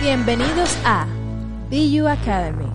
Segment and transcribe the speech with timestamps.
[0.00, 1.06] Bienvenidos a
[1.70, 2.70] BU Academy,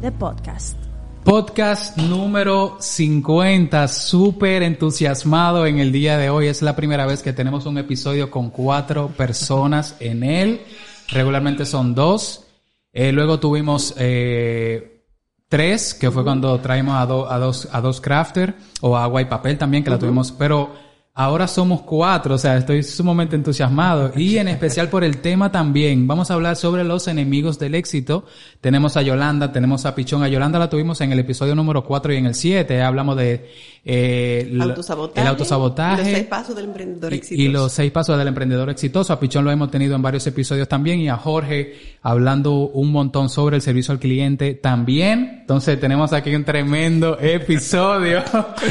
[0.00, 0.76] the podcast.
[1.24, 6.48] Podcast número 50, súper entusiasmado en el día de hoy.
[6.48, 10.60] Es la primera vez que tenemos un episodio con cuatro personas en él.
[11.08, 12.44] Regularmente son dos.
[12.92, 15.04] Eh, luego tuvimos eh,
[15.48, 19.26] tres, que fue cuando traímos a, do- a dos, a dos crafter o agua y
[19.26, 20.32] papel también, que la tuvimos.
[20.32, 20.70] Pero
[21.14, 24.12] ahora somos cuatro, o sea, estoy sumamente entusiasmado.
[24.16, 26.06] Y en especial por el tema también.
[26.06, 28.24] Vamos a hablar sobre los enemigos del éxito.
[28.60, 30.22] Tenemos a Yolanda, tenemos a Pichón.
[30.22, 32.80] A Yolanda la tuvimos en el episodio número 4 y en el 7.
[32.82, 33.50] Hablamos de
[33.84, 36.02] eh, autosabotaje, el autosabotaje.
[36.02, 37.42] y los seis pasos del emprendedor Y- exitoso.
[37.42, 39.12] Y los seis pasos del emprendedor exitoso.
[39.12, 41.00] A Pichón lo hemos tenido en varios episodios también.
[41.00, 45.38] Y a Jorge hablando un montón sobre el servicio al cliente también.
[45.42, 48.22] Entonces tenemos aquí un tremendo episodio.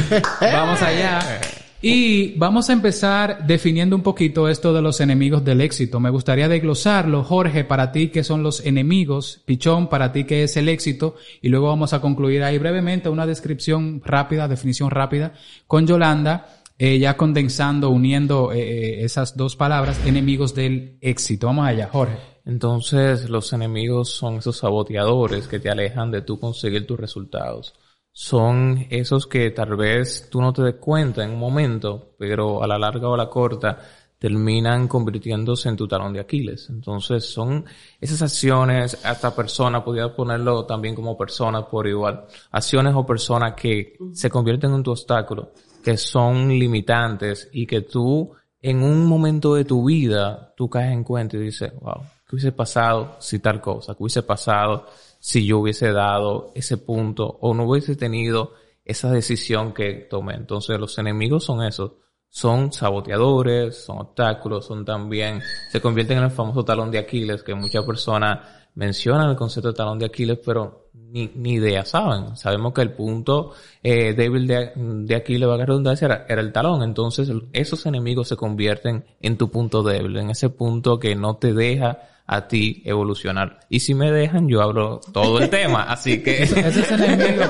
[0.41, 1.20] Vamos allá.
[1.84, 5.99] Y vamos a empezar definiendo un poquito esto de los enemigos del éxito.
[5.99, 7.24] Me gustaría desglosarlo.
[7.24, 9.41] Jorge, para ti, ¿qué son los enemigos?
[9.46, 11.15] Pichón, para ti, ¿qué es el éxito?
[11.41, 15.34] Y luego vamos a concluir ahí brevemente una descripción rápida, definición rápida,
[15.65, 21.48] con Yolanda, eh, ya condensando, uniendo eh, eh, esas dos palabras, enemigos del éxito.
[21.48, 22.18] Vamos allá, Jorge.
[22.46, 27.74] Entonces, los enemigos son esos saboteadores que te alejan de tú conseguir tus resultados.
[28.13, 32.68] Son esos que tal vez tú no te des cuenta en un momento, pero a
[32.68, 33.77] la larga o a la corta
[34.21, 36.70] terminan convirtiéndose en tu talón de Aquiles.
[36.70, 37.65] Entonces, son
[37.99, 43.98] esas acciones, hasta personas, podría ponerlo también como personas por igual, acciones o personas que
[44.13, 45.53] se convierten en tu obstáculo,
[45.84, 48.31] que son limitantes y que tú
[48.62, 52.51] en un momento de tu vida, tú caes en cuenta y dices, wow, ¿qué hubiese
[52.51, 53.96] pasado si tal cosa?
[53.96, 54.85] ¿Qué hubiese pasado
[55.22, 60.34] si yo hubiese dado ese punto o no hubiese tenido esa decisión que tomé?
[60.34, 61.94] Entonces los enemigos son esos.
[62.27, 67.53] Son saboteadores, son obstáculos, son también, se convierten en el famoso talón de Aquiles que
[67.53, 68.40] muchas personas
[68.74, 72.36] mencionan el concepto de talón de Aquiles, pero ni, ni idea saben.
[72.38, 76.52] Sabemos que el punto eh, débil de, de Aquiles, va a redundancia, era, era el
[76.52, 76.84] talón.
[76.84, 81.54] Entonces, esos enemigos se convierten en tu punto débil, en ese punto que no te
[81.54, 83.60] deja a ti evolucionar.
[83.70, 85.84] Y si me dejan, yo hablo todo el tema.
[85.84, 86.44] Así que...
[86.44, 87.44] Ese es enemigo.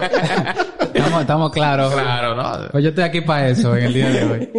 [0.93, 1.93] estamos, estamos claros.
[1.93, 2.69] Claro, ¿no?
[2.71, 4.49] Pues yo estoy aquí para eso en el día de hoy.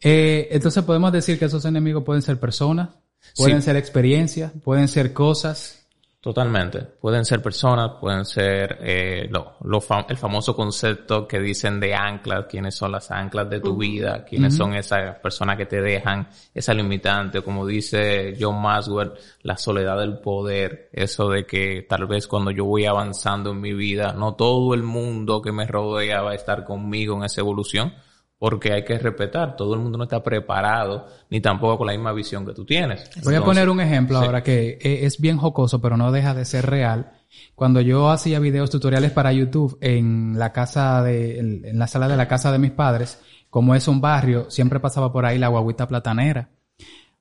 [0.00, 2.88] Eh, entonces podemos decir que esos enemigos pueden ser personas,
[3.36, 3.66] pueden Sí.
[3.66, 5.77] ser experiencias, pueden ser cosas.
[6.20, 6.80] Totalmente.
[6.82, 11.94] Pueden ser personas, pueden ser eh, lo, lo fam- el famoso concepto que dicen de
[11.94, 16.28] anclas, quiénes son las anclas de tu vida, quiénes son esas personas que te dejan
[16.52, 19.12] esa limitante, como dice John Maswell,
[19.42, 23.72] la soledad del poder, eso de que tal vez cuando yo voy avanzando en mi
[23.72, 27.94] vida, no todo el mundo que me rodea va a estar conmigo en esa evolución,
[28.38, 32.12] porque hay que respetar, todo el mundo no está preparado, ni tampoco con la misma
[32.12, 33.10] visión que tú tienes.
[33.24, 34.24] Voy a poner un ejemplo sí.
[34.24, 37.12] ahora que eh, es bien jocoso, pero no deja de ser real.
[37.56, 42.06] Cuando yo hacía videos tutoriales para YouTube en la casa de, en en la sala
[42.06, 45.48] de la casa de mis padres, como es un barrio, siempre pasaba por ahí la
[45.48, 46.50] guaguita platanera.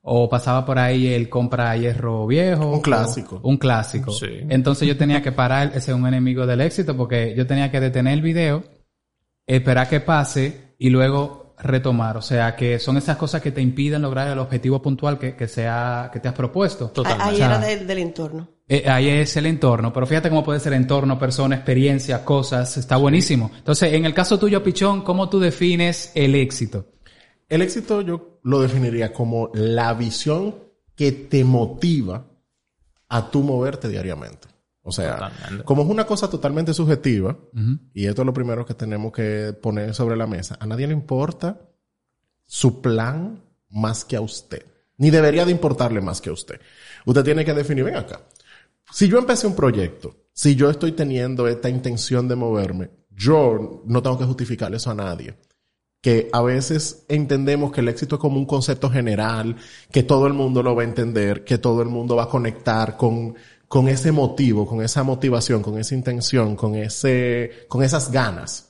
[0.10, 2.72] O pasaba por ahí el compra hierro viejo.
[2.72, 3.42] Un clásico.
[3.42, 4.12] o Un clásico.
[4.12, 4.40] Sí.
[4.48, 7.82] Entonces yo tenía que parar, ese es un enemigo del éxito, porque yo tenía que
[7.82, 8.64] detener el video,
[9.48, 12.18] esperar que pase y luego retomar.
[12.18, 15.48] O sea, que son esas cosas que te impiden lograr el objetivo puntual que, que,
[15.48, 16.90] sea, que te has propuesto.
[16.90, 17.24] Totalmente.
[17.30, 18.48] Ahí O sea, era del, del entorno.
[18.70, 22.98] Eh, ahí es el entorno, pero fíjate cómo puede ser entorno, persona, experiencia, cosas, está
[22.98, 23.50] buenísimo.
[23.58, 26.86] Entonces, en el caso tuyo, Pichón, ¿cómo tú defines el éxito?
[27.48, 30.56] El éxito yo lo definiría como la visión
[30.96, 32.26] que te motiva
[33.08, 34.47] a tú moverte diariamente.
[34.88, 35.66] O sea, Totalmente.
[35.66, 37.38] como es una cosa totalmente subjetiva,
[37.94, 40.94] y esto es lo primero que tenemos que poner sobre la mesa, a nadie le
[40.94, 41.60] importa
[42.46, 44.66] su plan más que a usted.
[44.96, 46.62] Ni debería de importarle más que a usted.
[47.06, 48.22] Usted tiene que definir, ven acá.
[48.90, 54.02] Si yo empecé un proyecto, si yo estoy teniendo esta intención de moverme, yo no
[54.02, 55.36] tengo que justificarle eso a nadie
[56.02, 59.56] que a veces entendemos que el éxito es como un concepto general,
[59.92, 62.96] que todo el mundo lo va a entender, que todo el mundo va a conectar
[62.96, 63.36] con,
[63.68, 68.68] con ese motivo, con esa motivación, con esa intención, con ese, con esas ganas.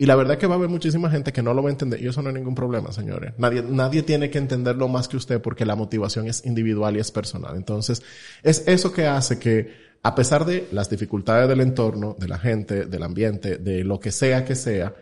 [0.00, 1.72] Y la verdad es que va a haber muchísima gente que no lo va a
[1.72, 3.34] entender y eso no es ningún problema, señores.
[3.36, 7.10] Nadie, nadie tiene que entenderlo más que usted porque la motivación es individual y es
[7.10, 7.56] personal.
[7.56, 8.02] Entonces,
[8.44, 9.72] es eso que hace que,
[10.04, 14.12] a pesar de las dificultades del entorno, de la gente, del ambiente, de lo que
[14.12, 14.94] sea que sea,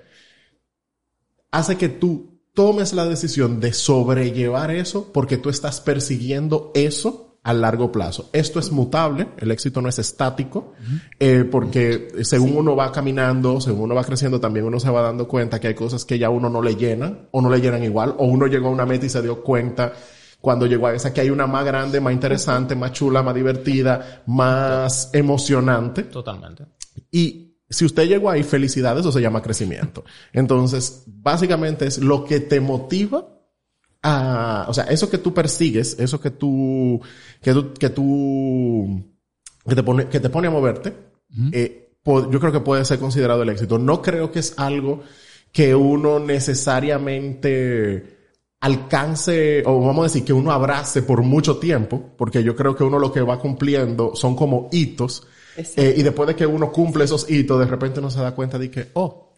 [1.51, 7.53] hace que tú tomes la decisión de sobrellevar eso porque tú estás persiguiendo eso a
[7.53, 8.29] largo plazo.
[8.33, 10.73] Esto es mutable, el éxito no es estático,
[11.21, 15.29] eh, porque según uno va caminando, según uno va creciendo, también uno se va dando
[15.29, 18.17] cuenta que hay cosas que ya uno no le llenan, o no le llenan igual,
[18.19, 19.93] o uno llegó a una meta y se dio cuenta
[20.41, 24.25] cuando llegó a esa que hay una más grande, más interesante, más chula, más divertida,
[24.27, 26.03] más emocionante.
[26.03, 26.67] Totalmente.
[27.13, 30.05] Y si usted llegó ahí, felicidades, eso se llama crecimiento.
[30.33, 33.36] Entonces, básicamente es lo que te motiva
[34.06, 37.00] a, o sea, eso que tú persigues, eso que tú,
[37.43, 39.05] que tú, que tú,
[39.69, 40.94] que te pone, que te pone a moverte,
[41.50, 43.79] eh, yo creo que puede ser considerado el éxito.
[43.79, 45.03] No creo que es algo
[45.50, 48.17] que uno necesariamente
[48.61, 52.85] alcance, o vamos a decir, que uno abrace por mucho tiempo, porque yo creo que
[52.85, 55.26] uno lo que va cumpliendo son como hitos,
[55.56, 58.56] eh, y después de que uno cumple esos hitos, de repente uno se da cuenta
[58.56, 59.35] de que, oh,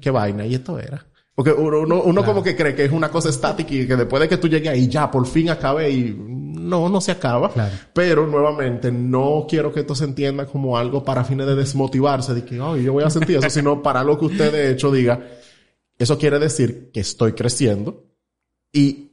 [0.00, 1.04] qué vaina, y esto era.
[1.34, 4.20] Porque uno, uno, uno como que cree que es una cosa estática y que después
[4.20, 7.50] de que tú llegues ahí ya por fin acabe y no, no se acaba.
[7.50, 7.74] Claro.
[7.92, 12.44] Pero nuevamente no quiero que esto se entienda como algo para fines de desmotivarse, de
[12.44, 15.20] que, ay, yo voy a sentir eso, sino para lo que usted de hecho diga,
[15.98, 18.04] eso quiere decir que estoy creciendo
[18.72, 19.10] y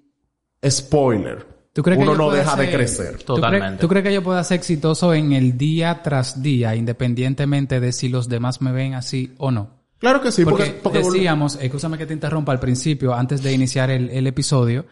[0.67, 3.11] spoiler, ¿Tú crees que uno no deja de crecer.
[3.11, 3.81] ¿Tú crees, Totalmente.
[3.81, 8.09] ¿Tú crees que yo pueda ser exitoso en el día tras día, independientemente de si
[8.09, 9.80] los demás me ven así o no?
[10.01, 13.41] Claro que sí, porque, Porque, porque vol- decíamos, escúchame que te interrumpa al principio, antes
[13.41, 14.85] de iniciar el, el episodio,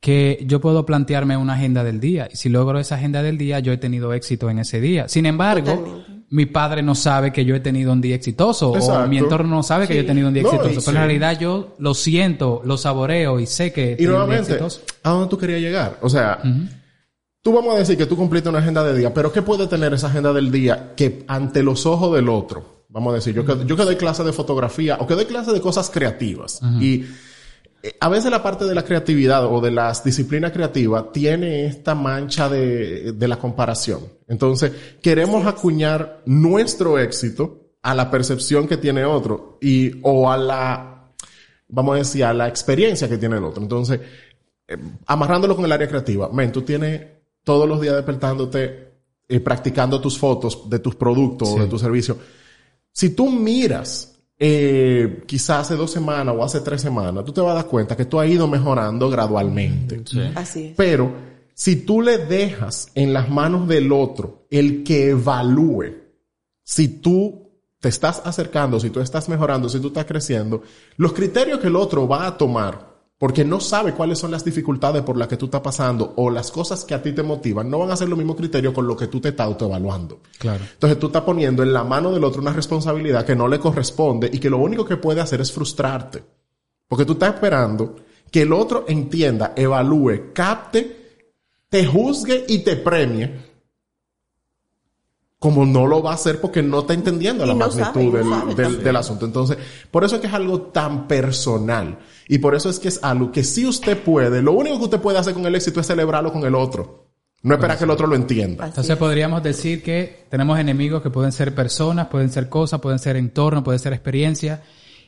[0.00, 2.28] que yo puedo plantearme una agenda del día.
[2.32, 5.08] Y si logro esa agenda del día, yo he tenido éxito en ese día.
[5.08, 6.24] Sin embargo, Totalmente.
[6.30, 8.70] mi padre no sabe que yo he tenido un día exitoso.
[8.70, 9.08] O Exacto.
[9.08, 10.80] mi entorno no sabe que yo he tenido un día No, exitoso.
[10.86, 14.40] Pero en realidad yo lo siento, lo saboreo y sé que Y tenido un día
[14.40, 14.82] nuevamente, exitoso.
[15.02, 15.98] ¿a dónde tú querías llegar?
[16.02, 16.38] O sea,
[17.42, 19.92] tú vamos a decir que tú cumpliste una agenda de día, pero ¿qué puede tener
[19.94, 22.79] esa agenda del día que ante los ojos del otro?
[22.90, 25.52] Vamos a decir, yo que, yo que doy clase de fotografía o que doy clase
[25.52, 26.60] de cosas creativas.
[26.80, 27.04] Y
[27.82, 31.94] eh, a veces la parte de la creatividad o de las disciplinas creativas tiene esta
[31.94, 34.00] mancha de, de la comparación.
[34.26, 41.12] Entonces, queremos acuñar nuestro éxito a la percepción que tiene otro y, o a la,
[41.68, 43.62] vamos a decir, a la experiencia que tiene el otro.
[43.62, 44.00] Entonces,
[44.68, 44.76] eh,
[45.06, 47.02] amarrándolo con el área creativa, men, tú tienes
[47.44, 48.92] todos los días despertándote,
[49.28, 52.18] eh, practicando tus fotos de tus productos o de tus servicios.
[52.92, 57.52] Si tú miras, eh, quizás hace dos semanas o hace tres semanas, tú te vas
[57.52, 60.02] a dar cuenta que tú has ido mejorando gradualmente.
[60.34, 60.74] Así es.
[60.76, 61.12] Pero
[61.54, 66.00] si tú le dejas en las manos del otro el que evalúe
[66.62, 67.50] si tú
[67.80, 70.62] te estás acercando, si tú estás mejorando, si tú estás creciendo,
[70.96, 72.89] los criterios que el otro va a tomar,
[73.20, 76.50] porque no sabe cuáles son las dificultades por las que tú estás pasando o las
[76.50, 78.96] cosas que a ti te motivan, no van a ser los mismos criterios con lo
[78.96, 80.20] que tú te estás autoevaluando.
[80.38, 80.64] Claro.
[80.72, 84.30] Entonces tú estás poniendo en la mano del otro una responsabilidad que no le corresponde
[84.32, 86.24] y que lo único que puede hacer es frustrarte.
[86.88, 87.94] Porque tú estás esperando
[88.30, 91.26] que el otro entienda, evalúe, capte,
[91.68, 93.49] te juzgue y te premie.
[95.40, 98.04] Como no lo va a hacer porque no está entendiendo Y la no magnitud sabe,
[98.04, 98.84] no del, sabe del- también.
[98.84, 99.24] del asunto.
[99.26, 99.56] Entonces,
[99.90, 101.98] por eso es que es algo tan personal.
[102.28, 105.00] Y por eso es que es algo que si usted puede, lo único que usted
[105.00, 107.08] puede hacer con el éxito es celebrarlo con el otro.
[107.42, 108.66] No esperar que el otro lo entienda.
[108.66, 108.98] Entonces es.
[108.98, 113.64] podríamos decir que tenemos enemigos que pueden ser personas, pueden ser cosas, pueden ser entorno,
[113.64, 114.62] pueden ser experiencia.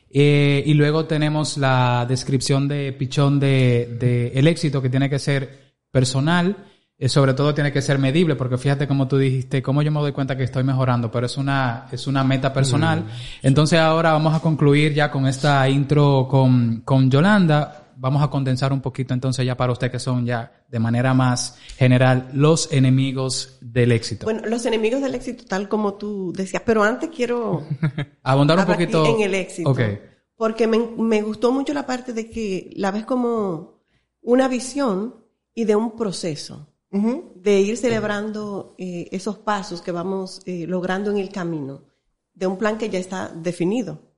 [0.08, 5.18] Eh, y luego tenemos la descripción de Pichón de, de el éxito que tiene que
[5.18, 6.56] ser personal,
[7.08, 10.12] sobre todo tiene que ser medible, porque fíjate como tú dijiste, cómo yo me doy
[10.12, 13.04] cuenta que estoy mejorando, pero es una, es una meta personal.
[13.42, 17.90] Entonces ahora vamos a concluir ya con esta intro con, con Yolanda.
[17.96, 21.58] Vamos a condensar un poquito entonces ya para usted que son ya de manera más
[21.76, 24.24] general los enemigos del éxito.
[24.24, 27.64] Bueno, los enemigos del éxito, tal como tú decías, pero antes quiero
[28.22, 29.70] Abundar un poquito en el éxito.
[29.70, 29.80] Ok.
[30.36, 33.82] Porque me, me gustó mucho la parte de que la ves como
[34.22, 35.16] una visión
[35.54, 36.71] y de un proceso.
[36.92, 41.84] De ir celebrando eh, esos pasos que vamos eh, logrando en el camino.
[42.34, 44.12] De un plan que ya está definido.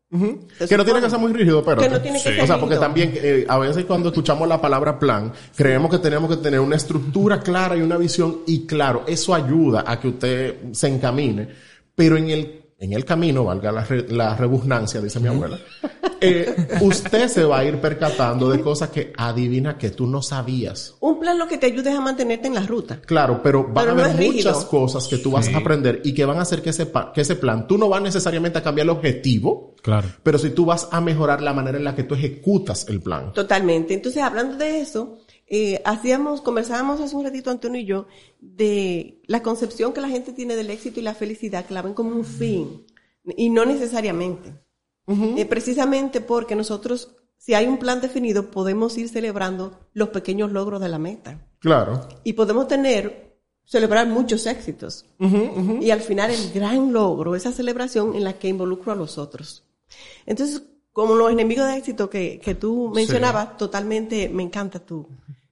[0.68, 1.80] Que no tiene que ser muy rígido, pero.
[1.80, 4.60] Que no tiene que ser O sea, porque también eh, a veces cuando escuchamos la
[4.60, 8.42] palabra plan, creemos que tenemos que tener una estructura clara y una visión.
[8.46, 11.48] Y claro, eso ayuda a que usted se encamine.
[11.96, 15.58] Pero en el, en el camino, valga la, re- la rebugnancia, dice mi abuela,
[16.20, 20.94] eh, usted se va a ir percatando de cosas que adivina que tú no sabías.
[21.00, 23.00] Un plan lo que te ayude es a mantenerte en la ruta.
[23.00, 26.12] Claro, pero van Pero a no haber muchas cosas que tú vas a aprender y
[26.14, 28.84] que van a hacer que ese, que ese plan, tú no vas necesariamente a cambiar
[28.86, 30.08] el objetivo, Claro.
[30.22, 33.32] pero si tú vas a mejorar la manera en la que tú ejecutas el plan.
[33.32, 33.92] Totalmente.
[33.94, 38.06] Entonces, hablando de eso, eh, hacíamos, conversábamos hace un ratito Antonio y yo
[38.40, 41.94] de la concepción que la gente tiene del éxito y la felicidad, que la ven
[41.94, 42.84] como un fin
[43.36, 44.54] y no necesariamente.
[45.06, 50.80] Eh, precisamente porque nosotros, si hay un plan definido, podemos ir celebrando los pequeños logros
[50.80, 52.08] de la meta Claro.
[52.24, 53.36] y podemos tener,
[53.66, 55.04] celebrar muchos éxitos.
[55.80, 59.64] Y al final el gran logro, esa celebración en la que involucro a los otros.
[60.24, 60.62] Entonces,
[60.94, 65.08] como los enemigos de éxito que, que tú mencionabas, totalmente me encanta tu,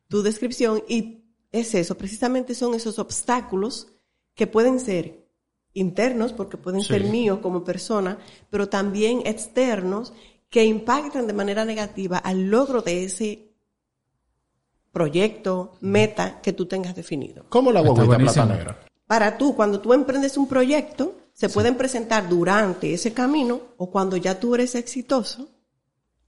[0.07, 3.89] tu descripción y es eso, precisamente son esos obstáculos
[4.35, 5.27] que pueden ser
[5.75, 8.19] internos, porque pueden ser míos como persona,
[8.51, 10.13] pero también externos
[10.49, 13.49] que impactan de manera negativa al logro de ese
[14.93, 17.47] proyecto, meta que tú tengas definido.
[17.49, 18.47] ¿Cómo la guaguita buenísimo.
[18.47, 18.79] plata negra?
[19.09, 24.17] Para tú, cuando tú emprendes un proyecto, se pueden presentar durante ese camino o cuando
[24.17, 25.49] ya tú eres exitoso,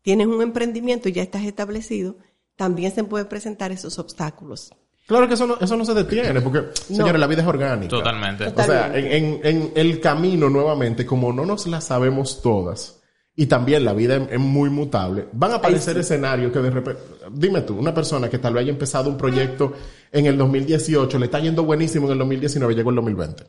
[0.03, 2.17] tienes un emprendimiento y ya estás establecido,
[2.57, 4.73] también se pueden presentar esos obstáculos.
[5.07, 7.91] Claro que eso no, eso no se detiene, porque, señores, la vida es orgánica.
[7.91, 8.49] Totalmente.
[8.49, 13.01] O sea, en, en- en el camino, nuevamente, como no nos la sabemos todas,
[13.37, 17.01] y también la vida es, es muy mutable, van a aparecer escenarios que de repente,
[17.31, 19.75] dime tú, una persona que tal vez haya empezado un proyecto
[20.11, 23.45] en el 2018, le está yendo buenísimo en el 2019, llegó el 2020.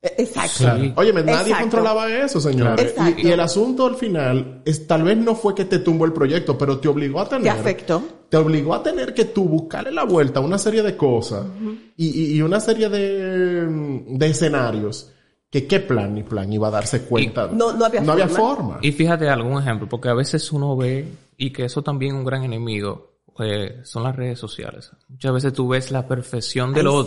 [0.00, 0.58] Eh, Exacto.
[0.58, 0.92] Claro.
[0.96, 1.60] Oye, nadie Exacto.
[1.62, 2.86] controlaba eso, señores.
[2.90, 3.20] Exacto.
[3.20, 6.12] Y, y el asunto al final es tal vez no fue que te tumbó el
[6.12, 7.42] proyecto, pero te obligó a tener.
[7.42, 8.02] Te afectó.
[8.28, 11.46] Te obligó a tener que tú buscarle la vuelta a una serie de cosas
[11.96, 13.66] y, y- y una serie de,
[14.06, 15.10] de escenarios
[15.50, 17.48] que qué plan ni plan iba a darse cuenta.
[17.50, 18.28] No- no había forma.
[18.28, 18.78] forma.
[18.82, 22.24] Y fíjate algún ejemplo, porque a veces uno ve, y que eso también es un
[22.26, 24.90] gran enemigo, eh, son las redes sociales.
[25.08, 26.98] Muchas veces tú ves la perfección del Ay, sí.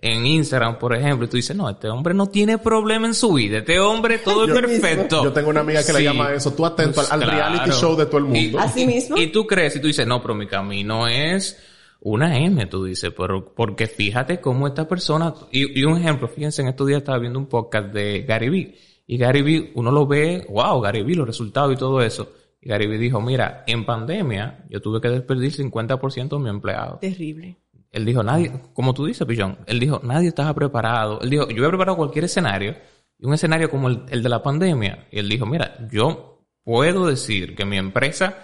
[0.00, 3.32] En Instagram, por ejemplo, y tú dices, no, este hombre no tiene problema en su
[3.32, 5.24] vida, este hombre todo es perfecto.
[5.24, 8.06] Yo tengo una amiga que le llama eso, tú atento al, al reality show de
[8.06, 8.38] todo el mundo.
[8.38, 9.16] Y, Así y- mismo.
[9.20, 11.58] Y tú crees, y tú dices, no, pero mi camino es
[12.00, 16.62] una M, tú dices, pero porque fíjate cómo esta persona, y, y un ejemplo, fíjense,
[16.62, 18.74] en estos días estaba viendo un podcast de Gary Vee,
[19.06, 22.32] y Gary Vee, uno lo ve, wow, Gary Vee, los resultados y todo eso.
[22.60, 26.98] Y Gary Vee dijo, mira, en pandemia yo tuve que despedir 50% de mi empleado.
[27.00, 27.56] Terrible.
[27.96, 31.18] Él dijo, nadie, como tú dices, Pillón, él dijo, nadie estaba preparado.
[31.22, 32.76] Él dijo, yo he preparado cualquier escenario,
[33.18, 35.08] y un escenario como el, el de la pandemia.
[35.10, 38.36] Y él dijo, mira, yo puedo decir que mi empresa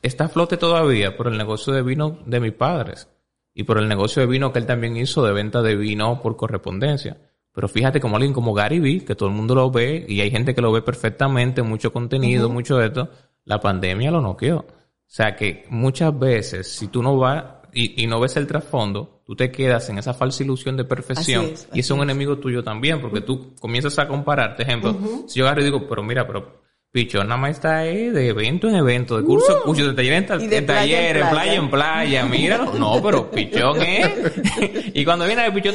[0.00, 3.06] está a flote todavía por el negocio de vino de mis padres
[3.52, 6.34] y por el negocio de vino que él también hizo de venta de vino por
[6.34, 7.18] correspondencia.
[7.52, 10.30] Pero fíjate como alguien como Gary Vee, que todo el mundo lo ve y hay
[10.30, 13.10] gente que lo ve perfectamente, mucho contenido, mucho de esto,
[13.44, 14.64] la pandemia lo noqueó.
[15.06, 17.44] O sea que muchas veces, si tú no vas
[17.76, 21.44] y, y no ves el trasfondo, tú te quedas en esa falsa ilusión de perfección
[21.44, 24.62] Así es, y es un enemigo tuyo también, porque tú comienzas a compararte.
[24.62, 28.28] Ejemplo, si yo agarro y digo, pero mira, pero Pichón nada más está ahí de
[28.28, 31.14] evento en evento, de curso en curso, de taller en, ta- de en playa en
[31.14, 32.72] taller, en playa en playa, míralo.
[32.78, 34.14] No, pero Pichón, ¿eh?
[34.94, 35.74] y cuando viene el Pichón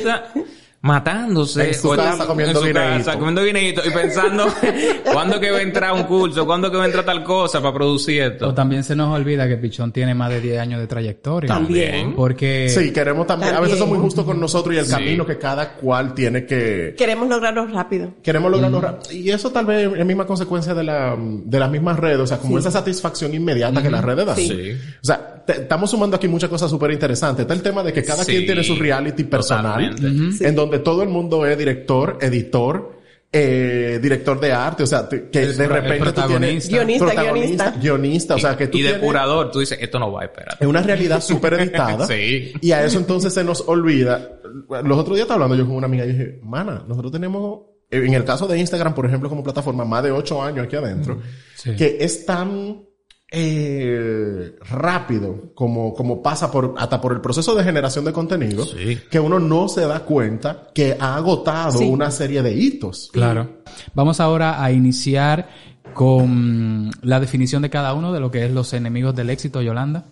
[0.82, 1.68] matándose.
[1.70, 2.98] En su o casa comiendo en su guineíto.
[3.06, 4.48] casa comiendo guineíto y pensando,
[5.14, 6.46] ¿cuándo que va a entrar un curso?
[6.46, 8.54] ¿Cuándo que va a entrar tal cosa para producir O esto?
[8.54, 11.48] también se nos olvida que Pichón tiene más de 10 años de trayectoria.
[11.48, 12.14] También.
[12.16, 14.92] Porque Sí, queremos también, a veces somos muy justos con nosotros y el Sí.
[14.92, 18.14] camino que cada cual tiene que, Queremos lograrlo rápido.
[18.24, 21.98] queremos lograrlo ra- y eso tal vez es misma consecuencia de la de las mismas
[22.00, 24.72] redes o sea como esa satisfacción inmediata que las redes dan Sí.
[25.02, 28.24] o sea estamos sumando aquí muchas cosas súper interesantes está el tema de que cada
[28.24, 28.32] Sí.
[28.32, 30.48] quien tiene su reality personal Totalmente.
[30.48, 33.00] en donde todo el mundo es director editor
[33.34, 36.70] eh, director de arte o sea que El de repente tú tienes protagonista.
[36.76, 37.80] Guionista, protagonista guionista.
[37.80, 40.58] guionista o sea que tú y tienes depurador, tú dices, esto no va, espérate.
[40.60, 42.06] es una realidad súper editada.
[42.12, 42.52] Sí.
[42.60, 44.38] Y a eso entonces se nos olvida.
[44.84, 48.14] Los otros días estaba hablando yo con una amiga y dije, mana, nosotros tenemos, en
[48.14, 51.22] el caso de Instagram, por ejemplo, como plataforma, más de ocho años aquí adentro,
[51.56, 51.74] sí.
[51.78, 52.84] que es tan
[53.34, 59.00] eh, rápido como, como pasa por, hasta por el proceso de generación de contenido, Sí.
[59.10, 61.86] que uno no se da cuenta que ha agotado Sí.
[61.88, 63.10] una serie de hitos.
[63.14, 63.62] Claro.
[63.96, 65.48] Vamos ahora a iniciar
[65.94, 70.06] con la definición de cada uno de lo que es los enemigos del éxito, Yolanda.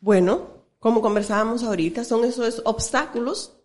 [0.00, 0.42] Bueno,
[0.78, 3.57] como conversábamos ahorita, son esos obstáculos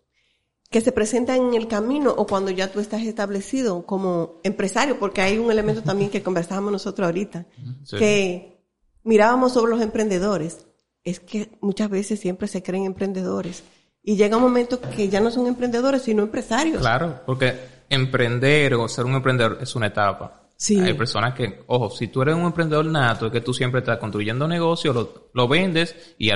[0.74, 5.20] que se presentan en el camino o cuando ya tú estás establecido como empresario, porque
[5.20, 7.46] hay un elemento también que conversábamos nosotros ahorita,
[7.84, 7.96] Sí.
[7.96, 8.58] que
[9.04, 10.66] mirábamos sobre los emprendedores.
[11.04, 13.62] Es que muchas veces siempre se creen emprendedores
[14.02, 16.80] y llega un momento que ya no son emprendedores, sino empresarios.
[16.80, 17.54] Claro, porque
[17.88, 20.50] emprender o ser un emprendedor es una etapa.
[20.56, 20.80] Sí.
[20.80, 23.98] Hay personas que, ojo, si tú eres un emprendedor nato, es que tú siempre estás
[23.98, 26.32] construyendo un negocio, lo, lo vendes y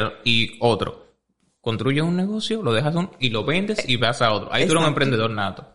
[0.61, 1.08] otro.
[1.69, 4.49] Construyes un negocio, lo dejas un, y lo vendes y vas a otro.
[4.51, 4.89] Ahí tú eres un Exacto.
[4.89, 5.67] emprendedor nato.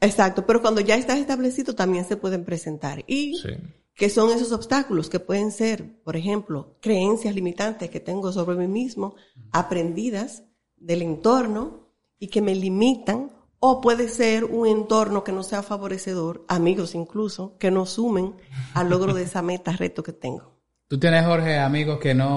[0.00, 3.04] Exacto, pero cuando ya estás establecido también se pueden presentar.
[3.06, 3.50] Y Sí.
[3.94, 8.66] que son esos obstáculos que pueden ser, por ejemplo, creencias limitantes que tengo sobre mí
[8.66, 9.14] mismo,
[9.52, 10.42] aprendidas
[10.78, 13.30] del entorno y que me limitan,
[13.60, 18.34] o puede ser un entorno que no sea favorecedor, amigos incluso, que no sumen
[18.72, 20.51] al logro de esa meta, reto que tengo.
[20.92, 22.28] Tú tienes, Jorge, amigos que no,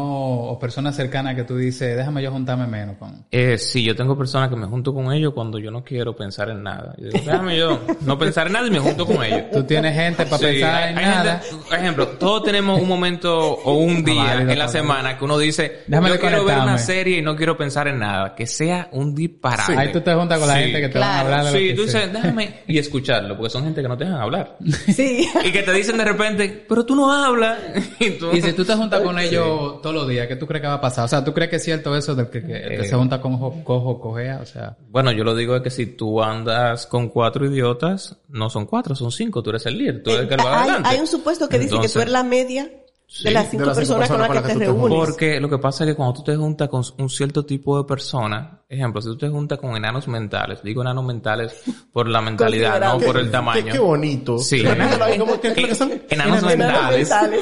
[0.45, 3.25] o personas cercanas que tú dices, déjame yo juntarme menos con.
[3.29, 6.47] Eh, sí, yo tengo personas que me junto con ellos cuando yo no quiero pensar
[6.49, 6.95] en nada.
[6.97, 9.41] Yo digo, déjame yo no pensar en nada y me junto con ellos.
[9.51, 11.39] Tú tienes gente para Sí, pensar hay- en hay nada.
[11.39, 15.25] gente- por ejemplo, todos tenemos un momento o un día válido, en la semana que
[15.25, 18.35] uno dice, Déjame yo quiero ver una serie y no quiero pensar en nada.
[18.35, 19.75] Que sea un disparate.
[19.77, 20.61] Ahí tú te juntas con la Sí.
[20.61, 21.25] gente que te van a Claro.
[21.27, 21.99] hablar de lo Sí, que tú sea.
[22.07, 24.55] dices, déjame y escucharlo, porque son gente que no te dejan hablar.
[24.95, 25.27] Sí.
[25.43, 27.57] y que te dicen de repente, pero tú no hablas.
[27.99, 30.61] y tú, Y si tú te juntas con ellos todos los días, ¿qué tú crees
[30.61, 31.05] que va a pasar?
[31.05, 32.83] O sea, ¿tú crees que es cierto eso del que, que Eh.
[32.85, 34.39] se junta con ojo, cojo, cojea?
[34.41, 38.49] O sea, Bueno, yo lo digo es que si tú andas con cuatro idiotas, no
[38.49, 39.41] son cuatro, son cinco.
[39.43, 40.89] Tú eres el líder, tú eres el que va hay, adelante.
[40.89, 42.69] hay un supuesto que dice que tú Entonces, eres la media
[43.17, 44.43] Sí, de las cinco de las cinco personas con las que personas te con las
[44.43, 44.97] que tú te reúnes.
[45.07, 47.85] Porque lo que pasa es que cuando tú te juntas con un cierto tipo de
[47.87, 51.53] persona, ejemplo, si tú te juntas con enanos mentales, digo enanos mentales
[51.93, 53.71] por la mentalidad, no por el tamaño.
[53.71, 54.37] qué bonito.
[54.37, 54.63] Sí.
[54.63, 55.91] Repítelo ahí, ¿cómo que- qué es que son?
[56.09, 57.09] Enanos Enanos mentales.
[57.09, 57.41] mentales.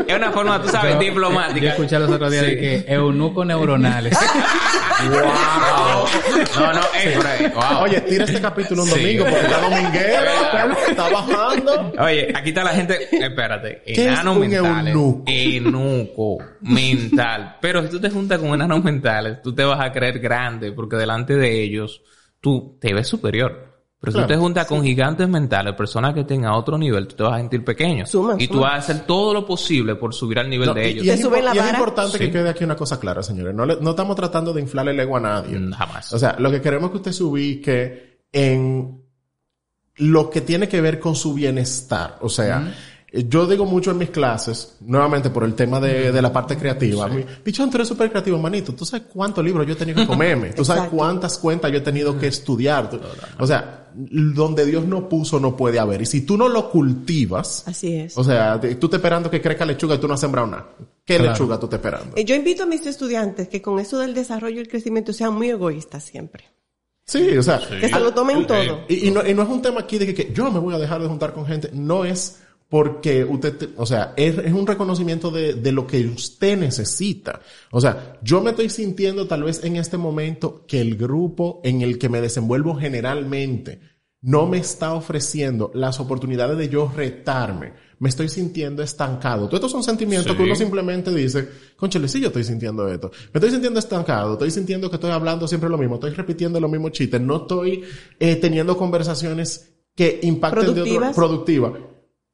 [0.06, 1.68] es una forma, tú sabes, yo diplomática.
[1.70, 4.14] escuché los otros días de que eunucos neuronales.
[4.96, 6.06] Wow.
[6.58, 7.52] No, no, eh, por ahí.
[7.54, 7.82] Wow.
[7.82, 8.98] Oye, tira este capítulo un Sí.
[8.98, 10.30] domingo porque está dominguero,
[10.88, 11.92] está bajando.
[11.98, 14.94] Oye, aquí está la gente, espérate, ¿Qué es enanos mentales.
[15.06, 15.24] Eunuco?
[15.26, 17.56] Eunuco mental.
[17.60, 20.96] Pero si tú te juntas con enanos mentales, tú te vas a creer grande porque
[20.96, 22.02] delante de ellos
[22.40, 23.74] tú te ves superior.
[23.98, 27.22] Pero si tú te juntas con gigantes mentales, personas que tengan otro nivel, tú te
[27.22, 28.04] vas a sentir pequeño.
[28.06, 30.86] Suman, y tú vas a hacer todo lo posible por subir al nivel No, de
[30.86, 31.04] y- ellos.
[31.06, 32.24] Y, es, la y es importante Sí.
[32.26, 33.54] que quede aquí una cosa clara, señores.
[33.54, 35.58] No, le- no estamos tratando de inflarle el ego a nadie.
[35.58, 36.12] Mm, Jamás.
[36.12, 39.02] O sea, lo que queremos es que usted se ubique en
[39.96, 42.18] lo que tiene que ver con su bienestar.
[42.20, 42.74] O sea,
[43.12, 47.08] yo digo mucho en mis clases, nuevamente por el tema de, de la parte creativa.
[47.08, 48.74] Mi- Pichón, tú eres súper creativo, manito.
[48.74, 50.50] Tú sabes cuántos libros yo he tenido que comerme.
[50.50, 52.90] Tú sabes cuántas cuentas yo he tenido que estudiar.
[52.90, 53.00] Tú-
[53.38, 56.02] O sea, donde Dios no puso, no puede haber.
[56.02, 58.18] Y si tú no lo cultivas, Así es.
[58.18, 60.68] o sea, tú te esperando que crezca lechuga y tú no has sembrado nada.
[61.04, 61.32] ¿Qué Claro.
[61.32, 62.16] lechuga tú te esperando?
[62.16, 65.32] Eh, Yo invito a mis estudiantes que con eso del desarrollo y el crecimiento sean
[65.34, 66.44] muy egoístas siempre.
[67.06, 68.80] Sí, o sea, Que se lo tomen todo.
[68.88, 70.74] Y, y no, y no es un tema aquí de que, que yo me voy
[70.74, 71.70] a dejar de juntar con gente.
[71.72, 76.04] No es porque usted, te- o sea, es, es un reconocimiento de, de lo que
[76.06, 77.40] usted necesita.
[77.70, 81.82] O sea, yo me estoy sintiendo tal vez en este momento que el grupo en
[81.82, 83.80] el que me desenvuelvo generalmente
[84.22, 87.74] no me está ofreciendo las oportunidades de yo retarme.
[88.00, 89.46] Me estoy sintiendo estancado.
[89.46, 90.36] Todos estos son sentimientos Sí.
[90.36, 93.10] que uno simplemente dice, conchale, sí, yo estoy sintiendo esto.
[93.32, 94.32] Me estoy sintiendo estancado.
[94.32, 95.94] Estoy sintiendo que estoy hablando siempre lo mismo.
[95.94, 97.20] Estoy repitiendo los mismos chistes.
[97.20, 97.84] No estoy
[98.18, 101.14] eh, teniendo conversaciones que impacten de otro, Productivas.
[101.16, 101.78] productiva.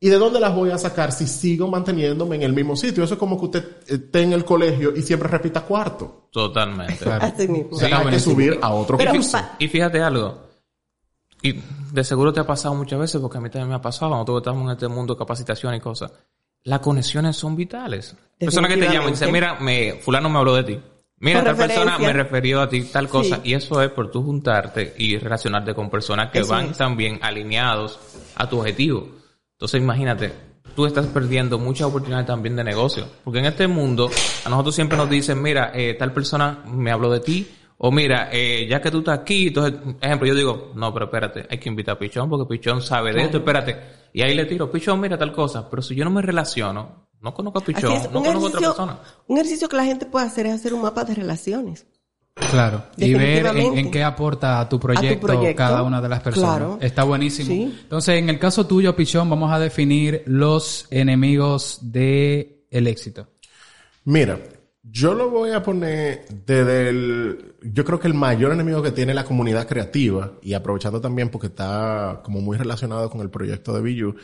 [0.04, 3.04] ¿Y de dónde las voy a sacar si sigo manteniéndome en el mismo sitio?
[3.04, 6.26] Eso es como que usted eh, esté en el colegio y siempre repita cuarto.
[6.32, 7.08] Totalmente.
[7.08, 7.78] Así mismo.
[7.78, 9.38] Sí, hay que subir a otro Pero curso.
[9.60, 10.40] Y fíjate algo.
[11.40, 11.54] Y
[11.92, 14.40] de seguro te ha pasado muchas veces, porque a mí también me ha pasado, todos
[14.40, 16.10] estamos en este mundo de capacitación y cosas.
[16.64, 18.16] Las conexiones son vitales.
[18.36, 20.80] Personas que te llaman y dicen, mira, me, fulano me habló de ti.
[21.18, 23.36] Mira, Por tal persona me refirió a ti, tal cosa.
[23.36, 23.50] Sí.
[23.50, 26.76] Y eso es por tú juntarte y relacionarte con personas que Eso van es.
[26.76, 28.00] también alineados
[28.34, 29.21] a tu objetivo.
[29.62, 30.32] Entonces imagínate,
[30.74, 33.06] tú estás perdiendo muchas oportunidades también de negocio.
[33.22, 34.10] Porque en este mundo,
[34.44, 37.48] a nosotros siempre nos dicen, mira, eh, tal persona me habló de ti,
[37.78, 41.46] o mira, eh, ya que tú estás aquí, entonces, ejemplo, yo digo, no, pero espérate,
[41.48, 43.76] hay que invitar a Pichón porque Pichón sabe de esto, espérate.
[44.12, 45.70] Y ahí le tiro, Pichón, mira tal cosa.
[45.70, 48.98] Pero si yo no me relaciono, no conozco a Pichón, no conozco a otra persona.
[49.28, 51.86] un ejercicio que la gente puede hacer es hacer un mapa de relaciones.
[52.34, 52.84] Claro.
[52.96, 55.56] Y ver en, qué aporta a tu, proyecto proyecto.
[55.56, 56.56] cada una de las personas.
[56.56, 56.78] Claro.
[56.80, 57.48] Está buenísimo.
[57.48, 57.78] Sí.
[57.82, 63.28] Entonces, en el caso tuyo, Pichón, vamos a definir los enemigos del el éxito.
[64.04, 64.38] Mira,
[64.82, 67.54] yo lo voy a poner desde el...
[67.62, 71.48] Yo creo que el mayor enemigo que tiene la comunidad creativa, y aprovechando también porque
[71.48, 74.16] está como muy relacionado con el proyecto de Billu,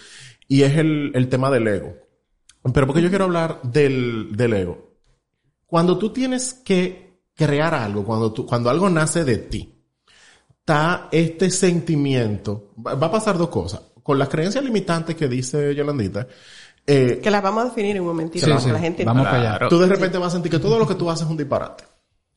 [0.49, 1.95] y es el, el tema del ego.
[2.73, 4.97] Pero porque yo quiero hablar del, del ego.
[5.67, 7.08] Cuando tú tienes que
[7.39, 9.73] crear algo, cuando, tú, cuando algo nace de ti,
[10.59, 13.81] está este sentimiento, va va a pasar dos cosas.
[14.03, 16.27] Con las creencias limitantes que dice Yolandita,
[16.87, 18.67] eh, Que las vamos a definir en un momentito Sí, para sí.
[18.67, 19.51] que la gente Vamos para allá.
[19.51, 19.69] Claro.
[19.69, 21.85] tú de repente vas a sentir que todo lo que tú haces es un disparate.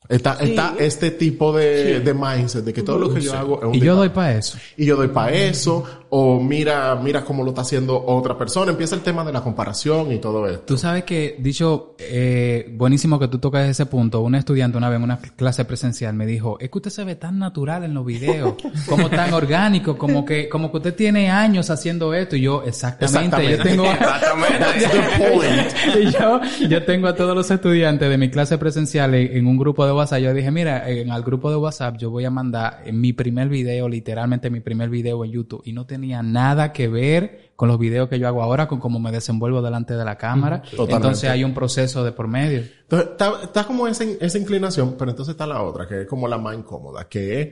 [0.10, 0.50] Está, Sí.
[0.50, 3.76] está este tipo de, de mindset de que todo lo que yo hago es un
[3.76, 4.58] Y yo doy para eso.
[4.76, 8.72] Y yo doy para eso, o mira, mira cómo lo está haciendo otra persona.
[8.72, 10.64] Empieza el tema de la comparación y todo esto.
[10.66, 14.20] Tú sabes que, dicho, eh, buenísimo que tú tocas ese punto.
[14.20, 17.16] Un estudiante una vez en una clase presencial me dijo, es que usted se ve
[17.16, 18.56] tan natural en los videos,
[18.90, 22.36] como tan orgánico, como que, como que usted tiene años haciendo esto.
[22.36, 23.70] Y yo, exactamente, yo Exactamente.
[23.70, 23.86] tengo...
[24.76, 25.76] Exactamente.
[26.02, 29.58] Y yo, yo tengo a todos los estudiantes de mi clase presencial en, en un
[29.58, 30.20] grupo de WhatsApp.
[30.20, 33.88] Yo dije, mira, en el grupo de WhatsApp yo voy a mandar mi primer video,
[33.88, 37.78] literalmente mi primer video en YouTube, y no tiene tenía nada que ver con los
[37.78, 40.64] videos que yo hago ahora, con cómo me desenvuelvo delante de la cámara.
[40.64, 40.96] Totalmente.
[40.96, 42.64] Entonces hay un proceso de por medio.
[42.82, 46.28] Entonces, está, está como esa, esa inclinación, pero entonces está la otra, que es como
[46.28, 47.50] la más incómoda, que es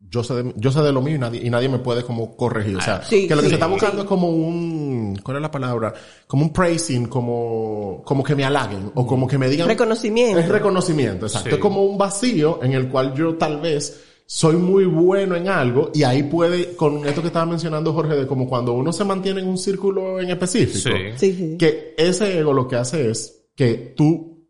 [0.00, 2.36] yo sé de, yo sé de lo mío y nadie, y nadie me puede como
[2.36, 2.76] corregir.
[2.76, 4.02] O sea, Sí, que lo que sí, se está buscando sí.
[4.02, 5.92] es como un, ¿cuál es la palabra?
[6.26, 9.66] Como un praising, como, como que me halaguen, o como que me digan.
[9.66, 10.38] Reconocimiento.
[10.38, 11.48] Es reconocimiento, exacto.
[11.48, 11.54] Sí.
[11.56, 15.90] Es como un vacío en el cual yo tal vez soy muy bueno en algo
[15.94, 19.40] y ahí puede, con esto que estaba mencionando Jorge, de como cuando uno se mantiene
[19.40, 20.92] en un círculo en específico, Sí.
[21.16, 21.56] Sí, sí.
[21.58, 24.46] que ese ego lo que hace es que tú,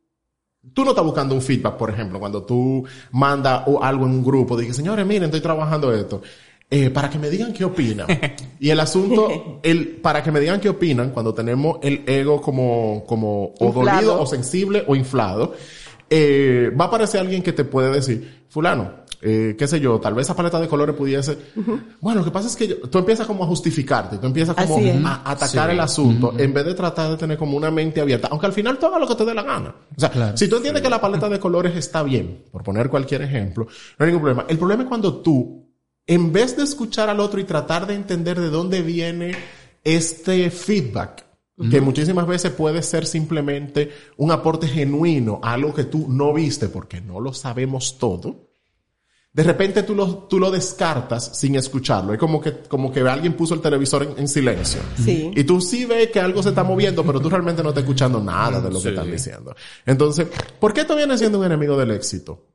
[0.75, 4.25] tú no estás buscando un feedback, por ejemplo, cuando tú mandas o algo en un
[4.25, 6.23] grupo, dices, señores, miren, estoy trabajando esto.
[6.71, 8.09] eh, para que me digan qué opinan.
[8.59, 13.05] y el asunto, el, para que me digan qué opinan, cuando tenemos el ego como,
[13.07, 13.85] como o Inflado.
[13.95, 15.55] dolido, o sensible, o inflado,
[16.11, 20.15] eh, va a aparecer alguien que te puede decir, fulano, eh, qué sé yo, tal
[20.15, 21.37] vez esa paleta de colores pudiese...
[22.01, 24.79] Bueno, lo que pasa es que yo- tú empiezas como a justificarte, tú empiezas como
[25.07, 28.47] a atacar el asunto en vez de tratar de tener como una mente abierta, aunque
[28.47, 29.75] al final tú hagas lo que te dé la gana.
[29.97, 30.37] O sea, Claro.
[30.37, 33.67] si tú entiendes que la paleta de colores está bien, por poner cualquier ejemplo,
[33.99, 34.47] no hay ningún problema.
[34.49, 35.67] El problema es cuando tú,
[36.07, 39.33] en vez de escuchar al otro y tratar de entender de dónde viene
[39.85, 41.25] este feedback,
[41.71, 46.69] que muchísimas veces puede ser simplemente un aporte genuino a algo que tú no viste
[46.69, 48.48] porque no lo sabemos todo,
[49.39, 52.13] de repente tú lo, tú lo descartas sin escucharlo.
[52.13, 54.81] Es como que, como que alguien puso el televisor en, en silencio.
[55.01, 55.31] Sí.
[55.33, 58.21] Y tú sí ves que algo se está moviendo, pero tú realmente no estás escuchando
[58.21, 59.55] nada de lo que están diciendo.
[59.87, 60.27] Entonces,
[60.59, 62.48] ¿por qué esto viene siendo un enemigo del éxito?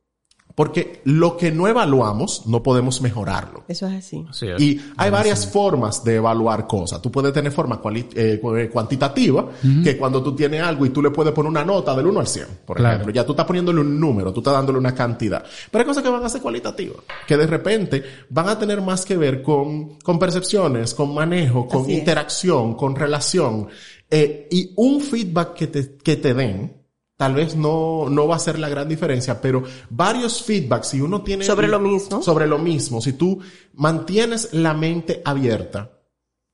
[0.54, 3.64] Porque lo que no evaluamos, no podemos mejorarlo.
[3.66, 4.24] Eso es así.
[4.30, 4.62] Así es.
[4.62, 7.02] Y hay varias formas de evaluar cosas.
[7.02, 9.48] Tú puedes tener forma cuali- eh, eh, cuantitativa,
[9.82, 12.28] que cuando tú tienes algo y tú le puedes poner una nota del 1 al
[12.28, 12.94] 100, por Claro.
[12.94, 13.12] ejemplo.
[13.12, 15.42] Ya tú estás poniéndole un número, tú estás dándole una cantidad.
[15.72, 19.04] Pero hay cosas que van a ser cualitativas, que de repente van a tener más
[19.04, 21.98] que ver con, con percepciones, con manejo, con Así es.
[21.98, 23.66] interacción, con relación.
[24.08, 26.83] Eh, y un feedback que te, que te den,
[27.16, 31.22] tal vez no, no va a ser la gran diferencia, pero varios feedbacks, si uno
[31.22, 31.44] tiene...
[31.44, 32.22] Sobre lo mismo.
[32.22, 33.40] Sobre lo mismo, si tú
[33.74, 35.90] mantienes la mente abierta,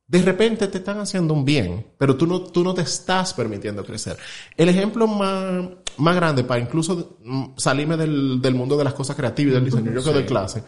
[0.07, 3.85] de repente te están haciendo un bien, pero tú no, tú no te estás permitiendo
[3.85, 4.17] crecer.
[4.57, 5.65] El ejemplo más,
[5.99, 7.19] más grande para incluso
[7.57, 10.65] salirme del, del mundo de las cosas creativas y del diseño, yo que doy clase,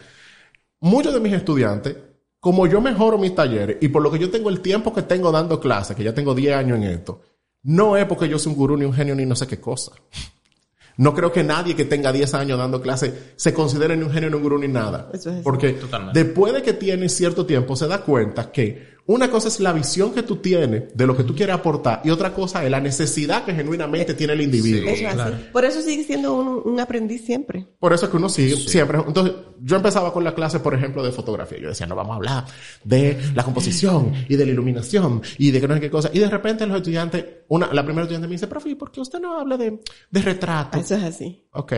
[0.79, 1.95] muchos de mis estudiantes,
[2.39, 5.31] como yo mejoro mis talleres y por lo que yo tengo el tiempo que tengo
[5.31, 7.21] dando clases, que ya tengo 10 años en esto,
[7.63, 9.91] no es porque yo soy un gurú ni un genio ni no sé qué cosa.
[10.97, 14.29] No creo que nadie que tenga 10 años dando clases se considere ni un genio
[14.29, 15.09] ni un gurú ni nada.
[15.11, 15.41] Eso es.
[15.41, 16.23] Porque Totalmente.
[16.23, 20.13] después de que tiene cierto tiempo se da cuenta que una cosa es la visión
[20.13, 23.43] que tú tienes de lo que tú quieres aportar y otra cosa es la necesidad
[23.43, 24.89] que genuinamente tiene el individuo.
[24.89, 25.33] Eso es así.
[25.51, 27.67] Por eso sigue siendo un, un aprendiz siempre.
[27.79, 28.99] Por eso es que uno sigue siempre.
[29.05, 31.59] Entonces, yo empezaba con la clase, por ejemplo, de fotografía.
[31.59, 32.45] Yo decía, no vamos a hablar
[32.83, 36.09] de la composición y de la iluminación y de que no sé qué cosa.
[36.13, 39.01] Y de repente los estudiantes, una, la primera estudiante me dice, profe, ¿y ¿por qué
[39.01, 40.77] usted no habla de, de retrato?
[40.77, 41.45] Eso es así.
[41.51, 41.73] Ok.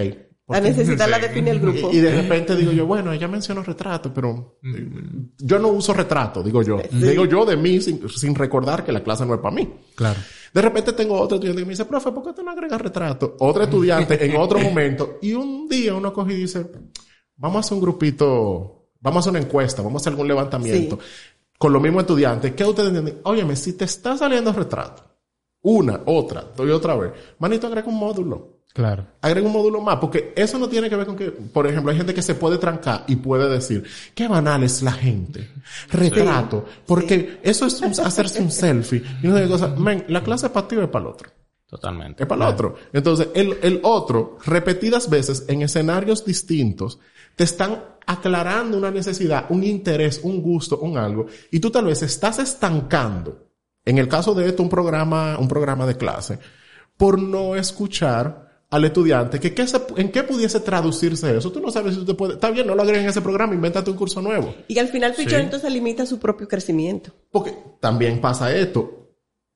[0.47, 1.89] La necesidad la define el grupo.
[1.91, 4.87] Y, y de repente digo yo, bueno, ella mencionó retrato, pero eh,
[5.37, 6.79] yo no uso retrato, digo yo.
[6.91, 9.67] Digo yo de mí sin, sin recordar que la clase no es para mí.
[9.95, 10.19] Claro.
[10.53, 13.35] De repente tengo otro estudiante que me dice, profe, ¿por qué usted no agrega retrato?
[13.39, 15.17] Otro estudiante en otro momento.
[15.21, 16.65] Y un día uno coge y dice,
[17.35, 20.99] vamos a hacer un grupito, vamos a hacer una encuesta, vamos a hacer algún levantamiento.
[21.57, 23.19] Con los mismos estudiantes, ¿qué ustedes entienden?
[23.23, 25.03] Óyeme, si te está saliendo retrato,
[25.65, 28.55] una, otra, doy otra vez, manito, agrega un módulo.
[28.73, 29.05] Claro.
[29.21, 31.97] Agrega un módulo más, porque eso no tiene que ver con que, por ejemplo, hay
[31.97, 35.49] gente que se puede trancar y puede decir, qué banal es la gente.
[35.89, 39.01] Retrato, porque eso es un- hacerse un selfie.
[39.23, 39.69] Y no sé qué cosa.
[39.69, 41.29] Men, la clase es para ti o es para el otro.
[41.67, 42.23] Totalmente.
[42.23, 42.75] Es para el otro.
[42.91, 46.99] Entonces, el, el otro, repetidas veces en escenarios distintos,
[47.37, 52.03] te están aclarando una necesidad, un interés, un gusto, un algo, y tú tal vez
[52.03, 53.44] estás estancando,
[53.85, 56.39] en el caso de esto, un programa, un programa de clase,
[56.97, 61.51] por no escuchar al estudiante que qué se- en qué pudiese traducirse eso.
[61.51, 63.53] Tú no sabes si tú te puedes, está bien, no lo agregues en ese programa,
[63.53, 64.53] invéntate un curso nuevo.
[64.67, 67.11] Y al final Pichón entonces limita su propio crecimiento.
[67.31, 69.01] Porque también pasa esto.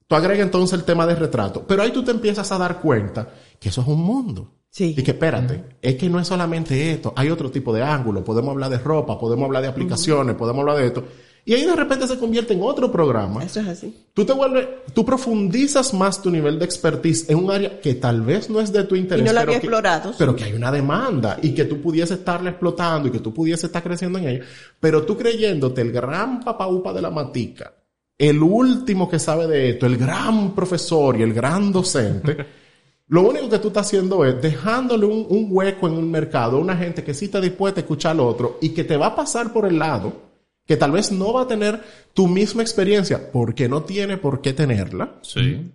[0.07, 3.29] Tú agregas entonces el tema de retrato, pero ahí tú te empiezas a dar cuenta
[3.59, 4.55] que eso es un mundo.
[4.71, 4.93] Sí.
[4.95, 8.51] Y que espérate, es que no es solamente esto, hay otro tipo de ángulo, podemos
[8.51, 11.03] hablar de ropa, podemos hablar de aplicaciones, podemos hablar de esto.
[11.49, 13.43] Y ahí de repente se convierte en otro programa.
[13.43, 14.05] Eso es así.
[14.13, 18.21] Tú te vuelves, tú profundizas más tu nivel de expertise en un área que tal
[18.21, 19.23] vez no es de tu interés.
[19.23, 20.13] Y no la pero había que- explorado.
[20.15, 23.65] Pero que hay una demanda y que tú pudiese estarla explotando y que tú pudiese
[23.65, 24.45] estar creciendo en ella.
[24.79, 27.73] Pero tú creyéndote el gran papaupa de la matica,
[28.15, 32.45] el último que sabe de esto, el gran profesor y el gran docente,
[33.07, 36.59] lo único que tú estás haciendo es dejándole un, un hueco en un mercado a
[36.59, 39.15] una gente que sí está dispuesta a escuchar al otro y que te va a
[39.15, 40.28] pasar por el lado
[40.69, 41.81] que tal vez no va a tener
[42.13, 45.71] tu misma experiencia, porque no tiene por qué tenerla, Sí.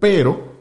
[0.00, 0.52] pero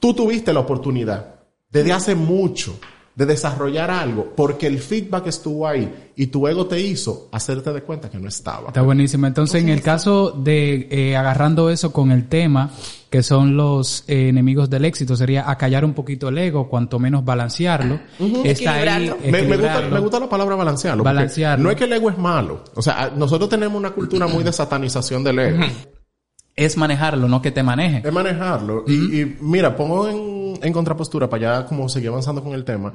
[0.00, 1.36] tú tuviste la oportunidad
[1.70, 2.76] desde hace mucho
[3.14, 7.82] de desarrollar algo porque el feedback estuvo ahí y tu ego te hizo hacerte de
[7.82, 8.66] cuenta que no estaba.
[8.68, 9.28] Está buenísimo.
[9.28, 12.72] Entonces, en el caso de eh, agarrando eso con el tema,
[13.16, 17.24] que son los eh, enemigos del éxito, sería acallar un poquito el ego, cuanto menos
[17.24, 17.98] balancearlo.
[18.44, 19.16] Está ahí, Equilibrarlo.
[19.24, 19.90] Me, me gusta, equilibrarlo.
[19.94, 21.02] me gusta la palabra balancearlo.
[21.02, 21.64] Balancearlo.
[21.64, 22.62] No es que el ego es malo.
[22.74, 25.64] O sea, nosotros tenemos una cultura muy de satanización del ego.
[26.54, 28.02] Es manejarlo, no que te maneje.
[28.06, 28.84] es manejarlo.
[28.86, 32.92] y, y mira, pongo en, en contrapostura para ya como seguir avanzando con el tema.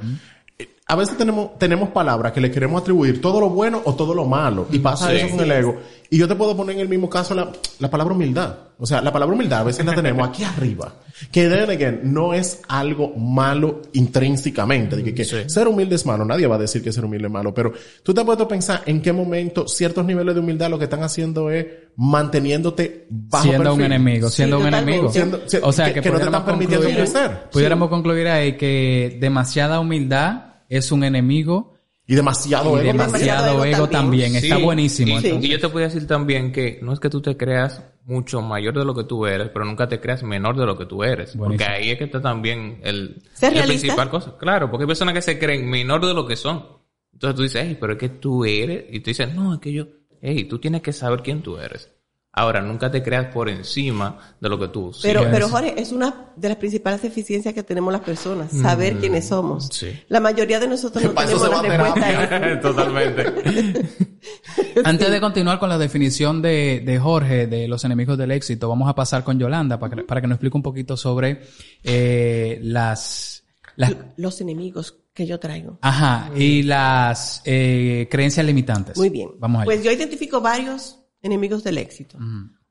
[0.92, 4.26] A veces tenemos, tenemos palabras que le queremos atribuir todo lo bueno o todo lo
[4.26, 4.68] malo.
[4.72, 5.16] Y pasa Sí.
[5.18, 5.78] eso con el ego.
[6.10, 7.50] Y yo te puedo poner en el mismo caso la,
[7.80, 8.56] la palabra humildad.
[8.78, 10.94] O sea, la palabra humildad a veces la tenemos aquí arriba.
[11.32, 14.98] Que then again, no es algo malo intrínsecamente.
[14.98, 15.38] De que, que Sí.
[15.48, 16.26] ser humilde es malo.
[16.26, 17.54] Nadie va a decir que ser humilde es malo.
[17.54, 17.72] Pero
[18.04, 20.86] tú te has puesto a pensar en qué momento ciertos niveles de humildad lo que
[20.86, 25.10] están haciendo es manteniéndote bajo siendo un enemigo, siendo un enemigo.
[25.12, 27.50] Siendo- si- o sea, que- que, que no te están permitiendo concluir- crecer.
[27.52, 31.74] Pudiéramos concluir ahí que demasiada humildad es un enemigo
[32.08, 32.94] Y demasiado y ego.
[32.94, 34.34] demasiado Demasiado ego, ego también.
[34.34, 34.44] también.
[34.52, 35.20] Está buenísimo.
[35.20, 38.42] Y, y yo te podría decir también que no es que tú te creas mucho
[38.42, 41.04] mayor de lo que tú eres, pero nunca te creas menor de lo que tú
[41.04, 41.36] eres.
[41.38, 43.68] Porque ahí es que está también el, realista.
[43.68, 44.36] principal cosa.
[44.38, 46.66] Claro, porque hay personas que se creen menor de lo que son.
[47.14, 48.86] Entonces tú dices, hey, pero es que tú eres.
[48.90, 49.86] Y tú dices, no, es que yo,
[50.22, 51.92] hey, tú tienes que saber quién tú eres.
[52.34, 55.50] Ahora, nunca te creas por encima de lo que tú Pero, pero.
[55.50, 59.68] Jorge, es una de las principales deficiencias que tenemos las personas, saber quiénes somos.
[59.70, 59.92] sí.
[60.08, 62.62] La mayoría de nosotros no tenemos se la va a respuesta.
[62.62, 63.26] Totalmente.
[64.86, 68.88] Antes de continuar con la definición de, de Jorge de los enemigos del éxito, vamos
[68.88, 71.42] a pasar con Yolanda para que, para que nos explique un poquito sobre
[71.84, 73.44] eh, las,
[73.76, 75.80] las Los enemigos que yo traigo.
[75.82, 78.98] ajá y las eh, creencias limitantes.
[78.98, 79.32] Muy bien.
[79.38, 79.66] Vamos allá.
[79.66, 82.18] Pues yo identifico varios enemigos del éxito.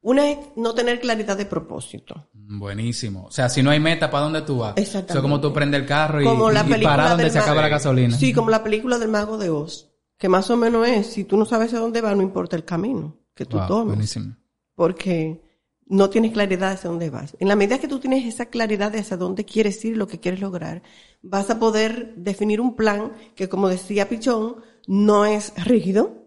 [0.02, 2.28] Una es no tener claridad de propósito.
[2.32, 3.26] Buenísimo.
[3.26, 4.74] O sea, si no hay meta, ¿para dónde tú vas?
[4.76, 5.12] Exactamente.
[5.12, 7.60] Eso es como tú prendes el carro y, Como la y para donde se acaba
[7.62, 8.16] la gasolina.
[8.16, 9.90] Sí, como la película del mago de Oz.
[10.16, 12.64] Que más o menos es, si tú no sabes a dónde vas, no importa el
[12.64, 13.86] camino que tú Wow, tomes.
[13.94, 14.36] buenísimo.
[14.74, 15.42] Porque
[15.86, 17.36] no tienes claridad hacia dónde vas.
[17.40, 20.20] En la medida que tú tienes esa claridad de hacia dónde quieres ir, lo que
[20.20, 20.82] quieres lograr,
[21.22, 26.19] vas a poder definir un plan que, como decía Pichón, no es rígido,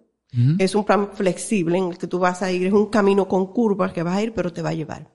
[0.58, 3.54] Es un plan flexible en el que tú vas a ir, es un camino con
[3.54, 5.08] curvas que vas a ir, pero te va a llevar.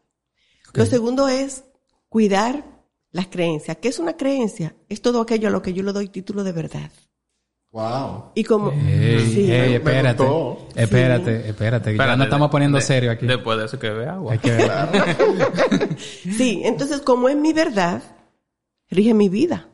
[0.75, 1.65] Lo segundo es
[2.09, 2.65] cuidar
[3.11, 3.79] las creencias.
[3.79, 4.77] ¿Qué es una creencia?
[4.89, 6.91] Es todo aquello a lo que yo le doy título de verdad.
[7.73, 8.33] Wow.
[8.35, 8.71] Y como...
[8.71, 9.53] Ey, Sí.
[9.53, 10.23] ey, me espérate.
[10.25, 10.69] gustó.
[10.77, 11.87] Espérate, espérate.
[11.91, 13.27] Ya Espérate, nos estamos poniendo de- serio aquí.
[13.27, 14.33] Después de eso que ve agua.
[14.35, 14.71] Hay que ver.
[15.99, 18.03] Sí, entonces como es mi verdad,
[18.91, 19.69] rige mi vida.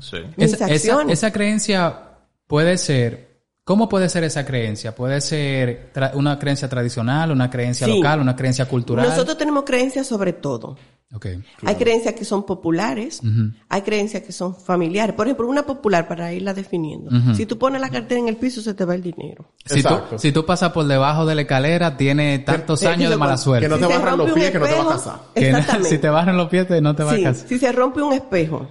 [0.00, 0.16] Sí.
[0.36, 1.18] Mis Esa, esa, acciones.
[1.18, 2.02] esa creencia
[2.46, 3.31] puede ser.
[3.64, 4.94] ¿Cómo puede ser esa creencia?
[4.94, 7.94] ¿Puede ser tra- una creencia tradicional, una creencia Sí.
[7.96, 9.08] local, una creencia cultural?
[9.08, 10.76] Nosotros tenemos creencias sobre todo.
[11.14, 11.26] Ok.
[11.66, 13.20] Hay creencias que son populares,
[13.68, 15.14] hay creencias que son familiares.
[15.14, 17.10] Por ejemplo, una popular, para irla definiendo.
[17.34, 19.52] Si tú pones la cartera en el piso, se te va el dinero.
[19.64, 20.18] Si tú, Exacto.
[20.18, 23.66] si tú pasas por debajo de la escalera, tiene tantos años de mala suerte.
[23.66, 25.20] Que no te se barran los pies, que no te vas a casar.
[25.34, 27.48] Que si te barran los pies, no te vas Sí, a casar.
[27.48, 28.66] si se rompe un espejo,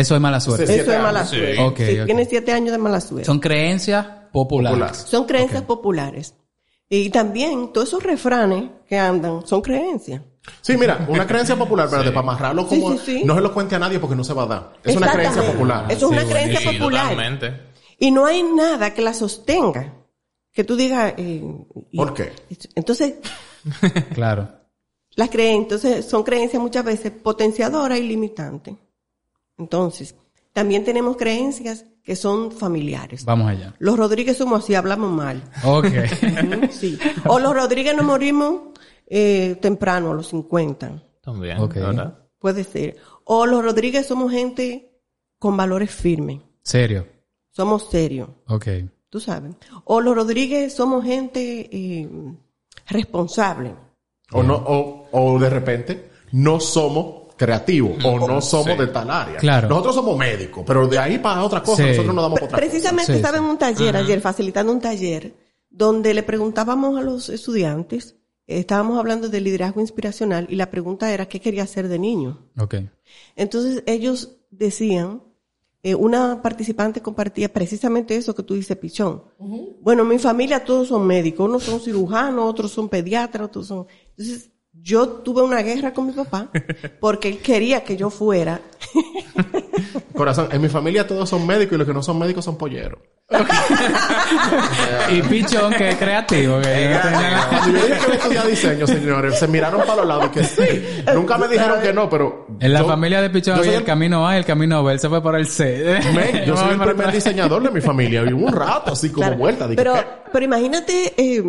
[0.00, 0.66] Eso es mala suerte.
[0.66, 1.24] Sí, eso es mala.
[1.26, 1.36] Sí.
[1.36, 1.60] suerte.
[1.60, 2.06] Ok, Sí, ok.
[2.06, 3.24] Tiene siete años de mala suerte.
[3.26, 4.72] Son creencias populares.
[4.78, 4.98] Populares.
[5.08, 6.34] Son creencias populares.
[6.88, 10.20] Y también todos esos refranes que andan son creencias.
[10.60, 13.24] Sí, mira, una creencia popular, pero para amarrarlo como Sí, sí, sí.
[13.24, 14.72] no se lo cuente a nadie porque no se va a dar.
[14.84, 15.86] Es una creencia popular.
[15.88, 17.02] Eso es una Sí, creencia Sí, popular.
[17.08, 17.60] totalmente.
[17.98, 19.94] Y no hay nada que la sostenga.
[20.52, 21.14] Que tú digas...
[21.16, 21.42] eh,
[21.96, 22.32] ¿Por qué?
[22.74, 23.14] Entonces,
[24.14, 24.48] Claro.
[25.16, 28.74] las creencias, entonces son creencias muchas veces potenciadoras y limitantes.
[29.58, 30.16] Entonces,
[30.52, 33.24] también tenemos creencias que son familiares.
[33.24, 33.74] Vamos allá.
[33.78, 35.42] Los Rodríguez somos así, hablamos mal.
[35.64, 35.86] Ok.
[36.70, 36.98] Sí.
[37.26, 38.60] O los Rodríguez nos morimos
[39.06, 41.02] eh, temprano, a los 50.
[41.22, 41.74] También, Ok.
[41.74, 42.18] ¿verdad?
[42.38, 42.96] Puede ser.
[43.24, 45.00] O los Rodríguez somos gente
[45.38, 46.40] con valores firmes.
[46.62, 47.06] Serio.
[47.50, 48.28] Somos serios.
[48.48, 48.66] Ok.
[49.08, 49.54] Tú sabes.
[49.84, 52.08] O los Rodríguez somos gente eh,
[52.88, 53.74] responsable.
[54.32, 58.78] O no, o, o de repente no somos creativos o no somos Sí.
[58.78, 59.36] de tal área.
[59.38, 59.68] Claro.
[59.68, 61.88] Nosotros somos médicos, pero de ahí para otra cosa Sí.
[61.90, 62.58] nosotros nos damos por otra.
[62.58, 63.44] Precisamente estaba sí.
[63.44, 65.34] en un taller ayer, facilitando un taller,
[65.70, 68.16] donde le preguntábamos a los estudiantes,
[68.46, 72.50] eh, estábamos hablando de liderazgo inspiracional y la pregunta era qué quería hacer de niño.
[72.58, 72.76] Ok.
[73.34, 75.22] Entonces ellos decían,
[75.82, 79.24] eh, una participante compartía precisamente eso que tú dices, Pichón.
[79.82, 83.86] Bueno, en mi familia todos son médicos, unos son cirujanos, otros son pediatras, otros son...
[84.16, 86.48] Entonces yo tuve una guerra con mi papá
[87.00, 88.60] porque él quería que yo fuera.
[90.14, 92.98] Corazón, en mi familia todos son médicos y los que no son médicos son polleros.
[95.10, 96.60] y Pichón, que es creativo.
[96.60, 100.44] Que no yo dije que estudiar diseño, señores, se miraron para los lados y que
[100.44, 100.84] sí.
[101.14, 102.46] Nunca me dijeron que no, pero...
[102.60, 104.92] En la yo- familia de Pichón había el camino A y el camino B.
[104.92, 106.00] Él se fue por el C.
[106.46, 108.22] Yo soy el primer para- diseñador de mi familia.
[108.28, 109.38] Y hubo un rato así como Claro.
[109.38, 109.64] vuelta.
[109.66, 110.04] Dije, pero, ¿qué?
[110.32, 111.42] pero imagínate eh,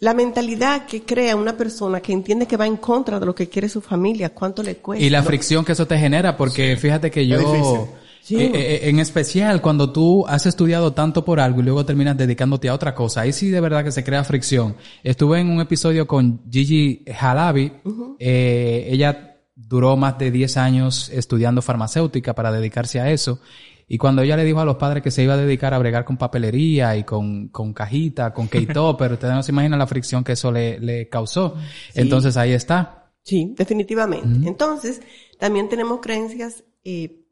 [0.00, 3.48] la mentalidad que crea una persona que entiende que va en contra de lo que
[3.48, 5.04] quiere su familia, cuánto le cuesta.
[5.04, 7.88] Y la fricción que eso te genera, porque fíjate que yo.
[8.22, 8.36] Sí.
[8.36, 12.68] eh, eh, en especial cuando tú has estudiado tanto por algo y luego terminas dedicándote
[12.68, 14.76] a otra cosa, ahí sí de verdad que se crea fricción.
[15.02, 17.72] Estuve en un episodio con Gigi Halabi,
[18.18, 23.40] eh, ella duró más de 10 años estudiando farmacéutica para dedicarse a eso.
[23.88, 26.04] Y cuando ella le dijo a los padres que se iba a dedicar a bregar
[26.04, 30.32] con papelería y con, con cajita, con K-Topper, ustedes no se imaginan la fricción que
[30.32, 31.56] eso le, le causó.
[31.94, 33.10] Entonces ahí está.
[33.22, 34.48] Sí, definitivamente.
[34.48, 35.02] Entonces,
[35.38, 37.26] también tenemos creencias eh,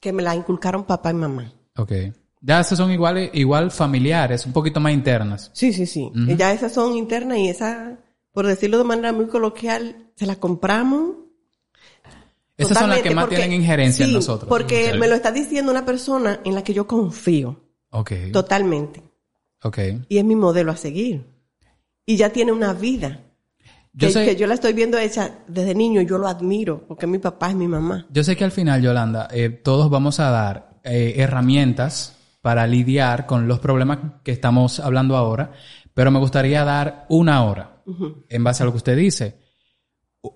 [0.00, 1.52] que me la inculcaron papá y mamá.
[1.76, 1.92] Ok.
[2.40, 5.50] Ya esas son iguales, igual familiares, un poquito más internas.
[5.54, 6.10] Sí, sí, sí.
[6.36, 7.98] Ya esas son internas y esas,
[8.32, 11.16] por decirlo de manera muy coloquial, se las compramos.
[12.58, 14.48] Esas son las que más porque- tienen injerencia en nosotros.
[14.48, 18.12] Porque me lo está diciendo una persona en la que yo confío Ok.
[18.32, 19.02] totalmente.
[19.62, 19.78] Ok.
[20.08, 21.24] Y es mi modelo a seguir.
[22.04, 23.20] Y ya tiene una vida.
[23.92, 27.06] Yo que, sé, que yo la estoy viendo hecha desde niño, yo lo admiro, porque
[27.06, 28.06] mi papá es mi mamá.
[28.10, 33.26] yo sé que al final, Yolanda, eh, todos vamos a dar eh, herramientas para lidiar
[33.26, 35.52] con los problemas que estamos hablando ahora,
[35.94, 37.82] pero me gustaría dar una hora
[38.28, 39.38] en base a lo que usted dice.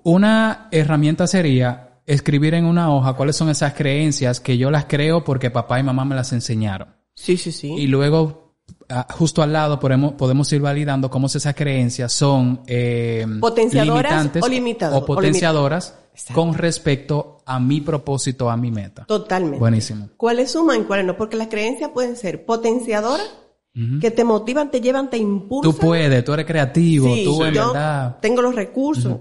[0.04, 5.24] Una herramienta sería escribir en una hoja cuáles son esas creencias que yo las creo
[5.24, 6.88] porque papá y mamá me las enseñaron.
[7.14, 7.72] Sí, sí, sí.
[7.72, 8.54] Y luego,
[8.88, 14.92] ah, justo al lado, podemos, podemos ir validando cómo esas creencias son eh, Potenciadoras limitantes
[14.92, 15.98] o o potenciadoras
[16.34, 19.04] con respecto a mi propósito, a mi meta.
[19.06, 19.58] Totalmente.
[19.58, 20.08] Buenísimo.
[20.16, 21.16] ¿Cuáles suman y cuáles no?
[21.16, 23.38] Porque las creencias pueden ser potenciadoras,
[24.02, 25.72] que te motivan, te llevan, te impulsan.
[25.72, 28.18] Tú puedes, tú eres creativo, Sí, tú en yo verdad.
[28.20, 29.16] tengo los recursos.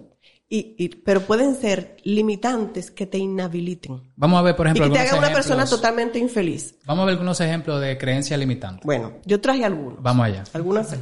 [0.54, 4.02] Y, y- pero pueden ser limitantes que te inhabiliten.
[4.18, 6.76] Vamos a ver, por Y ejemplo, que te hagan una persona totalmente infeliz.
[6.86, 8.82] Vamos a ver algunos ejemplos de creencia limitante.
[8.86, 10.04] Bueno, yo traje algunos.
[10.04, 10.44] Vamos allá.
[10.54, 10.94] Algunas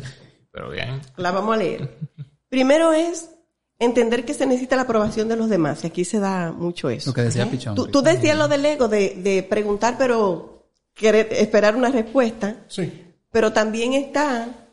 [0.52, 1.02] Pero bien.
[1.18, 1.98] las vamos a leer.
[2.48, 3.32] Primero es
[3.80, 5.84] entender que se necesita la aprobación de los demás.
[5.84, 7.10] Y aquí se da mucho eso.
[7.10, 7.76] Lo que decía Pichón.
[7.76, 12.58] Tú, tú decías lo del ego, de, de preguntar, pero querer esperar una respuesta.
[12.68, 13.06] Sí.
[13.32, 14.68] Pero también está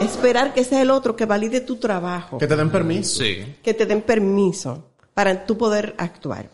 [0.00, 3.22] esperar que sea el otro que valide tu trabajo, Que te den permiso.
[3.24, 3.56] Sí.
[3.62, 6.50] que te den permiso para tú poder actuar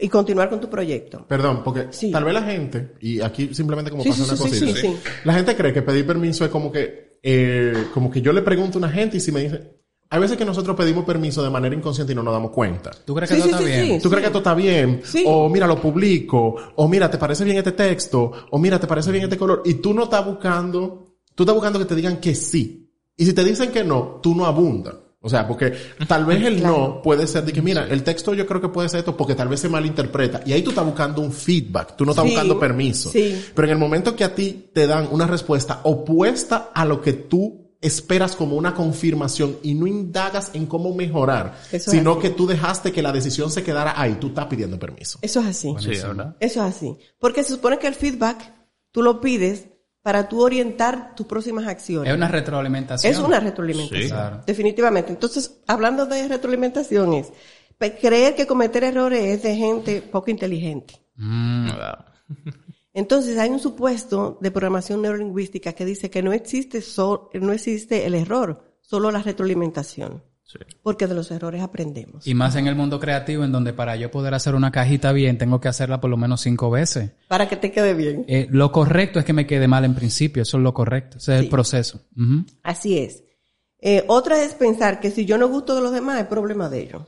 [0.00, 1.26] y continuar con tu proyecto.
[1.26, 2.10] Perdón, porque Sí.
[2.10, 4.96] tal vez la gente, y aquí simplemente como Sí, pasa sí, una cosita, sí, sí.
[5.24, 8.78] la gente cree que pedir permiso es como que, eh, como que yo le pregunto
[8.78, 11.74] a una gente y si me dice, hay veces que nosotros pedimos permiso de manera
[11.74, 12.90] inconsciente y no nos damos cuenta.
[13.04, 13.96] ¿Tú crees que Sí, eso sí, está sí, bien?
[13.98, 14.02] sí.
[14.02, 15.00] ¿Tú crees que esto está bien?
[15.04, 15.24] Sí.
[15.26, 16.56] O mira, lo publico.
[16.76, 18.32] O mira, ¿te parece bien este texto?
[18.50, 19.62] O mira, ¿te parece bien este color?
[19.64, 22.90] Y tú no estás buscando, tú estás buscando que te digan que sí.
[23.16, 24.94] Y si te dicen que no, tú no abundas.
[25.22, 25.74] O sea, porque
[26.08, 28.88] tal vez el no puede ser de que, mira, el texto yo creo que puede
[28.88, 30.40] ser esto porque tal vez se malinterpreta.
[30.46, 32.30] Y ahí tú estás buscando un feedback, tú no estás Sí.
[32.30, 33.10] buscando permiso.
[33.10, 33.44] Sí.
[33.54, 37.12] Pero en el momento que a ti te dan una respuesta opuesta a lo que
[37.12, 42.46] tú esperas como una confirmación y no indagas en cómo mejorar, Eso sino que tú
[42.46, 45.18] dejaste que la decisión se quedara ahí, tú estás pidiendo permiso.
[45.20, 45.74] Eso es así.
[45.78, 46.96] Eso es así.
[47.18, 48.54] Porque se supone que el feedback
[48.90, 49.66] tú lo pides
[50.02, 52.10] para tú orientar tus próximas acciones.
[52.10, 53.12] Es una retroalimentación.
[53.12, 54.02] Es una retroalimentación.
[54.02, 54.08] Sí.
[54.08, 54.42] Claro.
[54.46, 55.12] Definitivamente.
[55.12, 57.32] Entonces, hablando de retroalimentaciones,
[57.76, 60.94] pe- creer que cometer errores es de gente poco inteligente.
[61.16, 61.68] Mm.
[62.92, 68.06] Entonces, hay un supuesto de programación neurolingüística que dice que no existe, so- no existe
[68.06, 70.22] el error, solo la retroalimentación.
[70.50, 70.58] Sí.
[70.82, 72.26] Porque de los errores aprendemos.
[72.26, 75.38] Y más en el mundo creativo, en donde para yo poder hacer una cajita bien,
[75.38, 77.12] tengo que hacerla por lo menos cinco veces.
[77.28, 78.24] Para que te quede bien.
[78.26, 81.34] Eh, lo correcto es que me quede mal en principio, eso es lo correcto, ese
[81.34, 81.50] es el Sí.
[81.50, 82.00] proceso.
[82.64, 83.22] Así es.
[83.80, 86.80] Eh, otra es pensar que si yo no gusto de los demás, es problema de
[86.82, 87.02] ellos.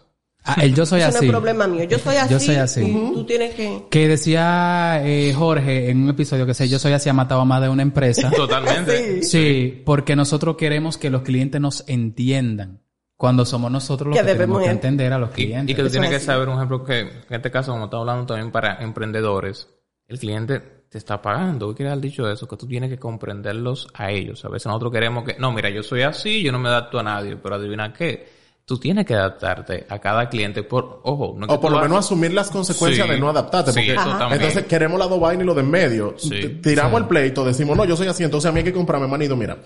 [0.44, 1.18] Ah, el yo soy Eso así.
[1.18, 1.84] no es problema mío.
[1.84, 2.32] Yo soy así.
[2.32, 2.80] Yo soy así.
[3.14, 3.84] Tú tienes que...
[3.90, 7.44] Que decía eh, Jorge en un episodio que sé, yo soy así, ha matado a
[7.44, 8.28] más de una empresa.
[8.36, 9.22] Totalmente.
[9.22, 12.81] sí, porque nosotros queremos que los clientes nos entiendan.
[13.22, 15.70] Cuando somos nosotros los Que que, tenemos debemos que en- entender a los clientes.
[15.70, 18.02] y que tú tienes es que saber, un ejemplo, que en este caso, como estamos
[18.02, 19.68] hablando también para emprendedores,
[20.08, 20.58] el cliente
[20.88, 21.68] te está pagando.
[21.68, 22.48] ¿Qué quiere haber dicho eso?
[22.48, 24.44] Que tú tienes que comprenderlos a ellos.
[24.44, 27.04] A veces nosotros queremos que, no, mira, yo soy así, yo no me adapto a
[27.04, 28.41] nadie, pero adivina qué.
[28.64, 31.80] Tú tienes que adaptarte a cada cliente por, ojo, no es que O por lo
[31.80, 33.12] menos asumir las consecuencias Sí.
[33.12, 33.72] de no adaptarte.
[33.72, 34.40] Sí, porque eso también.
[34.40, 36.14] entonces queremos la dos y lo de en medio.
[36.16, 36.60] Sí.
[36.62, 37.02] Tiramos Sí.
[37.02, 39.36] el pleito, decimos, no, yo soy así, entonces a mí hay que comprarme manido.
[39.36, 39.58] Mira,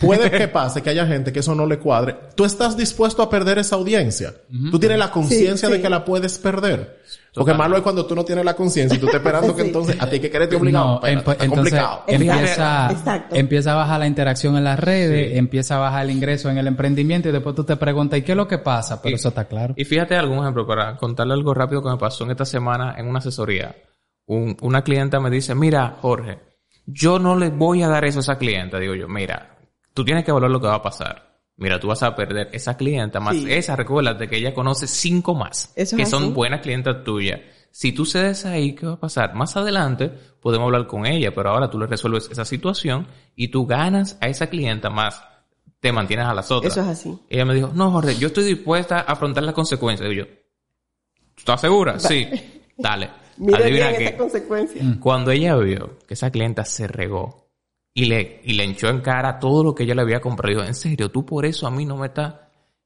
[0.00, 2.16] puede que pase que haya gente que eso no le cuadre.
[2.36, 4.34] Tú estás dispuesto a perder esa audiencia.
[4.70, 7.00] Tú tienes la conciencia Sí, de que la puedes perder.
[7.34, 10.00] Porque malo es cuando tú no tienes la conciencia y tú estás esperando que entonces
[10.00, 11.00] a ti que quererte obligado.
[11.02, 12.04] No, está entonces complicado.
[12.06, 13.34] empieza, Exacto.
[13.34, 16.66] empieza a bajar la interacción en las redes, empieza a bajar el ingreso en el
[16.68, 19.02] emprendimiento y después tú te preguntas, ¿y qué es lo que pasa?
[19.02, 19.74] Pero Y- eso está claro.
[19.76, 23.08] Y fíjate algún ejemplo para contarle algo rápido que me pasó en esta semana en
[23.08, 23.74] una asesoría.
[24.26, 26.38] Un- una clienta me dice, mira, Jorge,
[26.86, 28.78] yo no le voy a dar eso a esa clienta.
[28.78, 29.58] Digo yo, mira,
[29.92, 31.33] tú tienes que evaluar lo que va a pasar.
[31.56, 33.46] Mira, tú vas a perder esa clienta más Sí.
[33.52, 36.32] esa, recuérdate que ella conoce cinco más Eso que son así.
[36.32, 37.40] buenas clientas tuyas.
[37.70, 39.34] Si tú cedes ahí, ¿qué va a pasar?
[39.34, 43.66] Más adelante podemos hablar con ella, pero ahora tú le resuelves esa situación y tú
[43.66, 45.22] ganas a esa clienta más,
[45.80, 46.72] te mantienes a las otras.
[46.72, 47.18] Eso es así.
[47.28, 50.08] Ella me dijo, no, Jorge, yo estoy dispuesta a afrontar las consecuencias.
[50.12, 51.98] Yo, ¿tú estás segura?
[51.98, 52.28] Sí.
[52.78, 53.10] Dale.
[53.36, 54.82] Mira Adivina bien esta consecuencia.
[55.00, 57.43] Cuando ella vio que esa clienta se regó
[57.94, 60.66] y le, y le echó en cara todo lo que ella le había comprado, dijo,
[60.66, 62.34] en serio, tú por eso a mí no me estás...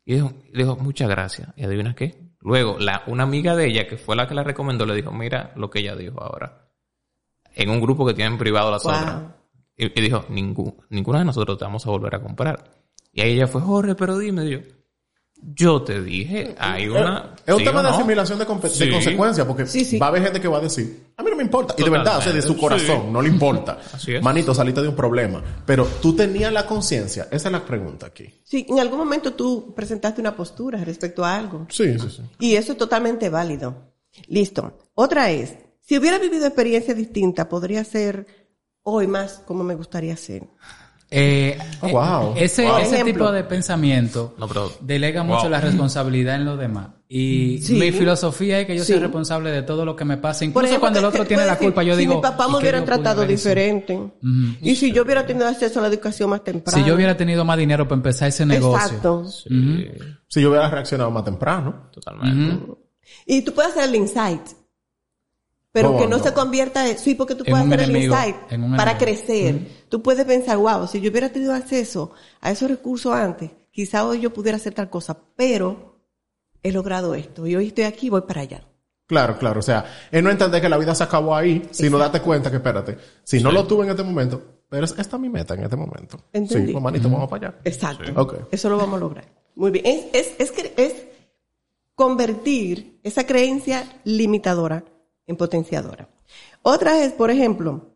[0.05, 1.49] Y dijo, y dijo, muchas gracias.
[1.57, 2.15] ¿Y adivina qué?
[2.41, 5.53] Luego, la, una amiga de ella, que fue la que la recomendó, le dijo, mira
[5.57, 6.69] lo que ella dijo ahora.
[7.55, 8.93] En un grupo que tienen privado las Wow.
[8.93, 9.23] otras.
[9.77, 12.65] Y, y dijo, "Ningú- ninguna de nosotros te vamos a volver a comprar.
[13.13, 14.59] Y ahí ella fue, Jorge, pero dime, yo,
[15.41, 17.35] yo te dije, hay una...
[17.47, 17.95] Es un ¿sí tema de no?".
[17.97, 18.91] asimilación de, compe- de Sí.
[18.91, 19.99] consecuencias, porque Sí, sí.
[19.99, 21.75] va a haber gente que va a decir, a mí no me importa.
[21.79, 23.11] Y de verdad, o sea, de su corazón, sí.
[23.13, 23.79] no le importa.
[23.93, 24.23] Así es.
[24.23, 25.43] Manito, saliste de un problema.
[25.65, 27.29] Pero tú tenías la conciencia.
[27.31, 28.27] Esa es la pregunta aquí.
[28.45, 31.67] Sí, en algún momento tú presentaste una postura respecto a algo.
[31.71, 32.23] Sí, sí, sí.
[32.41, 33.93] Y eso es totalmente válido.
[34.27, 34.79] Listo.
[34.95, 38.27] Otra es, si hubiera vivido experiencias distintas, podría ser
[38.83, 40.45] hoy más como me gustaría ser.
[41.11, 42.35] Eh, Oh, eh, wow.
[42.37, 42.79] Ese, Wow.
[42.79, 45.37] ese tipo de pensamiento No, pero- delega Wow.
[45.37, 46.89] mucho la responsabilidad en los demás.
[47.09, 47.75] Y Sí.
[47.75, 49.01] mi filosofía es que yo soy Sí.
[49.01, 50.45] responsable de todo lo que me pasa.
[50.45, 52.17] Incluso ejemplo, cuando el otro tiene la decir, culpa, yo si digo...
[52.17, 53.49] mi papá "¿Y me hubiera tratado haber hecho?".
[53.49, 53.99] diferente.
[54.61, 56.77] Y si yo hubiera tenido acceso a la educación más temprano.
[56.77, 58.87] Si yo hubiera tenido más dinero para empezar ese negocio.
[58.87, 59.25] Exacto.
[59.25, 59.49] Sí,
[60.27, 61.89] Si yo hubiera reaccionado más temprano.
[61.91, 62.67] totalmente.
[63.25, 64.43] Y tú puedes hacer el insight.
[65.73, 66.23] Pero que no, no.
[66.25, 66.99] se convierta en...
[66.99, 68.37] Sí, porque tú En puedes hacer enemigo, el insight
[68.77, 68.99] para enemigo.
[68.99, 69.69] crecer.
[69.89, 74.21] Tú puedes pensar, wow, si yo hubiera tenido acceso a esos recursos antes, quizá hoy
[74.21, 76.01] yo pudiera hacer tal cosa, pero
[76.63, 78.65] he logrado esto y hoy estoy aquí y voy para allá.
[79.07, 79.61] Claro, claro.
[79.61, 82.57] O sea, es no entender que la vida se acabó ahí, sino date cuenta que,
[82.57, 85.63] espérate, si no lo tuve en este momento, pero es- esta es mi meta en
[85.65, 86.19] este momento.
[86.33, 86.67] Entendí.
[86.69, 87.59] Sí, pues manito, vamos para allá.
[87.65, 88.11] Exacto.
[88.21, 88.35] Ok.
[88.51, 89.25] Eso lo vamos a lograr.
[89.55, 89.85] Muy bien.
[89.87, 90.95] Es, es, es, que- es
[91.95, 94.85] convertir esa creencia limitadora
[95.29, 96.09] en potenciadora.
[96.63, 97.95] Otra es, por ejemplo,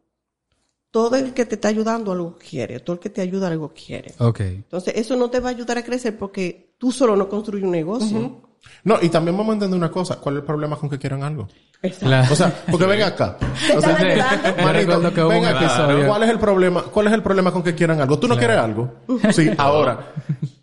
[0.90, 4.14] todo el que te está ayudando algo quiere, todo el que te ayuda algo quiere.
[4.18, 4.40] Ok.
[4.40, 7.72] Entonces, eso no te va a ayudar a crecer porque tú solo no construyes un
[7.72, 8.42] negocio.
[8.84, 10.16] No, y también vamos a entender una cosa.
[10.20, 11.48] ¿Cuál es el problema con que quieran algo?
[11.82, 12.32] Exacto.
[12.32, 13.36] O sea, porque ven acá.
[13.76, 15.64] O sea, recuerdo que hubo ven un acá.
[15.64, 16.82] episodio- ¿Cuál es el problema?
[16.84, 18.18] ¿Cuál es el problema con que quieran algo?
[18.20, 18.92] ¿Tú no quieres algo?
[19.32, 20.12] Sí, ahora.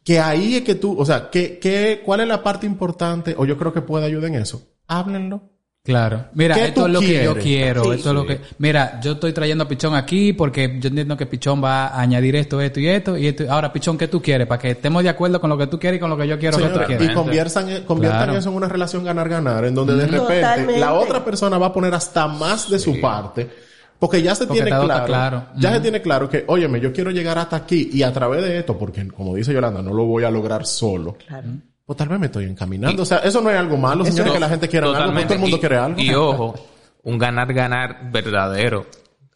[0.03, 3.36] Que ahí es que tú, o sea, que, que, ¿cuál es la parte importante?
[3.38, 4.61] O yo creo que puede ayudar en eso.
[4.88, 5.41] Háblenlo.
[5.89, 6.25] Claro.
[6.33, 7.83] Mira, ¿Qué esto tú es lo que yo quiero.
[7.85, 7.89] Sí.
[7.91, 8.39] esto es lo que.
[8.59, 12.35] Mira, yo estoy trayendo a Pichón aquí porque yo entiendo que Pichón va a añadir
[12.35, 13.17] esto, esto y esto.
[13.17, 13.43] Y esto.
[13.49, 14.47] Ahora, Pichón, ¿qué tú quieres?
[14.47, 16.37] Para que estemos de acuerdo con lo que tú quieres y con lo que yo
[16.37, 17.09] quiero que tú quieras.
[17.09, 18.37] y conviertan, conviertan Claro.
[18.39, 20.79] eso en una relación ganar-ganar, en donde de repente Totalmente.
[20.79, 23.49] la otra persona va a poner hasta más de su parte,
[23.97, 25.43] porque ya se Porque tiene claro, claro.
[25.57, 28.59] ya se tiene claro que, óyeme, yo quiero llegar hasta aquí y a través de
[28.59, 31.17] esto, porque como dice Yolanda, no lo voy a lograr solo.
[31.27, 31.47] Claro.
[31.89, 33.01] Pues tal vez me estoy encaminando.
[33.01, 35.39] o sea, eso no es algo malo, señores, que la gente quiera algo, todo el
[35.39, 35.99] mundo Y- quiere algo.
[35.99, 36.53] Y ojo,
[37.01, 38.85] un ganar-ganar verdadero.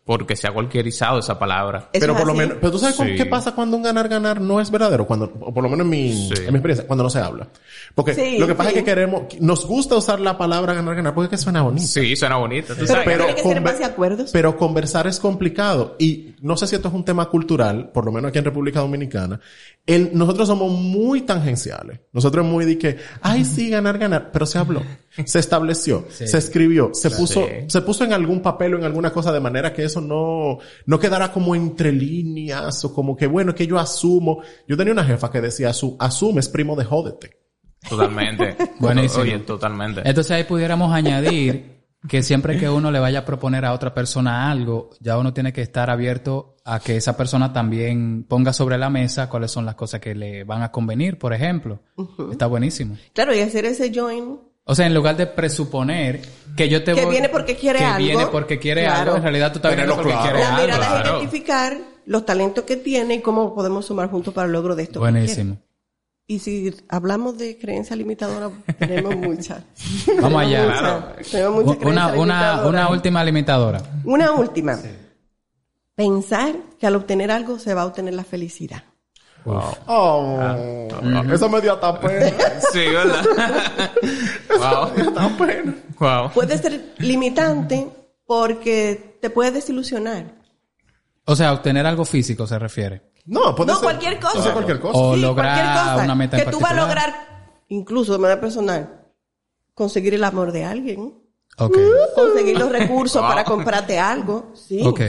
[0.06, 1.90] Porque se ha cualquierizado esa palabra.
[1.94, 3.16] Eso pero es por lo menos, pero tú sabes Sí.
[3.16, 6.12] qué pasa cuando un ganar-ganar no es verdadero, cuando, o por lo menos en mi,
[6.28, 6.34] Sí.
[6.40, 7.48] en mi experiencia, cuando no se habla.
[7.96, 8.76] Porque Sí, lo que pasa sí.
[8.76, 11.88] es que queremos, nos gusta usar la palabra ganar-ganar porque es que suena bonito.
[11.88, 12.74] Sí, suena bonito.
[12.76, 13.04] Tú Pero, sabes.
[13.18, 14.30] tiene que ser en conver- base a acuerdos.
[14.34, 15.96] Pero conversar es complicado.
[16.00, 18.82] Y no sé si esto es un tema cultural, por lo menos aquí en República
[18.82, 19.40] Dominicana.
[19.86, 22.02] El, nosotros somos muy tangenciales.
[22.12, 24.32] Nosotros muy de que, ay, sí, ganar, ganar.
[24.34, 24.82] Pero se habló.
[25.26, 26.06] Se estableció.
[26.10, 26.90] Se escribió.
[26.94, 30.02] Se puso, se puso en algún papel o en alguna cosa de manera que eso
[30.02, 34.42] no, no quedara como entre líneas o como que, bueno, que yo asumo.
[34.68, 37.38] Yo tenía una jefa que decía, su, asumes primo de jódete.
[37.88, 38.56] Totalmente.
[38.80, 39.24] Buenísimo.
[39.24, 40.02] Oye, totalmente.
[40.06, 41.74] Entonces ahí pudiéramos añadir
[42.08, 45.54] que siempre que uno le vaya a proponer a otra persona algo, ya uno tiene
[45.54, 49.76] que estar abierto a que esa persona también ponga sobre la mesa cuáles son las
[49.76, 51.82] cosas que le van a convenir, por ejemplo.
[52.32, 52.98] Está buenísimo.
[53.14, 54.40] Claro, y hacer ese join.
[54.66, 56.22] O sea, en lugar de presuponer
[56.56, 57.12] que yo te Que voy...
[57.12, 57.98] viene porque quiere que algo.
[58.06, 59.00] viene porque quiere Claro.
[59.02, 60.38] algo, en realidad tú estás Tenerlo viniendo porque claro.
[60.38, 60.88] quieres La algo.
[60.88, 64.76] mirada es identificar los talentos que tiene y cómo podemos sumar juntos para el logro
[64.76, 64.94] de esto.
[64.94, 65.58] que Buenísimo.
[66.26, 68.50] Y si hablamos de creencia limitadora,
[68.80, 69.64] tenemos muchas.
[70.22, 70.64] Vamos allá.
[70.66, 71.06] Claro.
[71.30, 72.70] Tenemos muchas Una, creencias una, limitadoras.
[72.70, 73.82] una última limitadora.
[74.06, 74.80] Una última.
[75.96, 78.84] Pensar que al obtener algo se va a obtener la felicidad.
[79.46, 79.78] Wow.
[79.88, 80.88] Oh,
[81.34, 82.32] eso me dio hasta pena.
[82.72, 83.26] Sí, ¿verdad?
[84.50, 85.08] wow.
[85.08, 85.76] Hasta pena.
[86.00, 86.32] Wow.
[86.34, 87.90] Puede ser limitante
[88.26, 90.34] porque te puede desilusionar.
[91.26, 93.02] O sea, obtener algo físico se refiere.
[93.26, 94.32] No, puede No, ser cualquier cosa.
[94.34, 94.98] puede ser cualquier cosa.
[94.98, 97.14] O Sí, lograr cualquier cosa una meta en que tú vas a lograr,
[97.70, 99.02] incluso de manera personal,
[99.74, 101.14] conseguir el amor de alguien,
[101.58, 101.78] Ok.
[102.16, 105.02] conseguir los recursos para comprarte algo, sí, Ok.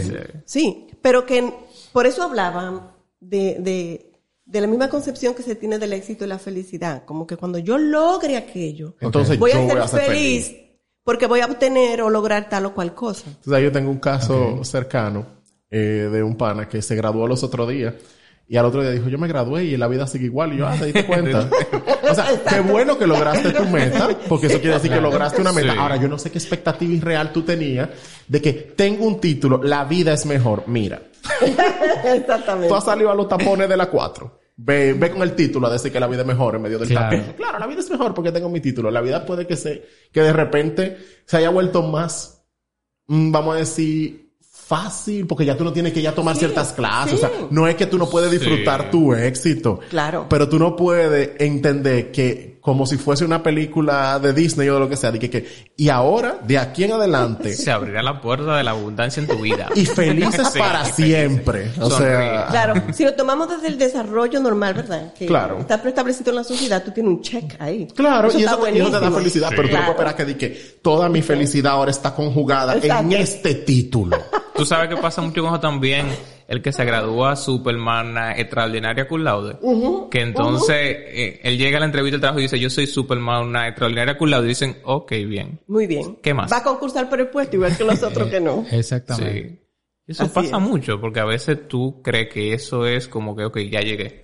[0.45, 1.53] sí, pero que
[1.93, 4.12] por eso hablaban de, de,
[4.47, 7.59] de la misma concepción que se tiene del éxito y la felicidad, como que cuando
[7.59, 10.62] yo logre aquello, Entonces voy a ser voy a ser feliz, feliz.
[11.03, 13.24] porque voy a obtener o lograr tal o cual cosa.
[13.26, 15.26] Entonces, yo tengo un caso cercano
[15.70, 17.95] eh, de un pana que se graduó los otros días.
[18.47, 20.53] Y al otro día dijo, yo me gradué y la vida sigue igual.
[20.53, 21.49] Y yo, ah, te diste cuenta.
[22.11, 25.53] o sea, qué bueno que lograste tu meta, porque eso quiere decir que lograste una
[25.53, 25.72] meta.
[25.72, 25.78] Sí.
[25.78, 27.88] Ahora, yo no sé qué expectativa irreal tú tenías
[28.28, 30.64] de que tengo un título, la vida es mejor.
[30.66, 31.01] Mira,
[32.05, 32.68] Exactamente.
[32.68, 34.40] tú has salido a los tapones de la 4.
[34.57, 36.88] Ve, ve con el título a decir que la vida es mejor en medio del
[36.88, 37.16] Claro.
[37.18, 37.34] tapón.
[37.34, 38.90] Claro, la vida es mejor porque tengo mi título.
[38.90, 42.45] La vida puede que se, que de repente se haya vuelto más,
[43.09, 44.24] mm, vamos a decir,
[44.67, 47.21] fácil, porque ya tú no tienes que ya tomar ciertas clases.
[47.21, 47.27] sí.
[47.27, 48.89] O sea, no es que tú no puedes disfrutar Sí.
[48.91, 49.81] tu éxito.
[49.91, 50.27] Claro.
[50.29, 54.81] Pero tú no puedes entender que como si fuese una película de Disney o de
[54.81, 55.47] lo que sea, de que, que
[55.77, 59.37] y ahora, de aquí en adelante, Se abrirá la puerta de la abundancia en tu
[59.39, 59.69] vida.
[59.75, 61.71] y felices Sí, para y siempre.
[61.79, 62.09] O Sonríe.
[62.09, 65.12] sea, Claro, si lo tomamos desde el desarrollo normal, ¿verdad?
[65.12, 65.59] Que Claro.
[65.59, 67.87] Está preestablecido en la sociedad, tú tienes un check ahí.
[67.95, 70.17] Claro, y, está eso, te- y eso te da felicidad, pero tú no puedes esperar
[70.17, 74.17] que, di que toda mi felicidad ahora está conjugada en este título.
[74.55, 76.07] Tú sabes que pasa mucho con eso también.
[76.47, 79.57] El que se gradúa Superman eh, extraordinaria cum laude.
[80.11, 83.47] que entonces eh, él llega a la entrevista de trabajo y dice, yo soy Superman
[83.49, 84.47] una extraordinaria cum laude.
[84.47, 85.61] Y dicen, ok, bien.
[85.66, 86.18] Muy bien.
[86.22, 86.53] ¿Qué más?
[86.53, 88.64] Va a concursar por el puesto, igual que los otros que no.
[88.70, 89.49] Exactamente.
[89.49, 89.61] Sí.
[90.07, 90.62] Eso Así pasa es.
[90.62, 94.22] mucho porque a veces tú crees que eso es como que, ok, ya llegué.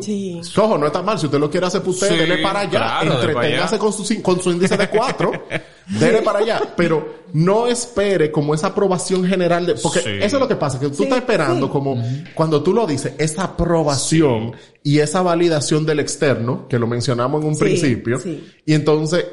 [0.00, 0.40] Sí.
[0.56, 1.18] Ojo, no está mal.
[1.18, 2.70] Si usted lo quiere hacer por usted, Sí, dele para allá.
[2.70, 3.78] claro, entreténgase allá.
[3.78, 5.30] con su, cin- con su índice de cuatro.
[5.86, 6.60] dele para allá.
[6.76, 9.74] Pero no espere como esa aprobación general de...
[9.74, 10.08] Porque Sí.
[10.22, 10.80] eso es lo que pasa.
[10.80, 11.72] Que tú Sí, estás esperando sí.
[11.72, 12.02] como...
[12.34, 14.52] Cuando tú lo dices, esa aprobación
[14.82, 18.18] y esa validación del externo, que lo mencionamos en un Sí, principio.
[18.18, 18.50] sí.
[18.64, 19.26] Y entonces...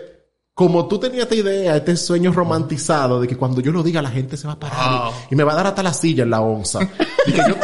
[0.58, 4.10] Como tú tenías esta idea, este sueño romantizado de que cuando yo lo diga la
[4.10, 6.30] gente se va a parar y, y me va a dar hasta la silla en
[6.30, 6.80] la onza.
[7.28, 7.56] Y que yo-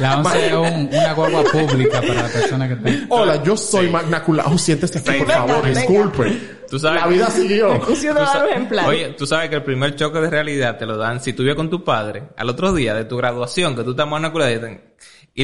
[0.00, 3.06] La once es un- una guagua pública para la persona que está.
[3.08, 4.54] Hola, yo soy Magna Cum Laude.
[4.54, 5.62] Oh, siéntese aquí, Sí, por venga, favor.
[5.64, 5.80] venga.
[5.80, 6.40] Disculpe.
[6.70, 7.72] Tú sabes- La vida siguió.
[7.88, 8.88] Un ciudadano ejemplar.
[8.88, 11.56] Oye, tú sabes que el primer choque de realidad te lo dan si tú vives
[11.56, 14.80] con tu padre al otro día de tu graduación, que tú estás una y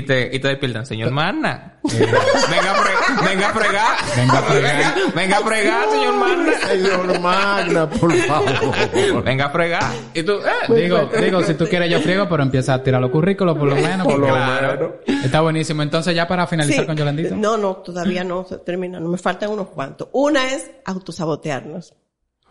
[0.03, 1.79] te, y te despiertan, señor Magna.
[1.83, 3.97] venga a fregar, venga a fregar.
[4.17, 4.95] Venga a fregar.
[5.15, 6.53] Venga a fregar, señor Magna.
[6.69, 9.23] Señor Magna, por favor.
[9.25, 9.93] Venga a fregar.
[10.15, 13.11] Y tú, eh, Digo, digo, si tú quieres yo friego, pero empieza a tirar los
[13.11, 14.07] currículos por lo menos.
[14.07, 14.91] Por lo menos.
[15.25, 15.83] Está buenísimo.
[15.83, 16.87] Entonces ya para finalizar Sí.
[16.87, 17.35] con Yolandita.
[17.37, 18.99] No, no, todavía no se termina.
[19.01, 20.09] No me faltan unos cuantos.
[20.13, 21.95] Una es autosabotearnos.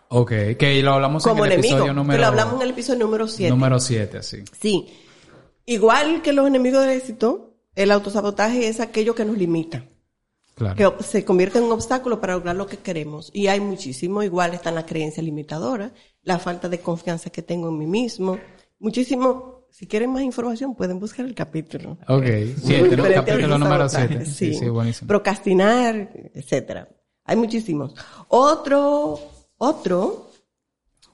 [0.09, 0.29] Ok,
[0.59, 1.75] que lo hablamos Como en el enemigo.
[1.77, 2.21] episodio que número...
[2.21, 3.49] lo hablamos en el episodio número 7.
[3.49, 4.43] Número 7, sí.
[4.61, 4.99] Sí.
[5.65, 9.85] Igual que los enemigos del éxito, el autosabotaje es aquello que nos limita.
[10.55, 10.97] Claro.
[10.97, 13.31] que se convierte en un obstáculo para lograr lo que queremos.
[13.33, 15.91] Y hay muchísimo, igual están las creencias limitadoras,
[16.21, 18.37] la falta de confianza que tengo en mí mismo,
[18.79, 19.63] muchísimo.
[19.71, 21.97] Si quieren más información, pueden buscar el capítulo.
[22.07, 24.25] Ok, 7, diferente capítulo número sabotaje, 7.
[24.25, 25.07] Sí, sí, buenísimo.
[25.07, 26.87] Procrastinar, etcétera.
[27.23, 27.95] Hay muchísimos.
[28.27, 29.19] Otro,
[29.57, 30.29] otro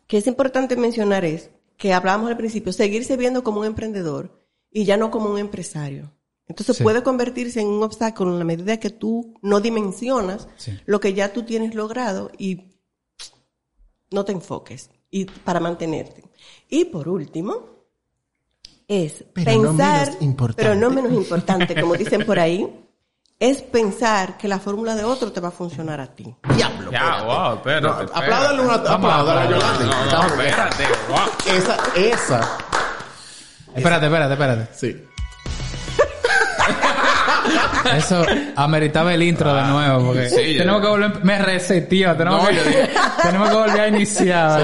[0.05, 4.38] que es importante mencionar es que hablábamos al principio, seguirse viendo como un emprendedor
[4.71, 6.11] y ya no como un empresario.
[6.47, 6.83] Entonces Sí.
[6.83, 10.79] puede convertirse en un obstáculo en la medida que tú no dimensionas Sí.
[10.85, 12.71] lo que ya tú tienes logrado y
[14.11, 16.23] no te enfoques y para mantenerte.
[16.69, 17.67] Y por último,
[18.87, 20.63] es Pero no pensar, menos importante.
[20.63, 22.67] pero no menos importante, como dicen por ahí,
[23.37, 26.35] es pensar que la fórmula de otro te va a funcionar a ti.
[26.55, 26.91] Diablo.
[26.91, 27.81] ya, wow, espérate.
[27.87, 28.11] No, espérate.
[28.25, 29.85] apláudale una, apláudale a Yolanda.
[29.85, 30.47] No, no, Déjame ver.
[30.47, 31.55] espérate, wow.
[31.55, 32.57] Esa, esa,
[33.75, 34.67] Espérate, espérate, espérate.
[34.73, 35.05] sí.
[37.97, 38.23] Eso
[38.55, 41.23] ameritaba el intro de nuevo porque Ah, sí, yo- tenemos que volver...
[41.23, 42.89] Me resetío, tenemos, No, que,
[43.23, 44.61] tenemos que volver a iniciar.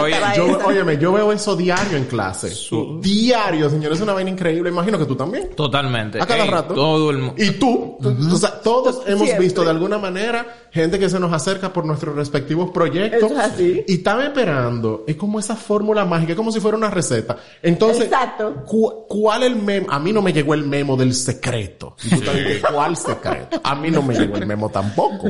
[0.00, 2.52] Oye, Yo, óyeme, yo veo eso diario en clase.
[3.00, 4.70] Diario, señores, es una vaina increíble.
[4.70, 5.50] Imagino que tú también.
[5.54, 6.20] Totalmente.
[6.20, 6.74] A cada Ey, rato.
[6.74, 7.34] Todo el mundo.
[7.42, 9.44] Y tú, o sea, todos hemos Siempre.
[9.44, 13.30] visto de alguna manera gente que se nos acerca por nuestros respectivos proyectos.
[13.30, 13.84] Es así.
[13.86, 15.04] Y estaba esperando.
[15.06, 17.36] Es como esa fórmula mágica, es como si fuera una receta.
[17.62, 18.54] Entonces, Exacto.
[18.66, 19.86] cu- ¿cuál el memo?
[19.90, 21.96] A mí no me llegó el memo del el secreto.
[22.04, 23.60] Y tú dices, ¿cuál secreto?
[23.64, 25.28] A mí no me llegó el memo tampoco.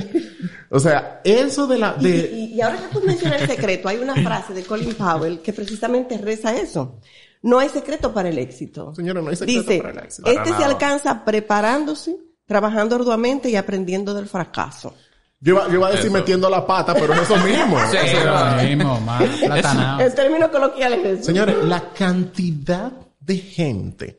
[0.70, 1.96] O sea, eso de la...
[2.00, 4.94] Y, De, y- y ahora que tú mencionas el secreto, hay una frase de Colin
[4.94, 7.00] Powell que precisamente reza eso.
[7.42, 8.94] No hay secreto para el éxito.
[8.94, 10.28] Señora, no hay secreto Dice, para el éxito.
[10.30, 12.16] este se alcanza preparándose,
[12.46, 14.94] trabajando arduamente y aprendiendo del fracaso.
[15.40, 16.14] yo, iba, yo iba a decir Eso.
[16.14, 17.78] metiendo la pata, pero es eso mismo.
[17.80, 20.00] Sí, O sea, pero- Lo mismo, más platanado.
[20.00, 21.24] En términos coloquiales es eso.
[21.24, 24.18] Señores, la cantidad de gente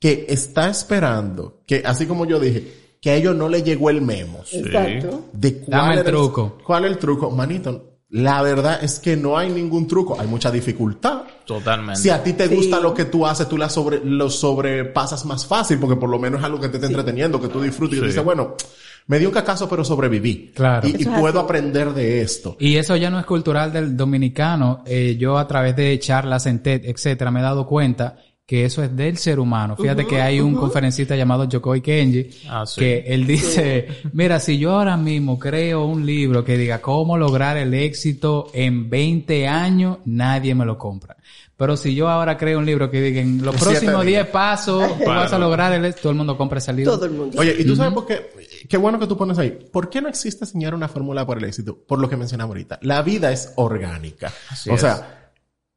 [0.00, 4.00] que está esperando, que así como yo dije, que a ellos no le llegó el
[4.02, 4.40] memo.
[4.50, 5.26] Exacto.
[5.32, 6.58] De cuál Dame el era truco.
[6.66, 7.30] ¿Cuál es el truco?
[7.30, 10.18] Manito, la verdad es que no hay ningún truco.
[10.18, 11.22] Hay mucha dificultad.
[11.46, 12.00] Totalmente.
[12.00, 12.56] Si a ti te Sí.
[12.56, 16.18] gusta lo que tú haces, tú la sobre, lo sobrepasas más fácil, porque por lo
[16.18, 18.54] menos es algo que te está entreteniendo, que tú disfrutas y tú dices, bueno,
[19.06, 20.52] me dio un cacazo, pero sobreviví.
[20.54, 20.86] Claro.
[20.88, 21.44] Y, puedo así.
[21.44, 22.56] aprender de esto.
[22.58, 24.82] Y eso ya no es cultural del dominicano.
[24.86, 28.16] Eh, yo a través de charlas en TED, etcétera, me he dado cuenta
[28.50, 29.76] que eso es del ser humano.
[29.76, 32.80] Fíjate que hay un conferencista llamado Yokoi Kenji Ah, sí.
[32.80, 37.56] que él dice, mira, si yo ahora mismo creo un libro que diga cómo lograr
[37.58, 41.16] el éxito en 20 años, nadie me lo compra.
[41.56, 44.26] Pero si yo ahora creo un libro que diga en los próximos siete 10 días.
[44.30, 46.94] pasos tú vas a lograr el éxito, todo el mundo compra ese libro.
[46.94, 47.38] Todo el mundo.
[47.38, 48.32] Oye, ¿y tú sabes por qué?
[48.68, 49.50] Qué bueno que tú pones ahí.
[49.70, 51.78] ¿Por qué no existe, señor, una fórmula para el éxito?
[51.86, 52.80] Por lo que mencionamos ahorita.
[52.82, 54.32] La vida es orgánica.
[54.48, 54.80] Así o es.
[54.80, 55.30] sea,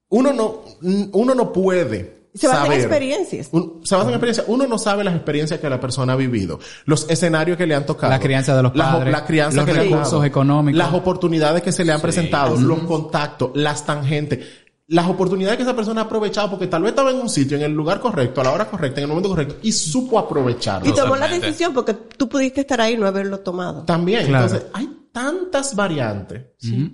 [0.09, 0.63] uno no,
[1.11, 3.49] uno no puede Se basa en experiencias.
[3.51, 4.43] Un- se basa en experiencia.
[4.47, 7.85] Uno no sabe las experiencias que la persona ha vivido, los escenarios que le han
[7.85, 10.77] tocado, La crianza de los la, padres, la crianza los que recursos económicos.
[10.77, 12.03] las oportunidades que se le han Sí.
[12.03, 14.39] presentado, los contactos, las tangentes,
[14.87, 17.63] las oportunidades que esa persona ha aprovechado porque tal vez estaba en un sitio, en
[17.63, 20.89] el lugar correcto, a la hora correcta, en el momento correcto y supo aprovecharlo.
[20.89, 23.83] Y tomó la decisión porque tú pudiste estar ahí y no haberlo tomado.
[23.83, 24.45] También, Claro.
[24.45, 26.89] entonces, hay tantas variantes que,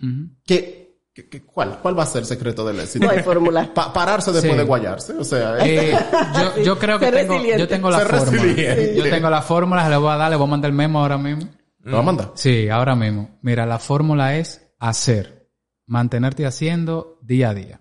[0.45, 0.78] que-
[1.27, 1.79] que- ¿cuál?
[1.81, 3.05] ¿Cuál va a ser el secreto del éxito?
[3.05, 3.73] No hay fórmula.
[3.73, 4.57] Pa- pararse después Sí.
[4.59, 5.97] de guayarse, o sea, Eh,
[6.57, 7.59] yo, yo creo que Ser tengo, resiliente.
[7.59, 8.41] yo tengo la Ser fórmula.
[8.43, 8.95] resiliente.
[8.95, 11.17] Yo tengo la fórmula, le voy a dar, le voy a mandar el memo ahora
[11.17, 11.49] mismo.
[11.81, 12.31] ¿lo va a mandar?
[12.35, 13.39] Sí, ahora mismo.
[13.41, 15.47] Mira, la fórmula es hacer.
[15.87, 17.79] Mantenerte haciendo día a día.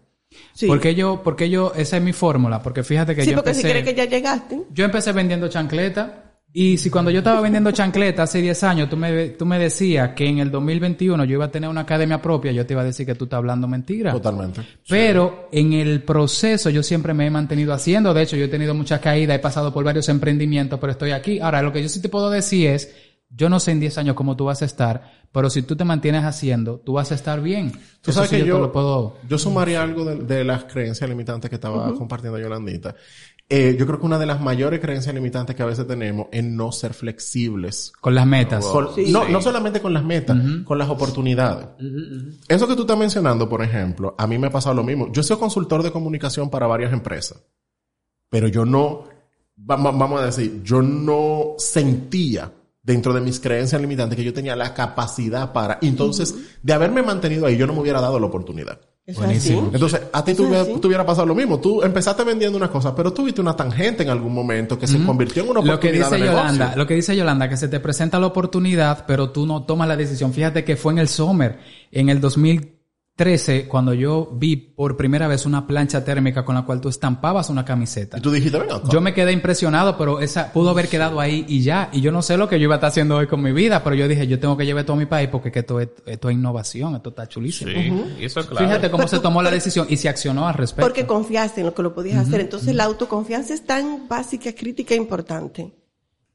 [0.54, 0.66] Sí.
[0.66, 3.66] Porque yo, porque yo, esa es mi fórmula, porque fíjate que Sí, yo porque empecé,
[3.66, 4.62] si crees que ya llegaste.
[4.70, 8.96] yo empecé vendiendo chancleta y si cuando yo estaba vendiendo chancleta hace 10 años tú
[8.96, 12.52] me, tú me decías que en el 2021 yo iba a tener una academia propia,
[12.52, 14.12] yo te iba a decir que tú estás hablando mentira.
[14.12, 14.62] Totalmente.
[14.88, 18.14] Pero en el proceso yo siempre me he mantenido haciendo.
[18.14, 21.38] De hecho, yo he tenido muchas caídas, he pasado por varios emprendimientos, pero estoy aquí.
[21.38, 22.94] Ahora, lo que yo sí te puedo decir es,
[23.30, 25.84] yo no sé en 10 años cómo tú vas a estar, pero si tú te
[25.84, 27.72] mantienes haciendo, tú vas a estar bien.
[28.00, 29.18] Tú Eso sabes sí que yo, yo, te lo puedo...
[29.28, 32.94] yo sumaría algo de, de las creencias limitantes que estaba compartiendo Yolandita.
[33.50, 36.44] Eh, yo creo que una de las mayores creencias limitantes que a veces tenemos es
[36.44, 37.92] no ser flexibles.
[37.98, 38.64] Con las metas.
[38.66, 39.10] Con- Sí.
[39.10, 41.66] no, no solamente con las metas, con las oportunidades.
[42.46, 45.10] Eso que tú estás mencionando, por ejemplo, a mí me ha pasado lo mismo.
[45.12, 47.42] Yo soy consultor de comunicación para varias empresas,
[48.28, 49.04] pero yo no,
[49.58, 54.32] va- va- vamos a decir, yo no sentía dentro de mis creencias limitantes que yo
[54.34, 55.78] tenía la capacidad para.
[55.80, 58.78] Entonces, de haberme mantenido ahí, yo no me hubiera dado la oportunidad.
[59.08, 59.60] Eso Buenísimo.
[59.60, 59.70] así.
[59.72, 61.58] Entonces, a ti hubiera pasado lo mismo.
[61.58, 65.44] Tú empezaste vendiendo una cosa, pero tuviste una tangente en algún momento que se convirtió
[65.44, 66.42] en una Lo que oportunidad dice de negocio.
[66.42, 69.88] Yolanda, lo que dice Yolanda, que se te presenta la oportunidad, pero tú no tomas
[69.88, 70.34] la decisión.
[70.34, 71.58] Fíjate que fue en el Summer,
[71.90, 72.20] en el
[73.18, 77.50] 2013, cuando yo vi por primera vez una plancha térmica con la cual tú estampabas
[77.50, 78.18] una camiseta.
[78.18, 78.80] Y tú dijiste, venga.
[78.88, 81.90] Yo me quedé impresionado, pero esa pudo haber quedado ahí y ya.
[81.92, 83.82] Y yo no sé lo que yo iba a estar haciendo hoy con mi vida,
[83.82, 85.88] pero yo dije, yo tengo que llevar todo a mi país porque que esto, es,
[86.06, 87.72] esto es innovación, esto está chulísimo.
[87.72, 88.64] Sí, y eso es claro.
[88.64, 90.86] Fíjate cómo se tomó la decisión y se accionó al respecto.
[90.86, 92.40] Porque confiaste en lo que lo podías hacer.
[92.40, 95.74] Entonces la autoconfianza es tan básica, crítica e importante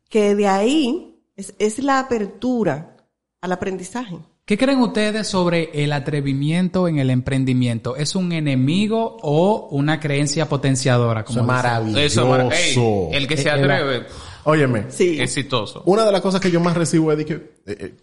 [0.09, 2.97] que de ahí es, es la apertura
[3.39, 4.19] al aprendizaje.
[4.45, 7.95] ¿Qué creen ustedes sobre el atrevimiento en el emprendimiento?
[7.95, 11.21] ¿Es un enemigo o una creencia potenciadora?
[11.21, 12.27] Eso Como es dicen?
[12.27, 12.51] maravilloso.
[12.51, 14.05] Eso, ey, el que se Eh, eh, atreve,
[14.45, 15.21] Óyeme, Sí.
[15.21, 15.83] exitoso.
[15.85, 17.95] una de las cosas que yo más recibo es de que, eh, eh,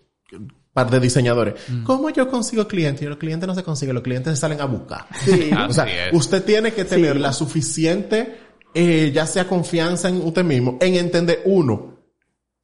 [0.73, 1.55] par de diseñadores.
[1.69, 1.85] Mm.
[1.85, 3.03] ¿Cómo yo consigo clientes?
[3.03, 5.05] Y los clientes no se consiguen, los clientes se salen a buscar.
[5.23, 5.51] Sí.
[5.69, 8.39] o sea, usted tiene que tener la suficiente,
[8.73, 11.99] eh, ya sea confianza en usted mismo, en entender uno.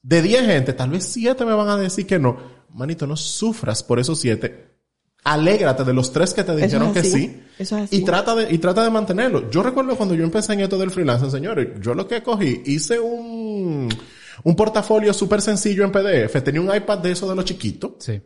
[0.01, 2.56] De 10 gente, tal vez 7 me van a decir que no.
[2.77, 4.77] Manito, no sufras por esos 7.
[5.25, 7.43] Alégrate de los tres que te Eso dijeron es que sí.
[7.59, 7.97] Eso es así.
[7.97, 9.51] Y trata de, y trata de mantenerlo.
[9.51, 13.01] Yo recuerdo cuando yo empecé en esto del freelance, señores, yo lo que cogí, hice
[13.01, 13.89] un,
[14.45, 16.43] un portafolio súper sencillo en PDF.
[16.45, 17.93] Tenía un iPad de eso de los chiquitos.
[17.99, 18.21] Sí.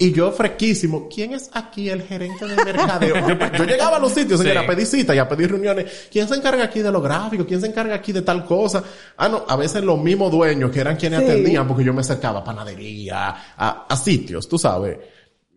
[0.00, 3.16] Y yo fresquísimo, ¿quién es aquí el gerente de mercadeo?
[3.28, 4.64] yo, yo llegaba a los sitios, señora, Sí.
[4.66, 6.08] a pedir citas y a pedir reuniones.
[6.12, 7.46] ¿Quién se encarga aquí de los gráficos?
[7.46, 8.84] ¿Quién se encarga aquí de tal cosa?
[9.16, 11.24] Ah, no, a veces los mismos dueños que eran quienes Sí.
[11.26, 14.98] atendían porque yo me acercaba a panadería, a, a sitios, tú sabes.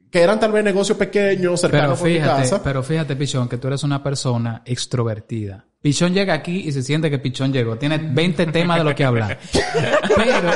[0.09, 2.63] Que eran tal vez negocios pequeños, Pero cercanos por mi fíjate, casa.
[2.63, 5.63] pero fíjate, Pichón, que tú eres una persona extrovertida.
[5.79, 7.77] Pichón llega aquí y se siente que Pichón llegó.
[7.77, 9.37] Tiene 20 temas de lo que hablar.
[10.15, 10.51] Pero,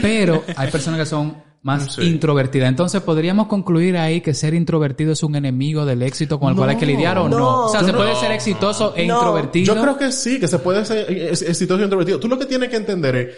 [0.00, 2.02] pero hay personas que son más Sí.
[2.02, 2.68] introvertidas.
[2.68, 6.70] Entonces, ¿podríamos concluir ahí que ser introvertido es un enemigo del éxito con el cual
[6.70, 7.38] hay que lidiar o no?
[7.38, 7.64] no.
[7.66, 7.98] o sea, ¿se No.
[7.98, 9.16] puede ser exitoso e No.
[9.18, 9.74] introvertido?
[9.74, 12.18] Yo creo que sí, que se puede ser ex- exitoso y introvertido.
[12.18, 13.36] Tú lo que tienes que entender es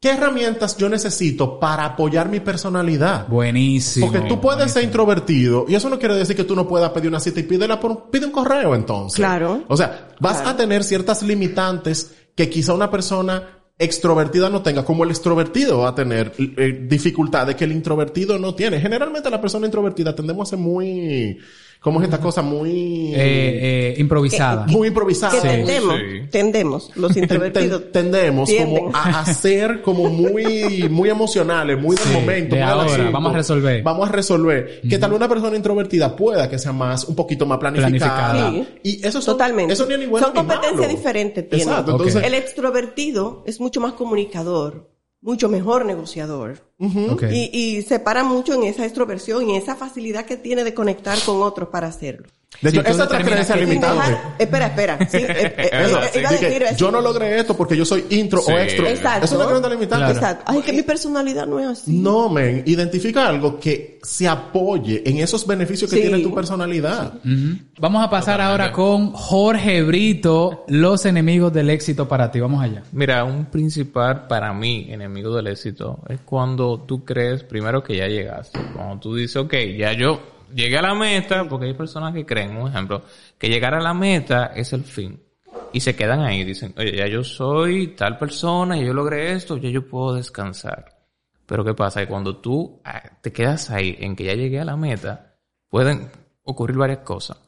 [0.00, 3.26] qué herramientas yo necesito para apoyar mi personalidad.
[3.26, 4.06] Buenísimo.
[4.12, 7.08] Porque tú puedes ser introvertido y eso no quiere decir que tú no puedas pedir
[7.08, 9.16] una cita y pídela por un- pide un correo entonces.
[9.16, 9.64] Claro.
[9.66, 10.50] O sea, vas Claro.
[10.50, 15.90] a tener ciertas limitantes que quizá una persona extrovertida no tenga, como el extrovertido va
[15.90, 18.80] a tener eh, dificultades que el introvertido no tiene.
[18.80, 21.38] Generalmente la persona introvertida tendemos a ser muy,
[21.80, 22.42] ¿cómo es esta cosa?
[22.42, 24.66] Muy, Eh, eh, improvisada.
[24.66, 25.32] muy improvisada.
[25.34, 25.46] Que Sí.
[25.48, 26.28] tendemos, Sí.
[26.30, 27.82] tendemos, los introvertidos.
[27.92, 28.84] ten- tendemos tienden.
[28.84, 32.54] como a, a ser como muy, muy emocionales, muy del Sí, momento.
[32.56, 33.12] de muy del ahora, asunto.
[33.12, 33.82] vamos a resolver.
[33.82, 34.80] Vamos a resolver.
[34.88, 38.32] Que tal vez una persona introvertida pueda que sea más, un poquito más planificada.
[38.32, 38.50] Planificada.
[38.50, 38.66] Sí.
[38.82, 39.72] Y eso son, Totalmente.
[39.74, 41.68] Eso ni es ni bueno Son competencias diferentes, tienen.
[41.68, 41.92] Exacto.
[41.92, 46.67] Entonces, El extrovertido es mucho más comunicador, mucho mejor negociador.
[46.80, 50.74] Y, y se para mucho en esa extroversión y en esa facilidad que tiene de
[50.74, 52.28] conectar con otros para hacerlo.
[52.62, 54.16] de hecho, Sí, esa otra creencia limitante.
[54.38, 54.98] espera, espera.
[55.10, 56.76] Sí, eh, eh, Eso, eh, iba a de que decir eso.
[56.76, 58.52] yo no logré esto porque yo soy intro Sí.
[58.52, 58.86] o extro.
[58.86, 59.24] Exacto.
[59.26, 59.96] Es una creencia limitante.
[60.04, 60.14] Claro.
[60.14, 60.44] Exacto.
[60.46, 61.92] Ay, que mi personalidad no es así.
[61.98, 66.02] No, men, identifica algo que se apoye en esos beneficios que Sí.
[66.02, 67.14] tiene tu personalidad.
[67.80, 72.40] Vamos a pasar ahora con Jorge Brito, los enemigos del éxito para ti.
[72.40, 72.82] Vamos allá.
[72.92, 78.06] Mira, un principal para mí enemigo del éxito es cuando tú crees primero que ya
[78.06, 78.60] llegaste.
[78.74, 80.20] Cuando tú dices, ok, ya yo
[80.54, 83.02] llegué a la meta, porque hay personas que creen, un ejemplo,
[83.38, 85.22] que llegar a la meta es el fin.
[85.72, 89.56] Y se quedan ahí, dicen, oye, ya yo soy tal persona, ya yo logré esto,
[89.56, 90.98] ya yo puedo descansar.
[91.46, 92.00] Pero ¿qué pasa?
[92.00, 95.34] Que cuando tú ah, te quedas ahí en que ya llegué a la meta,
[95.68, 96.10] pueden
[96.42, 97.38] ocurrir varias cosas.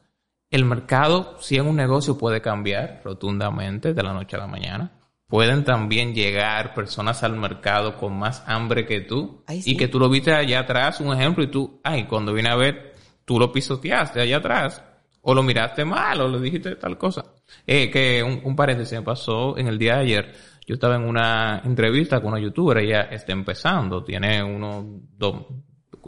[0.49, 4.91] El mercado, si en un negocio, puede cambiar rotundamente de la noche a la mañana.
[5.31, 9.71] Pueden también llegar personas al mercado con más hambre que tú Ay, sí.
[9.71, 12.55] y que tú lo viste allá atrás, un ejemplo, y tú, ay, cuando vine a
[12.57, 14.83] ver, tú lo pisoteaste allá atrás,
[15.21, 17.23] o lo miraste mal, o le dijiste tal cosa.
[17.65, 20.33] Eh, que un, un paréntesis me pasó en el día de ayer.
[20.67, 24.83] Yo estaba en una entrevista con una youtuber, ella está empezando, tiene unos
[25.17, 25.45] dos,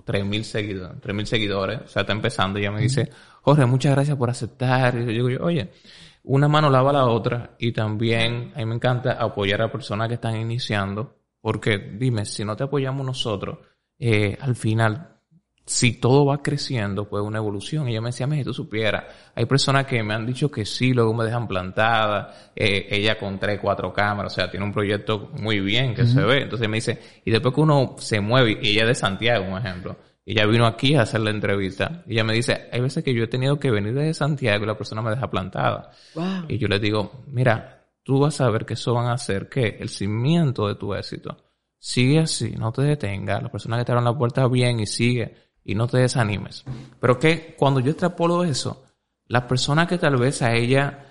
[0.04, 3.10] tres mil seguidores, tres mil seguidores, o sea, está empezando, y ella me dice,
[3.42, 4.96] Jorge, muchas gracias por aceptar.
[4.98, 5.70] Y yo digo, oye,
[6.24, 10.16] una mano lava la otra, y también a mí me encanta apoyar a personas que
[10.16, 13.60] están iniciando, porque dime, si no te apoyamos nosotros,
[14.00, 15.14] eh, al final
[15.66, 17.88] si todo va creciendo, pues una evolución.
[17.88, 19.06] Y ella me decía, si tú supieras,
[19.36, 23.40] hay personas que me han dicho que sí, luego me dejan plantada, eh, ella con
[23.40, 26.42] tres, cuatro cámaras, o sea, tiene un proyecto muy bien que se ve.
[26.42, 29.58] Entonces me dice, y después que uno se mueve, y ella es de Santiago, un
[29.58, 29.96] ejemplo,
[30.26, 33.24] ella vino aquí a hacer la entrevista, y ella me dice, hay veces que yo
[33.24, 35.92] he tenido que venir desde Santiago y la persona me deja plantada.
[36.16, 36.46] Wow.
[36.48, 39.78] Y yo le digo, mira, tú vas a ver que eso van a hacer que
[39.80, 41.38] el cimiento de tu éxito.
[41.78, 43.44] Sigue así, no te detengas.
[43.44, 46.64] La persona que te abre la puerta bien y sigue y no te desanimes.
[47.00, 48.86] Pero que cuando yo extrapolo eso,
[49.28, 51.08] la persona que tal vez a ella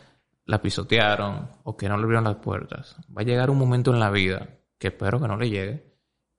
[0.46, 4.00] la pisotearon o que no le abrieron las puertas, va a llegar un momento en
[4.00, 4.48] la vida,
[4.78, 5.91] que espero que no le llegue,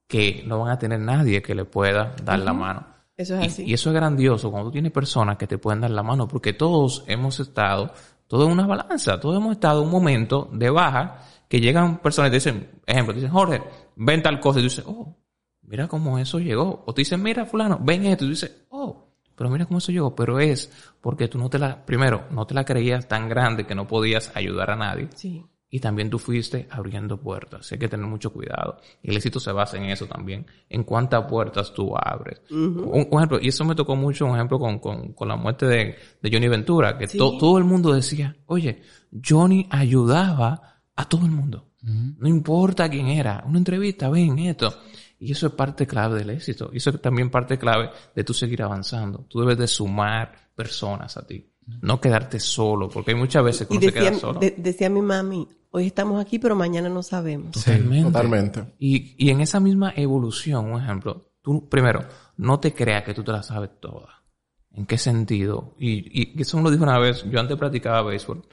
[0.07, 2.85] que no van a tener nadie que le pueda dar la mano.
[3.15, 3.63] Eso es así.
[3.63, 6.27] Y, y eso es grandioso cuando tú tienes personas que te pueden dar la mano,
[6.27, 7.91] porque todos hemos estado,
[8.27, 12.29] todo en una balanza, todos hemos estado en un momento de baja que llegan personas
[12.29, 13.61] y te dicen, ejemplo, te dicen, Jorge,
[13.95, 15.15] ven tal cosa, y tú dices, oh,
[15.61, 16.83] mira cómo eso llegó.
[16.87, 19.91] O te dicen, mira, fulano, ven esto, y tú dices, oh, pero mira cómo eso
[19.91, 20.15] llegó.
[20.15, 23.75] Pero es porque tú no te la, primero, no te la creías tan grande que
[23.75, 25.09] no podías ayudar a nadie.
[25.13, 25.45] Sí.
[25.75, 27.71] Y también tú fuiste abriendo puertas.
[27.71, 28.77] Hay que tener mucho cuidado.
[29.01, 30.45] Y el éxito se basa en eso también.
[30.69, 32.41] En cuántas puertas tú abres.
[32.51, 35.65] un, un ejemplo, y eso me tocó mucho, un ejemplo con, con, con la muerte
[35.65, 37.17] de, de Johnny Ventura, que Sí.
[37.17, 38.83] to- todo el mundo decía, oye,
[39.27, 41.71] Johnny ayudaba a todo el mundo.
[41.81, 43.43] No importa quién era.
[43.47, 44.73] Una entrevista, ven esto.
[45.19, 46.69] Y eso es parte clave del éxito.
[46.71, 49.25] Y eso es también parte clave de tú seguir avanzando.
[49.27, 51.49] Tú debes de sumar personas a ti.
[51.81, 54.39] No quedarte solo, porque hay muchas veces que uno se decía, queda solo.
[54.39, 57.51] de- decía mi mami, hoy estamos aquí, pero mañana no sabemos.
[57.51, 58.11] Totalmente.
[58.11, 58.73] Totalmente.
[58.79, 62.01] Y, y en esa misma evolución, un ejemplo, tú primero,
[62.37, 64.23] no te creas que tú te la sabes toda.
[64.71, 65.75] ¿En qué sentido?
[65.79, 68.43] Y, y eso me lo dijo una vez, yo antes practicaba béisbol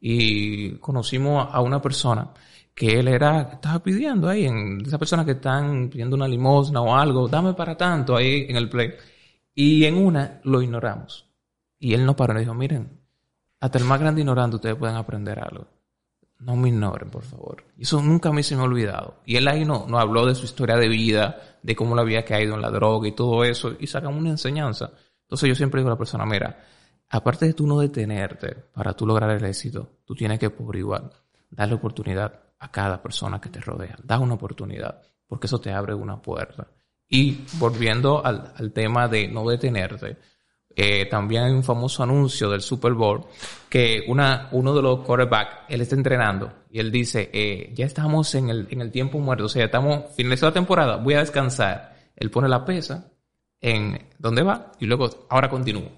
[0.00, 2.30] y conocimos a una persona
[2.74, 6.96] que él era, estaba pidiendo ahí, en esas personas que están pidiendo una limosna o
[6.96, 8.92] algo, dame para tanto ahí en el play.
[9.54, 11.28] Y en una lo ignoramos.
[11.78, 13.00] Y él nos paró y nos dijo, miren,
[13.60, 15.79] hasta el más grande ignorante ustedes pueden aprender algo.
[16.40, 17.64] No me ignoren, por favor.
[17.78, 19.20] Eso nunca a mí se me ha olvidado.
[19.26, 22.24] Y él ahí no, nos habló de su historia de vida, de cómo le había
[22.24, 24.90] caído en la droga y todo eso, y sacamos una enseñanza.
[25.22, 26.64] Entonces yo siempre digo a la persona, mira,
[27.10, 31.10] aparte de tú no detenerte para tú lograr el éxito, tú tienes que por igual
[31.50, 33.96] darle oportunidad a cada persona que te rodea.
[34.02, 36.68] Da una oportunidad, porque eso te abre una puerta.
[37.06, 40.16] Y volviendo al, al tema de no detenerte,
[40.74, 43.24] eh, también hay un famoso anuncio del Super Bowl
[43.68, 48.34] que una, uno de los quarterbacks, él está entrenando y él dice, eh, ya estamos
[48.34, 51.96] en el, en el tiempo muerto, o sea, estamos finalizando la temporada, voy a descansar.
[52.16, 53.10] Él pone la pesa
[53.60, 55.90] en dónde va y luego ahora continúo.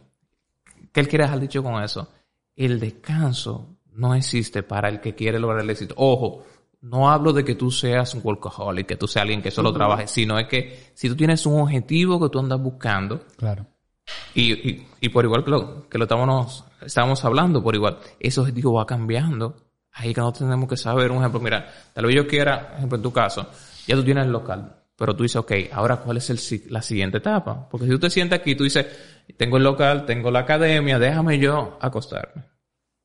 [0.92, 2.08] ¿Qué él quiere dejar dicho con eso?
[2.54, 5.94] El descanso no existe para el que quiere lograr el éxito.
[5.98, 6.44] Ojo,
[6.82, 10.06] no hablo de que tú seas un workaholic, que tú seas alguien que solo trabaje,
[10.06, 13.66] sino es que si tú tienes un objetivo que tú andas buscando, Claro.
[14.34, 18.74] Y, y, por igual que lo, que lo estábamos, estábamos hablando, por igual, ese objetivo
[18.74, 19.56] va cambiando.
[19.92, 23.02] Ahí que no tenemos que saber, un ejemplo, mira, tal vez yo quiera, ejemplo, en
[23.02, 23.46] tu caso,
[23.86, 26.38] ya tú tienes el local, pero tú dices, ok, ahora cuál es el,
[26.70, 27.68] la siguiente etapa.
[27.68, 28.86] Porque si tú te sientas aquí, tú dices,
[29.36, 32.44] tengo el local, tengo la academia, déjame yo acostarme.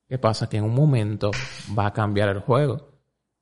[0.08, 0.47] ¿Qué pasa?
[0.47, 1.32] Que en un momento
[1.78, 2.91] va a cambiar el juego.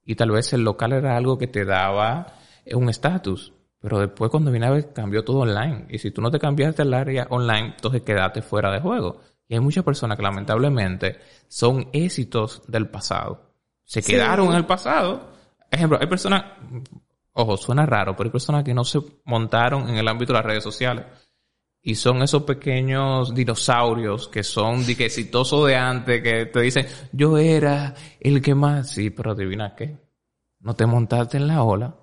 [0.04, 2.34] Y tal vez el local era algo que te daba
[2.74, 3.54] un estatus.
[3.86, 5.86] Pero después cuando vine a ver cambió todo online.
[5.92, 9.22] Y si tú no te cambiaste al área online, entonces quedaste fuera de juego.
[9.48, 13.52] Y hay muchas personas que lamentablemente son éxitos del pasado.
[13.84, 14.14] Se Sí.
[14.14, 15.30] quedaron en el pasado.
[15.70, 16.46] Ejemplo, hay personas,
[17.34, 20.46] ojo, suena raro, pero hay personas que no se montaron en el ámbito de las
[20.48, 21.06] redes sociales.
[21.84, 26.88] Y son esos pequeños dinosaurios que son de que exitosos de antes, que te dicen,
[27.12, 29.96] yo era el que más, sí, pero adivina qué.
[30.62, 31.94] No te montaste en la ola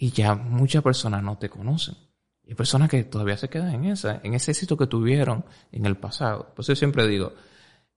[0.00, 1.94] y ya muchas personas no te conocen.
[2.42, 5.84] Y hay personas que todavía se quedan en esa, en ese éxito que tuvieron en
[5.84, 6.54] el pasado.
[6.54, 7.34] Por eso yo siempre digo,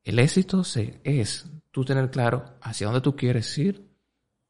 [0.04, 3.88] el éxito se, es tú tener claro hacia dónde tú quieres ir,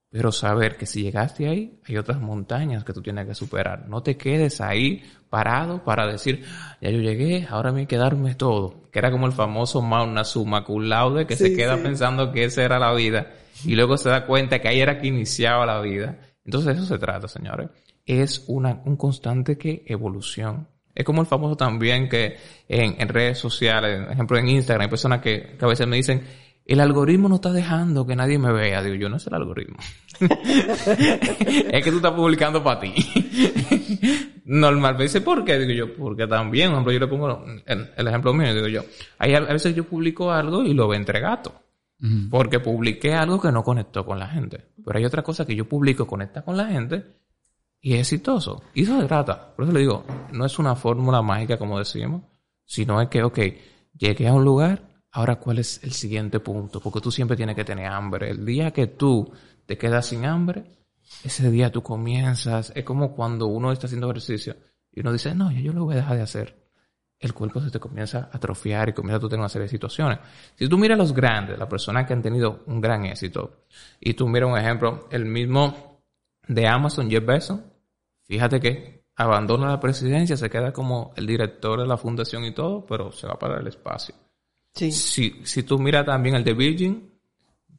[0.10, 3.88] pero saber que si llegaste ahí, hay otras montañas que tú tienes que superar.
[3.88, 6.44] No te quedes ahí parado para decir,
[6.82, 8.90] ya yo llegué, ahora me hay que darme todo.
[8.92, 11.84] Que era como el famoso Mount Summa Cum Laude, que se queda sí.
[11.84, 13.32] pensando que esa era la vida.
[13.64, 16.18] Y luego se da cuenta que ahí era que iniciaba la vida.
[16.46, 17.70] Entonces eso se trata, señores.
[18.06, 20.68] Es una, un constante que evolución.
[20.94, 22.38] Es como el famoso también que
[22.68, 26.24] en, en redes sociales, por ejemplo en Instagram, hay personas que, a veces me dicen,
[26.66, 28.82] el algoritmo no está dejando que nadie me vea.
[28.84, 29.78] Digo, yo no es el algoritmo.
[30.20, 32.94] es que tú estás publicando para ti.
[34.46, 34.96] Normal.
[34.98, 35.58] Me dice, ¿por qué?
[35.58, 38.84] Digo yo, porque también, por ejemplo, yo le pongo el, el ejemplo mío, digo yo,
[39.18, 41.63] hay a veces yo publico algo y lo ve entre gato.
[42.30, 44.66] Porque publiqué algo que no conectó con la gente.
[44.84, 47.16] Pero hay otra cosa que yo publico, conecta con la gente
[47.80, 48.62] y es exitoso.
[48.74, 49.56] Y eso se trata.
[49.56, 52.24] Por eso le digo, no es una fórmula mágica como decimos,
[52.66, 53.40] sino es que, ok,
[53.98, 54.82] llegué a un lugar,
[55.12, 56.82] ahora cuál es el siguiente punto.
[56.82, 58.32] Porque tú siempre tienes que tener hambre.
[58.32, 59.32] El día que tú
[59.66, 60.66] te quedas sin hambre,
[61.24, 64.58] ese día tú comienzas, es como cuando uno está haciendo ejercicio
[64.92, 66.63] y uno dice, no, yo lo voy a dejar de hacer.
[67.24, 70.20] El cuerpo se te comienza a atrofiar y comienza a tener una serie de situaciones.
[70.56, 73.64] Si tú miras a los grandes, las personas que han tenido un gran éxito,
[74.02, 76.02] y tú miras un ejemplo, el mismo
[76.46, 77.62] de Amazon, Jeff Bezos,
[78.26, 82.86] fíjate que abandona la presidencia, se queda como el director de la fundación y todo,
[82.86, 84.16] pero se va para el espacio.
[84.74, 84.92] Sí.
[84.92, 87.10] Si, si tú miras también el de Virgin,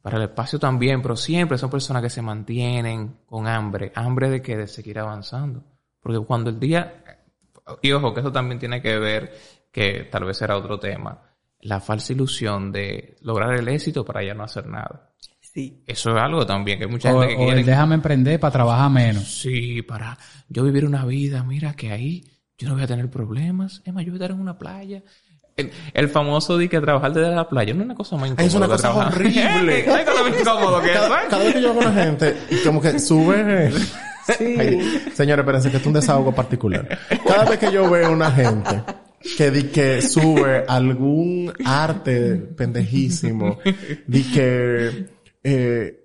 [0.01, 3.91] para el espacio también, pero siempre son personas que se mantienen con hambre.
[3.93, 5.63] ¿Hambre de que De seguir avanzando.
[5.99, 7.03] Porque cuando el día...
[7.81, 9.33] Y ojo, que eso también tiene que ver,
[9.71, 11.19] que tal vez era otro tema,
[11.61, 15.11] la falsa ilusión de lograr el éxito para ya no hacer nada.
[15.41, 15.83] Sí.
[15.87, 17.59] Eso es algo también que mucha O, gente que o quiere...
[17.61, 19.23] el déjame emprender para trabajar menos.
[19.23, 20.17] Sí, para
[20.49, 22.23] yo vivir una vida, mira que ahí
[22.57, 23.81] yo no voy a tener problemas.
[23.85, 25.01] Es más, yo voy a estar en una playa.
[25.57, 28.45] El, el famoso de que trabajar desde la playa no es una cosa más incómoda.
[28.47, 29.13] Es una que cosa trabajar.
[29.15, 29.83] horrible.
[29.87, 32.81] No hay cosa más incómodo que Cada, cada vez que yo hago una gente, como
[32.81, 33.71] que sube.
[34.25, 34.55] Sí.
[34.59, 36.87] Ay, señores, espérense que es un desahogo particular.
[37.27, 38.83] Cada vez que yo veo una gente
[39.37, 43.59] que di que sube algún arte pendejísimo,
[44.07, 45.05] di que
[45.43, 46.04] eh,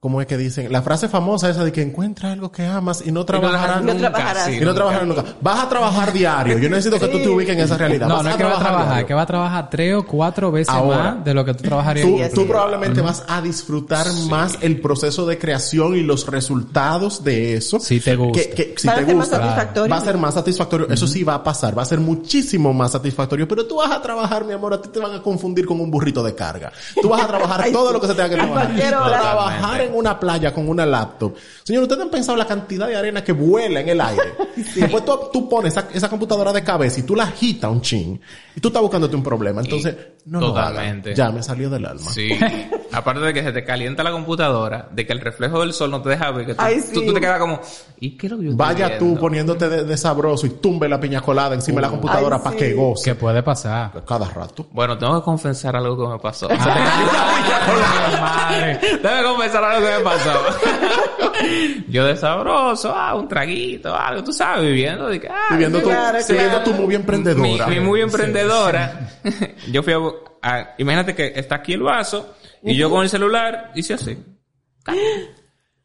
[0.00, 0.70] ¿cómo es que dicen?
[0.72, 4.10] La frase famosa esa de que encuentra algo que amas y no trabajarás no nunca.
[4.12, 4.44] trabajarás.
[4.46, 5.24] sí, Y no trabajarás nunca.
[5.40, 6.58] Vas a trabajar diario.
[6.58, 8.06] Yo necesito que tú te ubiques en esa realidad.
[8.06, 9.06] No, Vas no es que va a trabajar, diario.
[9.06, 12.30] que va a trabajar tres o cuatro veces Ahora, más de lo que tú trabajarías.
[12.32, 17.54] Tú, tú probablemente vas a disfrutar más el proceso de creación y los resultados de
[17.56, 17.80] eso.
[17.80, 18.40] Si te gusta.
[18.40, 19.90] Que, que si Va a te ser más gusta, satisfactorio.
[19.90, 20.88] va a ser más satisfactorio.
[20.90, 21.76] Eso sí va a pasar.
[21.76, 23.48] Va a ser muchísimo más satisfactorio.
[23.48, 25.90] Pero tú vas a trabajar, mi amor, a ti te van a confundir con un
[25.90, 26.72] burrito de carga.
[27.02, 28.94] Tú vas a trabajar Ay, todo lo que se tenga que A trabajar.
[28.94, 29.20] hora.
[29.20, 31.34] Trabajar en una playa con una laptop.
[31.64, 34.34] Señor, ¿ustedes han pensado la cantidad de arena que vuela en el aire?
[34.74, 38.20] Después tú, tú pones esa, esa computadora de cabeza y tú la agitas un chin
[38.54, 39.60] y tú estás buscándote un problema.
[39.60, 39.94] Entonces,
[40.26, 40.68] no lo hagan.
[40.72, 41.14] Totalmente.
[41.14, 42.10] Ya me salió del alma.
[42.10, 42.30] Sí.
[42.92, 46.00] Aparte de que se te calienta la computadora, de que el reflejo del sol no
[46.00, 47.06] te deja ver, que tú, Ay, tú- sí.
[47.06, 47.60] tú te quedas como,
[48.00, 50.98] ¿y qué es lo que yo Vaya tú poniéndote de, de sabroso y tumbe la
[50.98, 52.64] piña colada encima de la computadora Ay, para sí.
[52.64, 53.04] que goce.
[53.10, 54.02] ¿Qué puede pasar?
[54.06, 54.66] Cada rato.
[54.72, 56.48] Bueno, tengo que confesar algo que me pasó.
[56.58, 58.78] Ay, madre.
[58.80, 60.32] Que confesar algo que me pasó.
[61.88, 65.08] Yo de sabroso, ah, un traguito, algo, tú sabes, viviendo.
[65.08, 67.66] De que, ah, Viviendo tu, claro, viviendo tu movie emprendedora.
[67.66, 69.10] Mi, mi muy emprendedora.
[69.72, 69.98] Yo fui a,
[70.42, 74.18] a- Imagínate que está aquí el vaso y yo con el celular hice así.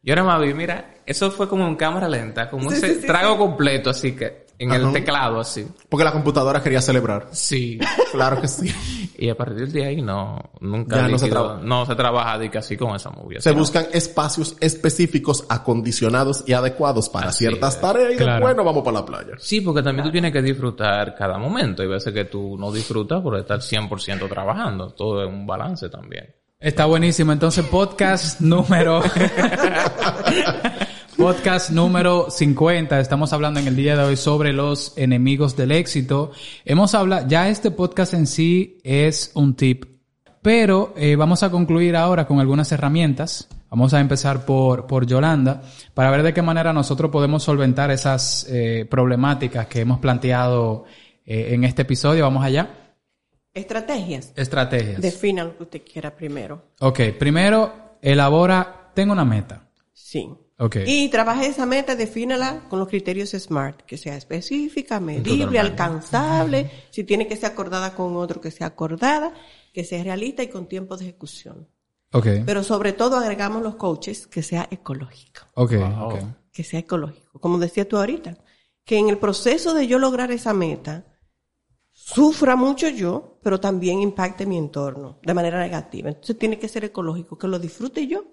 [0.01, 3.37] Y ahora más vi, mira, eso fue como en cámara lenta, como Sí, ese trago
[3.37, 5.67] completo, así que en el teclado, así.
[5.89, 7.27] Porque la computadora quería celebrar.
[7.31, 7.79] Sí.
[8.13, 8.71] Claro que sí.
[9.17, 11.59] Y a partir de ahí no, nunca Ya no se traba.
[11.63, 13.41] no se trabaja de que así con esa movie.
[13.41, 17.81] Se buscan espacios específicos, acondicionados y adecuados para Así ciertas es.
[17.81, 18.33] tareas y Claro.
[18.33, 19.33] después nos vamos para la playa.
[19.39, 21.81] Sí, porque también tú tienes que disfrutar cada momento.
[21.81, 24.91] Hay veces que tú no disfrutas por estar 100% trabajando.
[24.93, 26.31] Todo es un balance también.
[26.59, 27.31] Está buenísimo.
[27.31, 29.01] Entonces, podcast número...
[31.23, 32.99] podcast número 50.
[32.99, 36.31] Estamos hablando en el día de hoy sobre los enemigos del éxito.
[36.65, 37.25] Hemos hablado...
[37.29, 39.85] Ya este podcast en sí es un tip.
[40.41, 43.47] Pero eh, vamos a concluir ahora con algunas herramientas.
[43.69, 45.61] Vamos a empezar por, por Yolanda
[45.93, 50.83] para ver de qué manera nosotros podemos solventar esas eh, problemáticas que hemos planteado
[51.25, 52.25] eh, en este episodio.
[52.25, 52.67] Vamos allá.
[53.53, 54.33] Estrategias.
[54.35, 54.99] Estrategias.
[54.99, 56.73] Defina lo que usted quiera primero.
[56.81, 59.69] Ok, primero elabora, tengo una meta.
[59.93, 60.27] Sí.
[60.85, 67.03] Y trabaje esa meta, defínala con los criterios SMART, que sea específica, medible, alcanzable, si
[67.03, 69.33] tiene que ser acordada con otro, que sea acordada,
[69.73, 71.67] que sea realista y con tiempo de ejecución.
[72.11, 72.27] Ok.
[72.45, 75.73] Pero sobre todo agregamos los coaches, que sea ecológico, Ok.
[75.73, 76.07] Wow.
[76.07, 76.15] ok.
[76.51, 77.39] que sea ecológico.
[77.39, 78.37] Como decía tú ahorita,
[78.85, 81.05] que en el proceso de yo lograr esa meta,
[81.91, 86.09] sufra mucho yo, pero también impacte mi entorno de manera negativa.
[86.09, 88.25] Entonces tiene que ser ecológico, que lo disfrute yo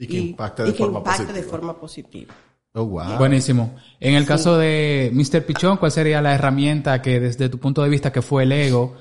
[0.00, 1.38] Y que impacte de y que forma impacte positiva.
[1.44, 2.34] de forma positiva.
[2.72, 3.18] Oh, wow.
[3.18, 3.74] Buenísimo.
[3.98, 5.44] En el caso de Mr.
[5.44, 8.94] Pichón, ¿cuál sería la herramienta que desde tu punto de vista que fue el ego,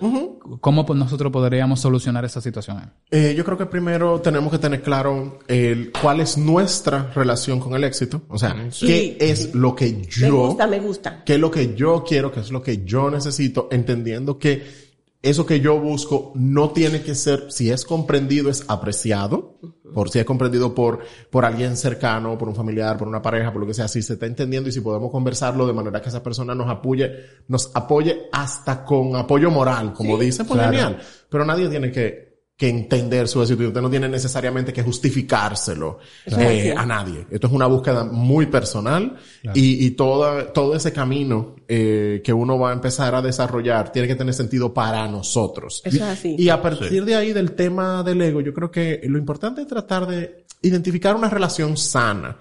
[0.60, 2.92] cómo nosotros podríamos solucionar esa situación?
[3.12, 7.76] Eh, yo creo que primero tenemos que tener claro el, cuál es nuestra relación con
[7.76, 8.24] el éxito.
[8.28, 8.88] O sea, Sí.
[8.88, 11.24] qué es lo que Me yo, gusta, me gusta.
[11.24, 14.89] qué es lo que yo quiero, qué es lo que yo necesito, entendiendo que
[15.22, 19.60] eso que yo busco no tiene que ser, si es comprendido, es apreciado,
[19.94, 21.00] por si es comprendido por,
[21.30, 24.14] por alguien cercano, por un familiar, por una pareja, por lo que sea, si se
[24.14, 27.12] está entendiendo y si podemos conversarlo de manera que esa persona nos apoye,
[27.48, 30.72] nos apoye hasta con apoyo moral, como dicen, pues claro.
[30.72, 31.02] genial.
[31.30, 32.29] Pero nadie tiene que,
[32.60, 36.70] que entender su éxito usted no tiene necesariamente que justificárselo eh, así.
[36.72, 37.26] a nadie.
[37.32, 39.16] Esto es una búsqueda muy personal
[39.56, 44.10] y, y toda, todo ese camino eh, que uno va a empezar a desarrollar tiene
[44.10, 45.82] que tener sentido para nosotros.
[45.86, 46.36] Eso es así.
[46.38, 49.68] Y a partir de ahí del tema del ego, yo creo que lo importante es
[49.68, 52.36] tratar de identificar una relación sana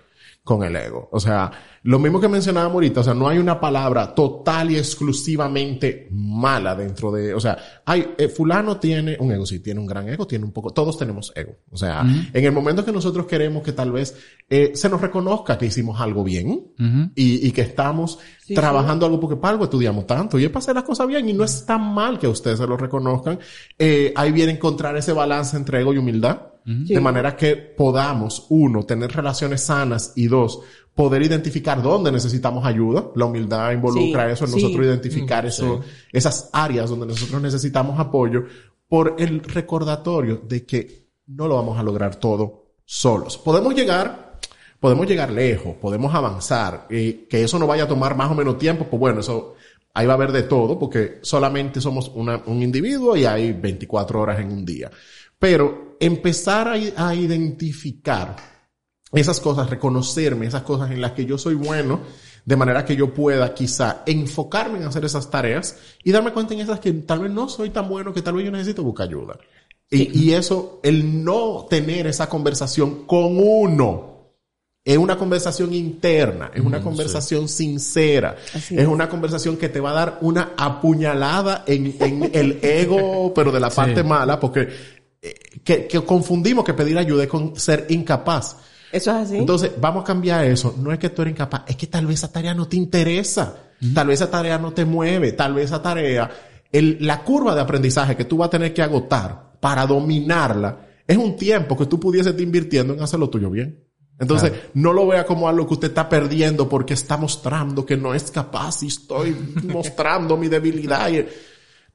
[0.48, 1.10] con el ego.
[1.12, 1.50] O sea,
[1.82, 6.74] lo mismo que mencionaba ahorita, o sea, no hay una palabra total y exclusivamente mala
[6.74, 10.26] dentro de, o sea, hay, eh, fulano tiene un ego, sí, tiene un gran ego,
[10.26, 11.52] tiene un poco, todos tenemos ego.
[11.70, 14.16] O sea, en el momento que nosotros queremos que tal vez
[14.48, 16.72] eh, se nos reconozca que hicimos algo bien
[17.14, 18.18] y, y que estamos
[18.48, 21.28] Sí, trabajando algo porque para algo estudiamos tanto y es para hacer las cosas bien
[21.28, 23.38] y no es tan mal que ustedes se lo reconozcan.
[23.78, 26.40] Eh, ahí viene encontrar ese balance entre ego y humildad.
[26.70, 30.60] De manera que podamos, uno, tener relaciones sanas y dos,
[30.94, 33.06] poder identificar dónde necesitamos ayuda.
[33.14, 34.56] La humildad involucra Sí, eso, en sí.
[34.62, 35.80] nosotros identificar eso,
[36.12, 38.44] esas áreas donde nosotros necesitamos apoyo
[38.86, 43.38] por el recordatorio de que no lo vamos a lograr todo solos.
[43.38, 44.28] Podemos llegar
[44.80, 48.58] podemos llegar lejos, podemos avanzar, y que eso no vaya a tomar más o menos
[48.58, 49.56] tiempo, pues bueno, eso
[49.92, 54.20] ahí va a haber de todo, porque solamente somos una- un individuo y hay 24
[54.20, 54.88] horas en un día.
[55.36, 58.36] Pero empezar a, a identificar
[59.12, 62.00] esas cosas, reconocerme, esas cosas en las que yo soy bueno,
[62.44, 66.60] de manera que yo pueda quizá enfocarme en hacer esas tareas y darme cuenta en
[66.60, 69.38] esas que tal vez no soy tan bueno, que tal vez yo necesito buscar ayuda.
[69.90, 74.18] Y, y eso, el no tener esa conversación con uno,
[74.84, 78.86] es una conversación interna, es una conversación sincera, es es.
[78.86, 83.60] una conversación que te va a dar una apuñalada en, en el ego, pero de
[83.60, 84.68] la parte mala, porque
[85.64, 88.56] que, que confundimos que pedir ayuda es con ser incapaz.
[88.90, 89.36] Eso es así.
[89.36, 90.74] Entonces, vamos a cambiar eso.
[90.78, 93.56] No es que tú eres incapaz, es que tal vez esa tarea no te interesa.
[93.94, 95.32] Tal vez esa tarea no te mueve.
[95.32, 96.30] Tal vez esa tarea,
[96.72, 101.16] el- la curva de aprendizaje que tú vas a tener que agotar para dominarla es
[101.16, 103.84] un tiempo que tú pudieses estar invirtiendo en hacer lo tuyo bien.
[104.20, 108.14] Entonces, no lo vea como algo que usted está perdiendo porque está mostrando que no
[108.14, 109.30] es capaz y estoy
[109.64, 111.08] mostrando mi debilidad.
[111.10, 111.24] Y-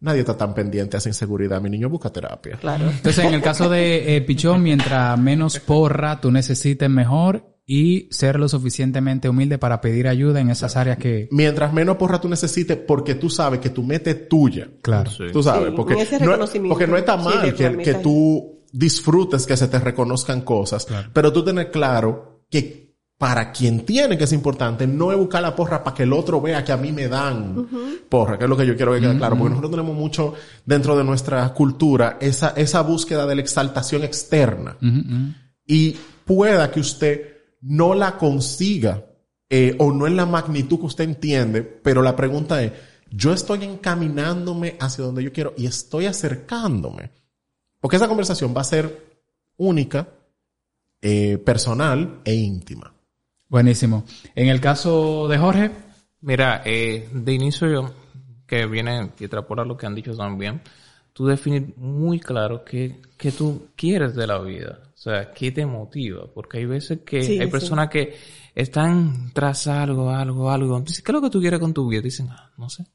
[0.04, 1.62] Nadie está tan pendiente a esa inseguridad.
[1.62, 2.58] Mi niño busca terapia.
[2.58, 2.89] Claro.
[2.89, 8.38] Entonces, en el caso de eh, Pichón, mientras menos porra tú necesites mejor y ser
[8.38, 11.30] lo suficientemente humilde para pedir ayuda en esas áreas que...
[11.32, 14.68] Mientras menos porra tú necesites porque tú sabes que tu meta es tuya.
[14.82, 15.10] Claro.
[15.10, 15.24] Sí.
[15.32, 16.70] Tú sabes, Sí, porque, no, reconocimiento.
[16.76, 21.45] porque no está mal que, que tú disfrutes que se te reconozcan cosas, pero tú
[21.45, 22.82] tener claro que
[23.18, 26.41] para quien tiene que es importante, no es buscar la porra para que el otro
[26.41, 27.68] vea que a mí me dan
[28.09, 30.34] porra, que es lo que yo quiero que quede claro, porque nosotros tenemos mucho
[30.66, 34.78] dentro de nuestra cultura esa, esa búsqueda de la exaltación externa
[35.66, 35.95] y
[36.26, 39.05] pueda que usted no la consiga
[39.49, 42.72] eh, o no en la magnitud que usted entiende, pero la pregunta es,
[43.09, 47.11] yo estoy encaminándome hacia donde yo quiero y estoy acercándome.
[47.80, 49.22] Porque esa conversación va a ser
[49.57, 50.07] única,
[51.01, 52.93] eh, personal e íntima.
[53.54, 54.04] Buenísimo.
[54.34, 55.70] En el caso de Jorge,
[56.22, 57.93] Mira, eh, de inicio yo,
[58.47, 60.60] que viene y extrapola lo que han dicho también,
[61.14, 64.80] tú definir muy claro qué, qué tú quieres de la vida.
[64.95, 66.26] O sea, qué te motiva.
[66.34, 67.51] Porque hay veces que Sí, hay sí.
[67.51, 68.16] personas que
[68.56, 70.78] están tras algo, algo, algo.
[70.78, 72.01] Entonces, ¿qué es lo que tú quieres con tu vida?
[72.01, 72.86] Dicen, ah, no sé.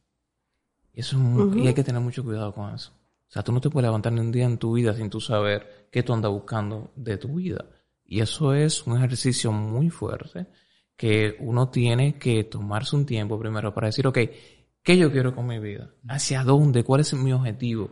[0.92, 2.90] Y eso es muy- y hay que tener mucho cuidado con eso.
[3.28, 5.20] O sea, tú no te puedes levantar ni un día en tu vida sin tú
[5.20, 7.64] saber qué tú andas buscando de tu vida.
[8.08, 10.46] Y eso es un ejercicio muy fuerte
[10.96, 14.18] que uno tiene que tomarse un tiempo primero para decir, ok,
[14.82, 15.90] ¿qué yo quiero con mi vida?
[16.08, 16.82] ¿Hacia dónde?
[16.82, 17.90] ¿Cuál es mi objetivo?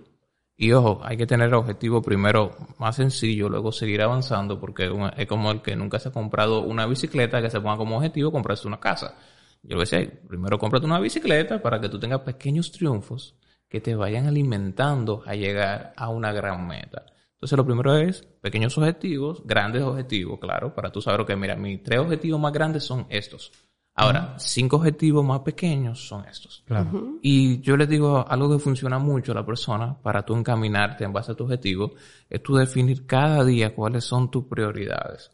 [0.57, 5.27] Y ojo, hay que tener el objetivo primero más sencillo, luego seguir avanzando, porque es
[5.27, 8.67] como el que nunca se ha comprado una bicicleta que se ponga como objetivo comprarse
[8.67, 9.19] una casa.
[9.63, 13.37] Yo lo decía, primero cómprate una bicicleta para que tú tengas pequeños triunfos
[13.69, 17.05] que te vayan alimentando a llegar a una gran meta.
[17.37, 21.83] Entonces lo primero es pequeños objetivos, grandes objetivos, claro, para tú saber que mira, mis
[21.83, 23.53] tres objetivos más grandes son estos.
[23.99, 26.63] Ahora, cinco objetivos más pequeños son estos.
[26.67, 27.19] claro.
[27.23, 31.15] Y yo les digo algo que funciona mucho a la persona para tú encaminarte en
[31.15, 31.95] base a tu objetivo,
[32.29, 35.31] es tú definir cada día cuáles son tus prioridades.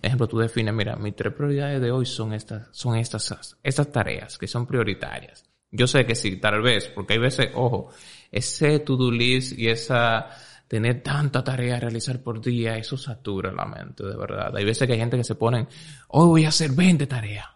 [0.00, 4.38] Ejemplo, tú defines, mira, mis tres prioridades de hoy son estas, son estas, estas tareas
[4.38, 5.44] que son prioritarias.
[5.72, 7.88] Yo sé que sí, tal vez, porque hay veces, ojo,
[8.30, 10.28] ese to-do list y esa,
[10.74, 14.56] tener tanta tarea a realizar por día, eso satura la mente, de verdad.
[14.56, 15.68] Hay veces que hay gente que se ponen,
[16.08, 17.46] hoy voy a hacer 20 tareas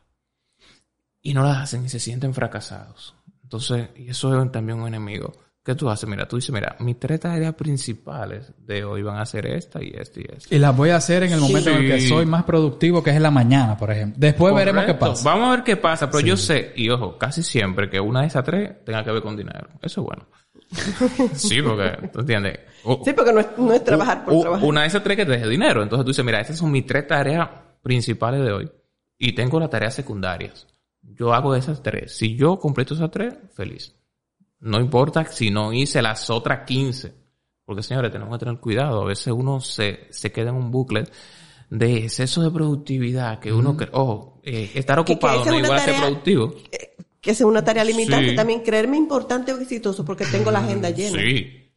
[1.20, 3.16] y no las hacen y se sienten fracasados.
[3.42, 5.34] Entonces, y eso es también un enemigo.
[5.64, 6.08] ¿Qué tú haces?
[6.08, 9.88] Mira, tú dices, mira, mis tres tareas principales de hoy van a ser esta y
[9.88, 10.54] esta y esta.
[10.54, 13.10] Y las voy a hacer en el momento en el que soy más productivo, que
[13.10, 14.16] es en la mañana, por ejemplo.
[14.20, 15.28] Después veremos qué pasa.
[15.28, 18.28] Vamos a ver qué pasa, pero yo sé, y ojo, casi siempre que una de
[18.28, 19.70] esas tres tenga que ver con dinero.
[19.82, 20.28] Eso es bueno.
[21.34, 22.58] Sí, porque, ¿tú entiendes?
[22.84, 24.66] O- Sí, porque no es, no es trabajar por u- trabajar.
[24.66, 25.82] Una de esas tres que te deje dinero.
[25.82, 27.48] Entonces tú dices, mira, estas son mis tres tareas
[27.82, 28.70] principales de hoy.
[29.18, 30.66] Y tengo las tareas secundarias.
[31.02, 32.16] Yo hago esas tres.
[32.16, 33.94] Si yo completo esas tres, feliz.
[34.60, 37.14] No importa si no hice las otras 15.
[37.64, 39.02] Porque, señores, tenemos que tener cuidado.
[39.02, 41.04] A veces uno se, se queda en un bucle
[41.70, 43.76] de exceso de productividad que uno...
[43.76, 46.54] cre- Ojo, eh, estar que ocupado no es igual a ser tarea- productivo.
[47.20, 48.30] Que sea una tarea limitante.
[48.30, 48.36] Sí.
[48.36, 51.18] También creerme importante o exitoso porque tengo la agenda llena.
[51.18, 51.70] Sí.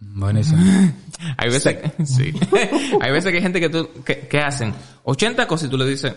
[0.00, 0.58] Buenísimo.
[1.38, 2.32] Hay veces, sí.
[3.00, 5.86] hay veces que hay gente que, tú, que, que hacen 80 cosas y tú le
[5.86, 6.14] dices,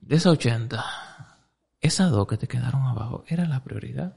[0.00, 0.84] de esas 80,
[1.80, 4.16] esas dos que te quedaron abajo, era la prioridad.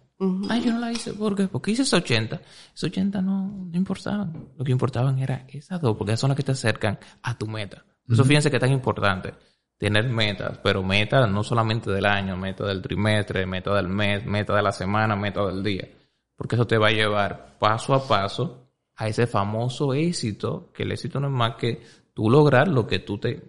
[0.49, 1.13] Ay, yo no la hice.
[1.13, 1.47] ¿Por qué?
[1.47, 2.41] Porque hice esas 80.
[2.73, 4.49] Esas 80 no, no importaban.
[4.57, 7.47] Lo que importaban era esas dos, porque esas son las que te acercan a tu
[7.47, 7.83] meta.
[8.05, 9.33] Por Eso fíjense que es tan importante
[9.78, 14.55] tener metas, pero metas no solamente del año, meta del trimestre, meta del mes, meta
[14.55, 15.88] de la semana, meta del día.
[16.36, 18.61] Porque eso te va a llevar paso a paso
[18.95, 21.82] a ese famoso éxito, que el éxito no es más que
[22.13, 23.41] tú lograr lo que tú te,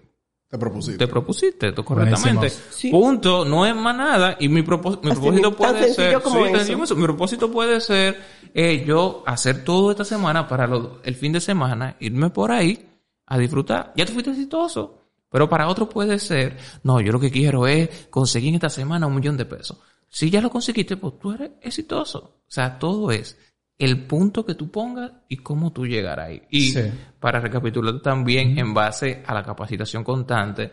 [0.48, 0.98] Te propusiste.
[0.98, 2.50] te propusiste tú correctamente.
[2.50, 2.90] Sí.
[2.90, 4.36] Punto, no es más nada.
[4.40, 6.52] Y mi, propós- mi propósito puede ser, como sí,
[6.82, 6.96] eso.
[6.96, 8.20] mi propósito puede ser
[8.54, 12.84] eh, yo hacer todo esta semana para lo- el fin de semana, irme por ahí
[13.26, 13.92] a disfrutar.
[13.96, 15.05] Ya tú fuiste exitoso.
[15.36, 19.06] Pero para otro puede ser, no, yo lo que quiero es conseguir en esta semana
[19.06, 19.76] un millón de pesos.
[20.08, 22.40] Si ya lo conseguiste, pues tú eres exitoso.
[22.40, 23.38] O sea, todo es
[23.76, 26.40] el punto que tú pongas y cómo tú llegar ahí.
[26.48, 26.90] Y Sí.
[27.20, 30.72] para recapitular también, en base a la capacitación constante,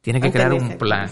[0.00, 1.10] tienes que crear un plan,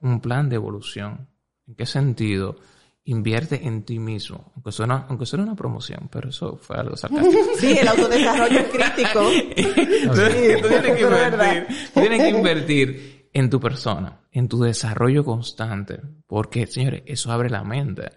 [0.00, 1.28] un plan de evolución.
[1.68, 2.56] ¿En qué sentido?
[3.04, 7.42] Invierte en ti mismo, aunque suena, aunque suena una promoción, pero eso fue algo sarcástico.
[7.58, 9.20] Sí, el autodesarrollo crítico.
[10.12, 16.66] Tú tienes que invertir, tienes que invertir en tu persona, en tu desarrollo constante, porque,
[16.66, 18.10] señores, eso abre la mente.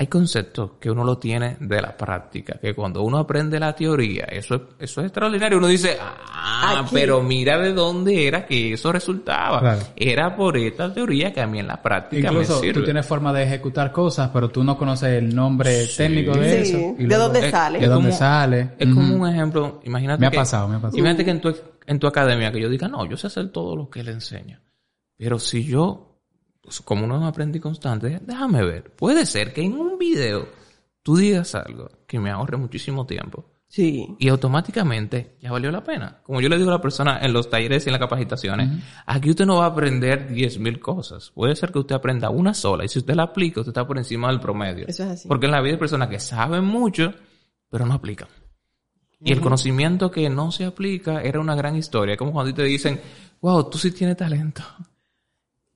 [0.00, 4.26] Hay conceptos que uno lo tiene de la práctica, que cuando uno aprende la teoría,
[4.26, 5.58] eso es, eso es extraordinario.
[5.58, 6.90] Uno dice, ah, Aquí.
[6.92, 9.58] pero mira de dónde era que eso resultaba.
[9.58, 9.80] Claro.
[9.96, 12.74] Era por esta teoría que a mí en la práctica Incluso me sirve.
[12.74, 16.70] tú tienes forma de ejecutar cosas, pero tú no conoces el nombre técnico de Sí,
[16.76, 16.94] eso.
[16.96, 17.78] ¿de luego- dónde es- sale?
[17.80, 18.70] ¿De Es dónde como- sale?
[18.78, 20.96] Es como un ejemplo, imagínate Me ha que, pasado, me ha pasado.
[20.98, 21.56] Imagínate que en tu,
[21.86, 24.62] en tu academia que yo diga, no, yo sé hacer todo lo que él enseña.
[25.16, 26.07] Pero si yo,
[26.84, 28.90] como uno es un aprendiz constante, déjame ver.
[28.92, 30.48] Puede ser que en un video
[31.02, 34.16] tú digas algo que me ahorre muchísimo tiempo Sí.
[34.18, 36.20] y automáticamente ya valió la pena.
[36.22, 39.30] Como yo le digo a la persona en los talleres y en las capacitaciones, aquí
[39.30, 41.30] usted no va a aprender 10.000 cosas.
[41.34, 43.98] Puede ser que usted aprenda una sola y si usted la aplica, usted está por
[43.98, 44.86] encima del promedio.
[44.88, 45.28] Eso es así.
[45.28, 47.12] Porque en la vida hay personas que saben mucho,
[47.68, 48.28] pero no aplican.
[49.20, 52.16] Y el conocimiento que no se aplica era una gran historia.
[52.16, 53.00] Como cuando te dicen,
[53.40, 54.62] wow, tú sí tienes talento.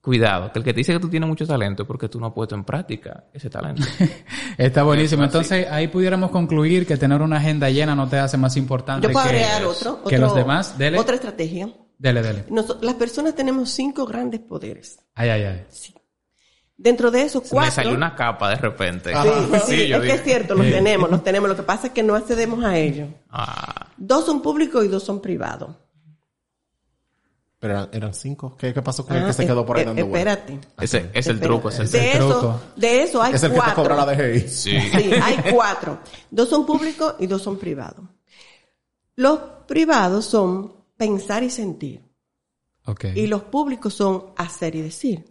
[0.02, 2.26] Cuidado, que el que te dice que tú tienes mucho talento es porque tú no
[2.26, 3.84] has puesto en práctica ese talento.
[4.58, 5.22] Está buenísimo.
[5.22, 9.12] Entonces, ahí pudiéramos concluir que tener una agenda llena no te hace más importante Yo
[9.12, 10.76] puedo que, agregar otro, que otro- los demás.
[10.76, 11.72] Dele, Otra estrategia.
[11.98, 12.44] dele, dele.
[12.50, 14.98] Nos- las personas tenemos cinco grandes poderes.
[15.14, 15.66] Ay, ay, ay.
[16.76, 17.70] Dentro de esos Me cuatro.
[17.72, 19.12] salió una capa de repente.
[19.14, 21.48] Sí, sí, sí, yo es que es cierto, los tenemos, los tenemos.
[21.48, 23.08] Lo que pasa es que no accedemos a ellos.
[23.30, 25.76] ah, Dos son públicos y dos son privados.
[27.62, 28.56] Pero eran, eran cinco.
[28.58, 30.38] ¿Qué, qué pasó con el Ah, que se quedó por ahí eh, dando vueltas?
[30.38, 30.68] Espérate.
[30.84, 31.46] ese es el espérate.
[31.46, 31.68] truco.
[31.68, 32.60] Es el De el eso, truco.
[32.76, 33.82] de eso hay Es el que te cuatro.
[33.84, 34.40] cobra la DGI.
[34.48, 34.70] Sí.
[34.80, 35.98] Sí, hay cuatro.
[36.28, 38.04] Dos son públicos y dos son privados.
[39.14, 42.02] Los privados son pensar y sentir.
[42.86, 43.04] Ok.
[43.14, 45.24] Y los públicos son hacer y decir.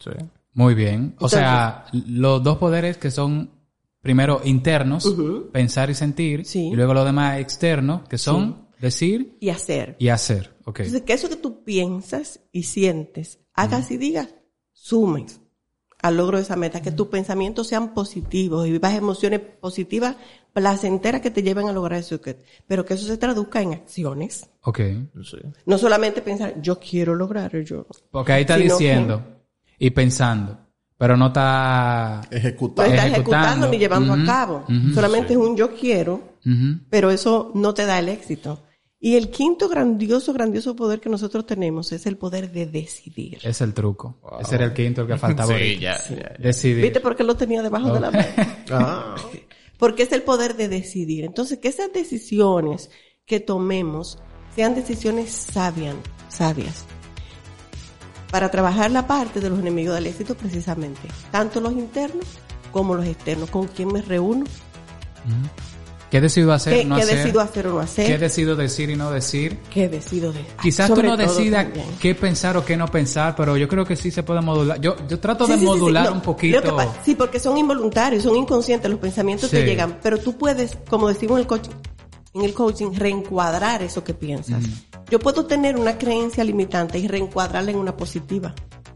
[0.00, 0.10] Sí.
[0.54, 1.14] Muy bien.
[1.20, 3.50] O sea, los dos poderes que son
[4.00, 5.14] primero internos,
[5.52, 6.68] pensar y sentir, Sí.
[6.68, 9.96] y luego los demás externos, que son decir Y hacer.
[9.98, 10.53] y hacer.
[10.66, 14.34] Entonces, que eso que tú piensas y sientes, hagas y digas,
[14.72, 15.40] sumes
[16.04, 20.16] al logro de esa meta, que tus pensamientos sean positivos y vivas emociones positivas,
[20.52, 22.36] placenteras que te lleven a lograr eso, que,
[22.66, 24.50] pero que eso se traduzca en acciones.
[24.64, 24.80] Ok.
[25.22, 25.38] Sí.
[25.64, 27.86] No solamente pensar, yo quiero lograr, yo.
[28.10, 29.22] Porque ahí está diciendo
[29.78, 30.58] y pensando,
[30.98, 32.20] pero no está...
[32.30, 32.90] No Ejecutado.
[32.90, 33.46] estás Ejecutando.
[33.46, 34.64] ejecutando ni llevando a cabo.
[34.92, 36.34] Solamente es un yo quiero,
[36.90, 38.60] pero eso no te da el éxito.
[39.04, 43.36] Y el quinto grandioso, grandioso poder que nosotros tenemos es el poder de decidir.
[43.42, 44.16] Es el truco.
[44.40, 45.58] Ese era el quinto el que faltaba.
[45.58, 46.36] Sí, ya, ya, ya.
[46.38, 46.84] Decidir.
[46.84, 48.26] ¿Viste por qué lo tenía debajo de la mano?
[48.70, 49.14] Ah.
[49.78, 51.26] Porque es el poder de decidir.
[51.26, 52.88] Entonces, que esas decisiones
[53.26, 54.18] que tomemos
[54.56, 55.96] sean decisiones sabias,
[56.30, 56.86] sabias.
[58.30, 61.08] Para trabajar la parte de los enemigos del éxito precisamente.
[61.30, 62.24] Tanto los internos
[62.72, 63.50] como los externos.
[63.50, 64.46] ¿Con quién me reúno?
[66.14, 66.74] ¿Qué decido hacer?
[66.74, 67.18] ¿Qué, no qué hacer?
[67.18, 68.20] decido hacer o no ¿Qué hacer?
[68.20, 69.58] decido decir y no decir?
[69.68, 71.66] ¿Qué decido de Quizás tú no decidas
[71.98, 74.80] qué pensar o qué no pensar, pero yo creo que sí se puede modular.
[74.80, 75.72] Yo, yo trato de sí, sí, sí.
[75.72, 76.62] modular No, un lo poquito.
[76.62, 76.70] que
[77.04, 79.56] sí, porque son involuntarios, son inconscientes, los pensamientos Sí.
[79.56, 81.72] llegan, pero tú puedes, como decimos en el coaching,
[82.34, 84.62] en el coaching, reencuadrar eso que piensas.
[85.10, 88.54] Yo puedo tener una creencia limitante y reencuadrarla en una positiva.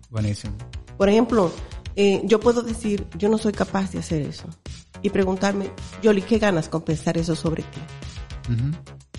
[0.08, 0.54] Buenísimo.
[0.96, 1.50] Por ejemplo,
[1.96, 4.44] eh, yo puedo decir, yo no soy capaz de hacer eso.
[5.02, 5.70] Y preguntarme,
[6.02, 7.80] Yoli, ¿qué ganas con pensar eso sobre ti?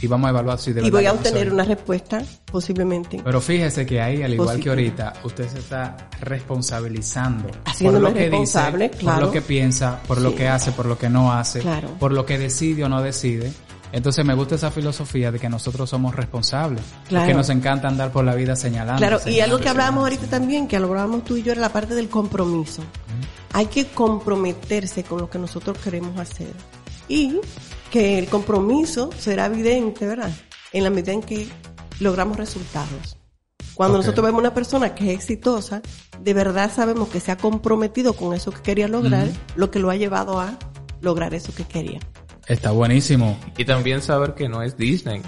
[0.02, 3.22] Y vamos a evaluar si de Y voy a obtener una respuesta, posiblemente.
[3.24, 7.50] Pero fíjese que ahí, al igual que ahorita, usted se está responsabilizando
[7.82, 8.60] por lo que dice,
[8.98, 8.98] claro.
[9.00, 11.90] por lo que piensa, por lo que hace, por lo que no hace, Claro.
[12.00, 13.52] por lo que decide o no decide.
[13.92, 17.28] Entonces me gusta esa filosofía de que nosotros somos responsables, Claro.
[17.28, 19.00] que nos encanta andar por la vida señalando.
[19.00, 20.26] Claro, y algo que hablábamos señalando.
[20.26, 22.84] ahorita también, que hablábamos tú y yo, era la parte del compromiso.
[23.54, 26.54] Hay que comprometerse con lo que nosotros queremos hacer.
[27.08, 27.40] Y
[27.92, 30.32] que el compromiso será evidente, ¿verdad?
[30.72, 31.48] En la medida en que
[32.00, 33.18] logramos resultados.
[33.74, 35.82] Cuando nosotros vemos una persona que es exitosa,
[36.22, 39.90] de verdad sabemos que se ha comprometido con eso que quería lograr, lo que lo
[39.90, 40.60] ha llevado a
[41.02, 42.00] lograr eso que quería.
[42.48, 43.38] Está buenísimo.
[43.58, 45.22] Y también saber que no es Disney.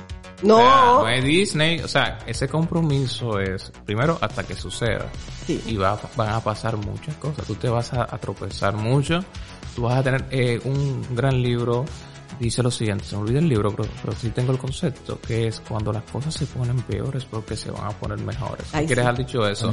[0.43, 0.55] No.
[0.55, 1.79] O sea, no es Disney.
[1.79, 5.09] O sea, ese compromiso es, primero, hasta que suceda.
[5.45, 5.61] Sí.
[5.67, 7.45] Y va, van a pasar muchas cosas.
[7.45, 9.19] Tú te vas a, a tropezar mucho.
[9.75, 11.85] Tú vas a tener eh, un gran libro.
[12.39, 15.47] Dice lo siguiente, se me olvida el libro, pero, pero sí tengo el concepto, que
[15.47, 18.65] es cuando las cosas se ponen peores porque se van a poner mejores.
[18.73, 19.07] Ay, ¿Quieres sí.
[19.07, 19.71] haber dicho eso?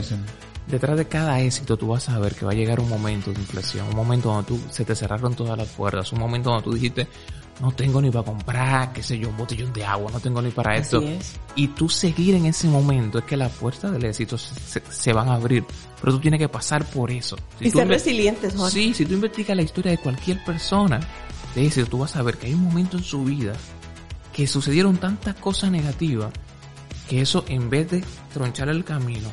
[0.67, 3.41] Detrás de cada éxito tú vas a ver que va a llegar un momento de
[3.41, 6.75] inflexión, un momento donde tú, se te cerraron todas las puertas, un momento donde tú
[6.75, 7.09] dijiste,
[7.61, 10.51] no tengo ni para comprar, qué sé yo, un botellón de agua, no tengo ni
[10.51, 11.01] para Así esto.
[11.03, 11.35] es.
[11.57, 15.13] Y tú seguir en ese momento es que las puertas del éxito se, se- se
[15.13, 15.65] van a abrir,
[16.01, 17.37] pero tú tienes que pasar por eso.
[17.59, 18.73] Si Y ser resilientes, Jorge.
[18.73, 21.01] Sí, si tú investigas la historia de cualquier persona
[21.55, 23.55] de éxito, tú vas a ver que hay un momento en su vida
[24.33, 26.31] que sucedieron tantas cosas negativas
[27.09, 28.05] que eso en vez de
[28.35, 29.29] tronchar el camino,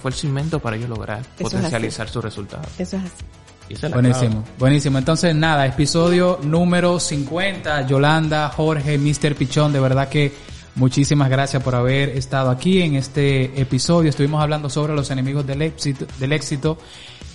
[0.00, 2.66] fue, el cimento para ellos lograr potencializar sus resultados.
[2.78, 3.24] Eso es así.
[3.70, 4.46] Y esa es la Buenísimo, clave.
[4.58, 4.98] buenísimo.
[4.98, 7.86] Entonces, nada, episodio número 50.
[7.86, 9.36] Yolanda, Jorge, Mr.
[9.36, 10.32] Pichón, de verdad que
[10.74, 14.10] muchísimas gracias por haber estado aquí en este episodio.
[14.10, 16.04] Estuvimos hablando sobre los enemigos del éxito.
[16.18, 16.78] Del éxito.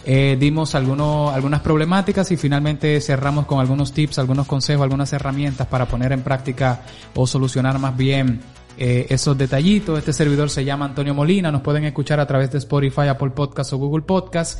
[0.04, 5.66] Eh, dimos algunos, algunas problemáticas y finalmente cerramos con algunos tips, algunos consejos, algunas herramientas
[5.68, 6.82] para poner en práctica
[7.16, 8.42] o solucionar más bien
[8.78, 9.98] eh, esos detallitos.
[9.98, 11.50] Este servidor se llama Antonio Molina.
[11.50, 14.60] Nos pueden escuchar a través de Spotify, Apple Podcast o Google Podcast.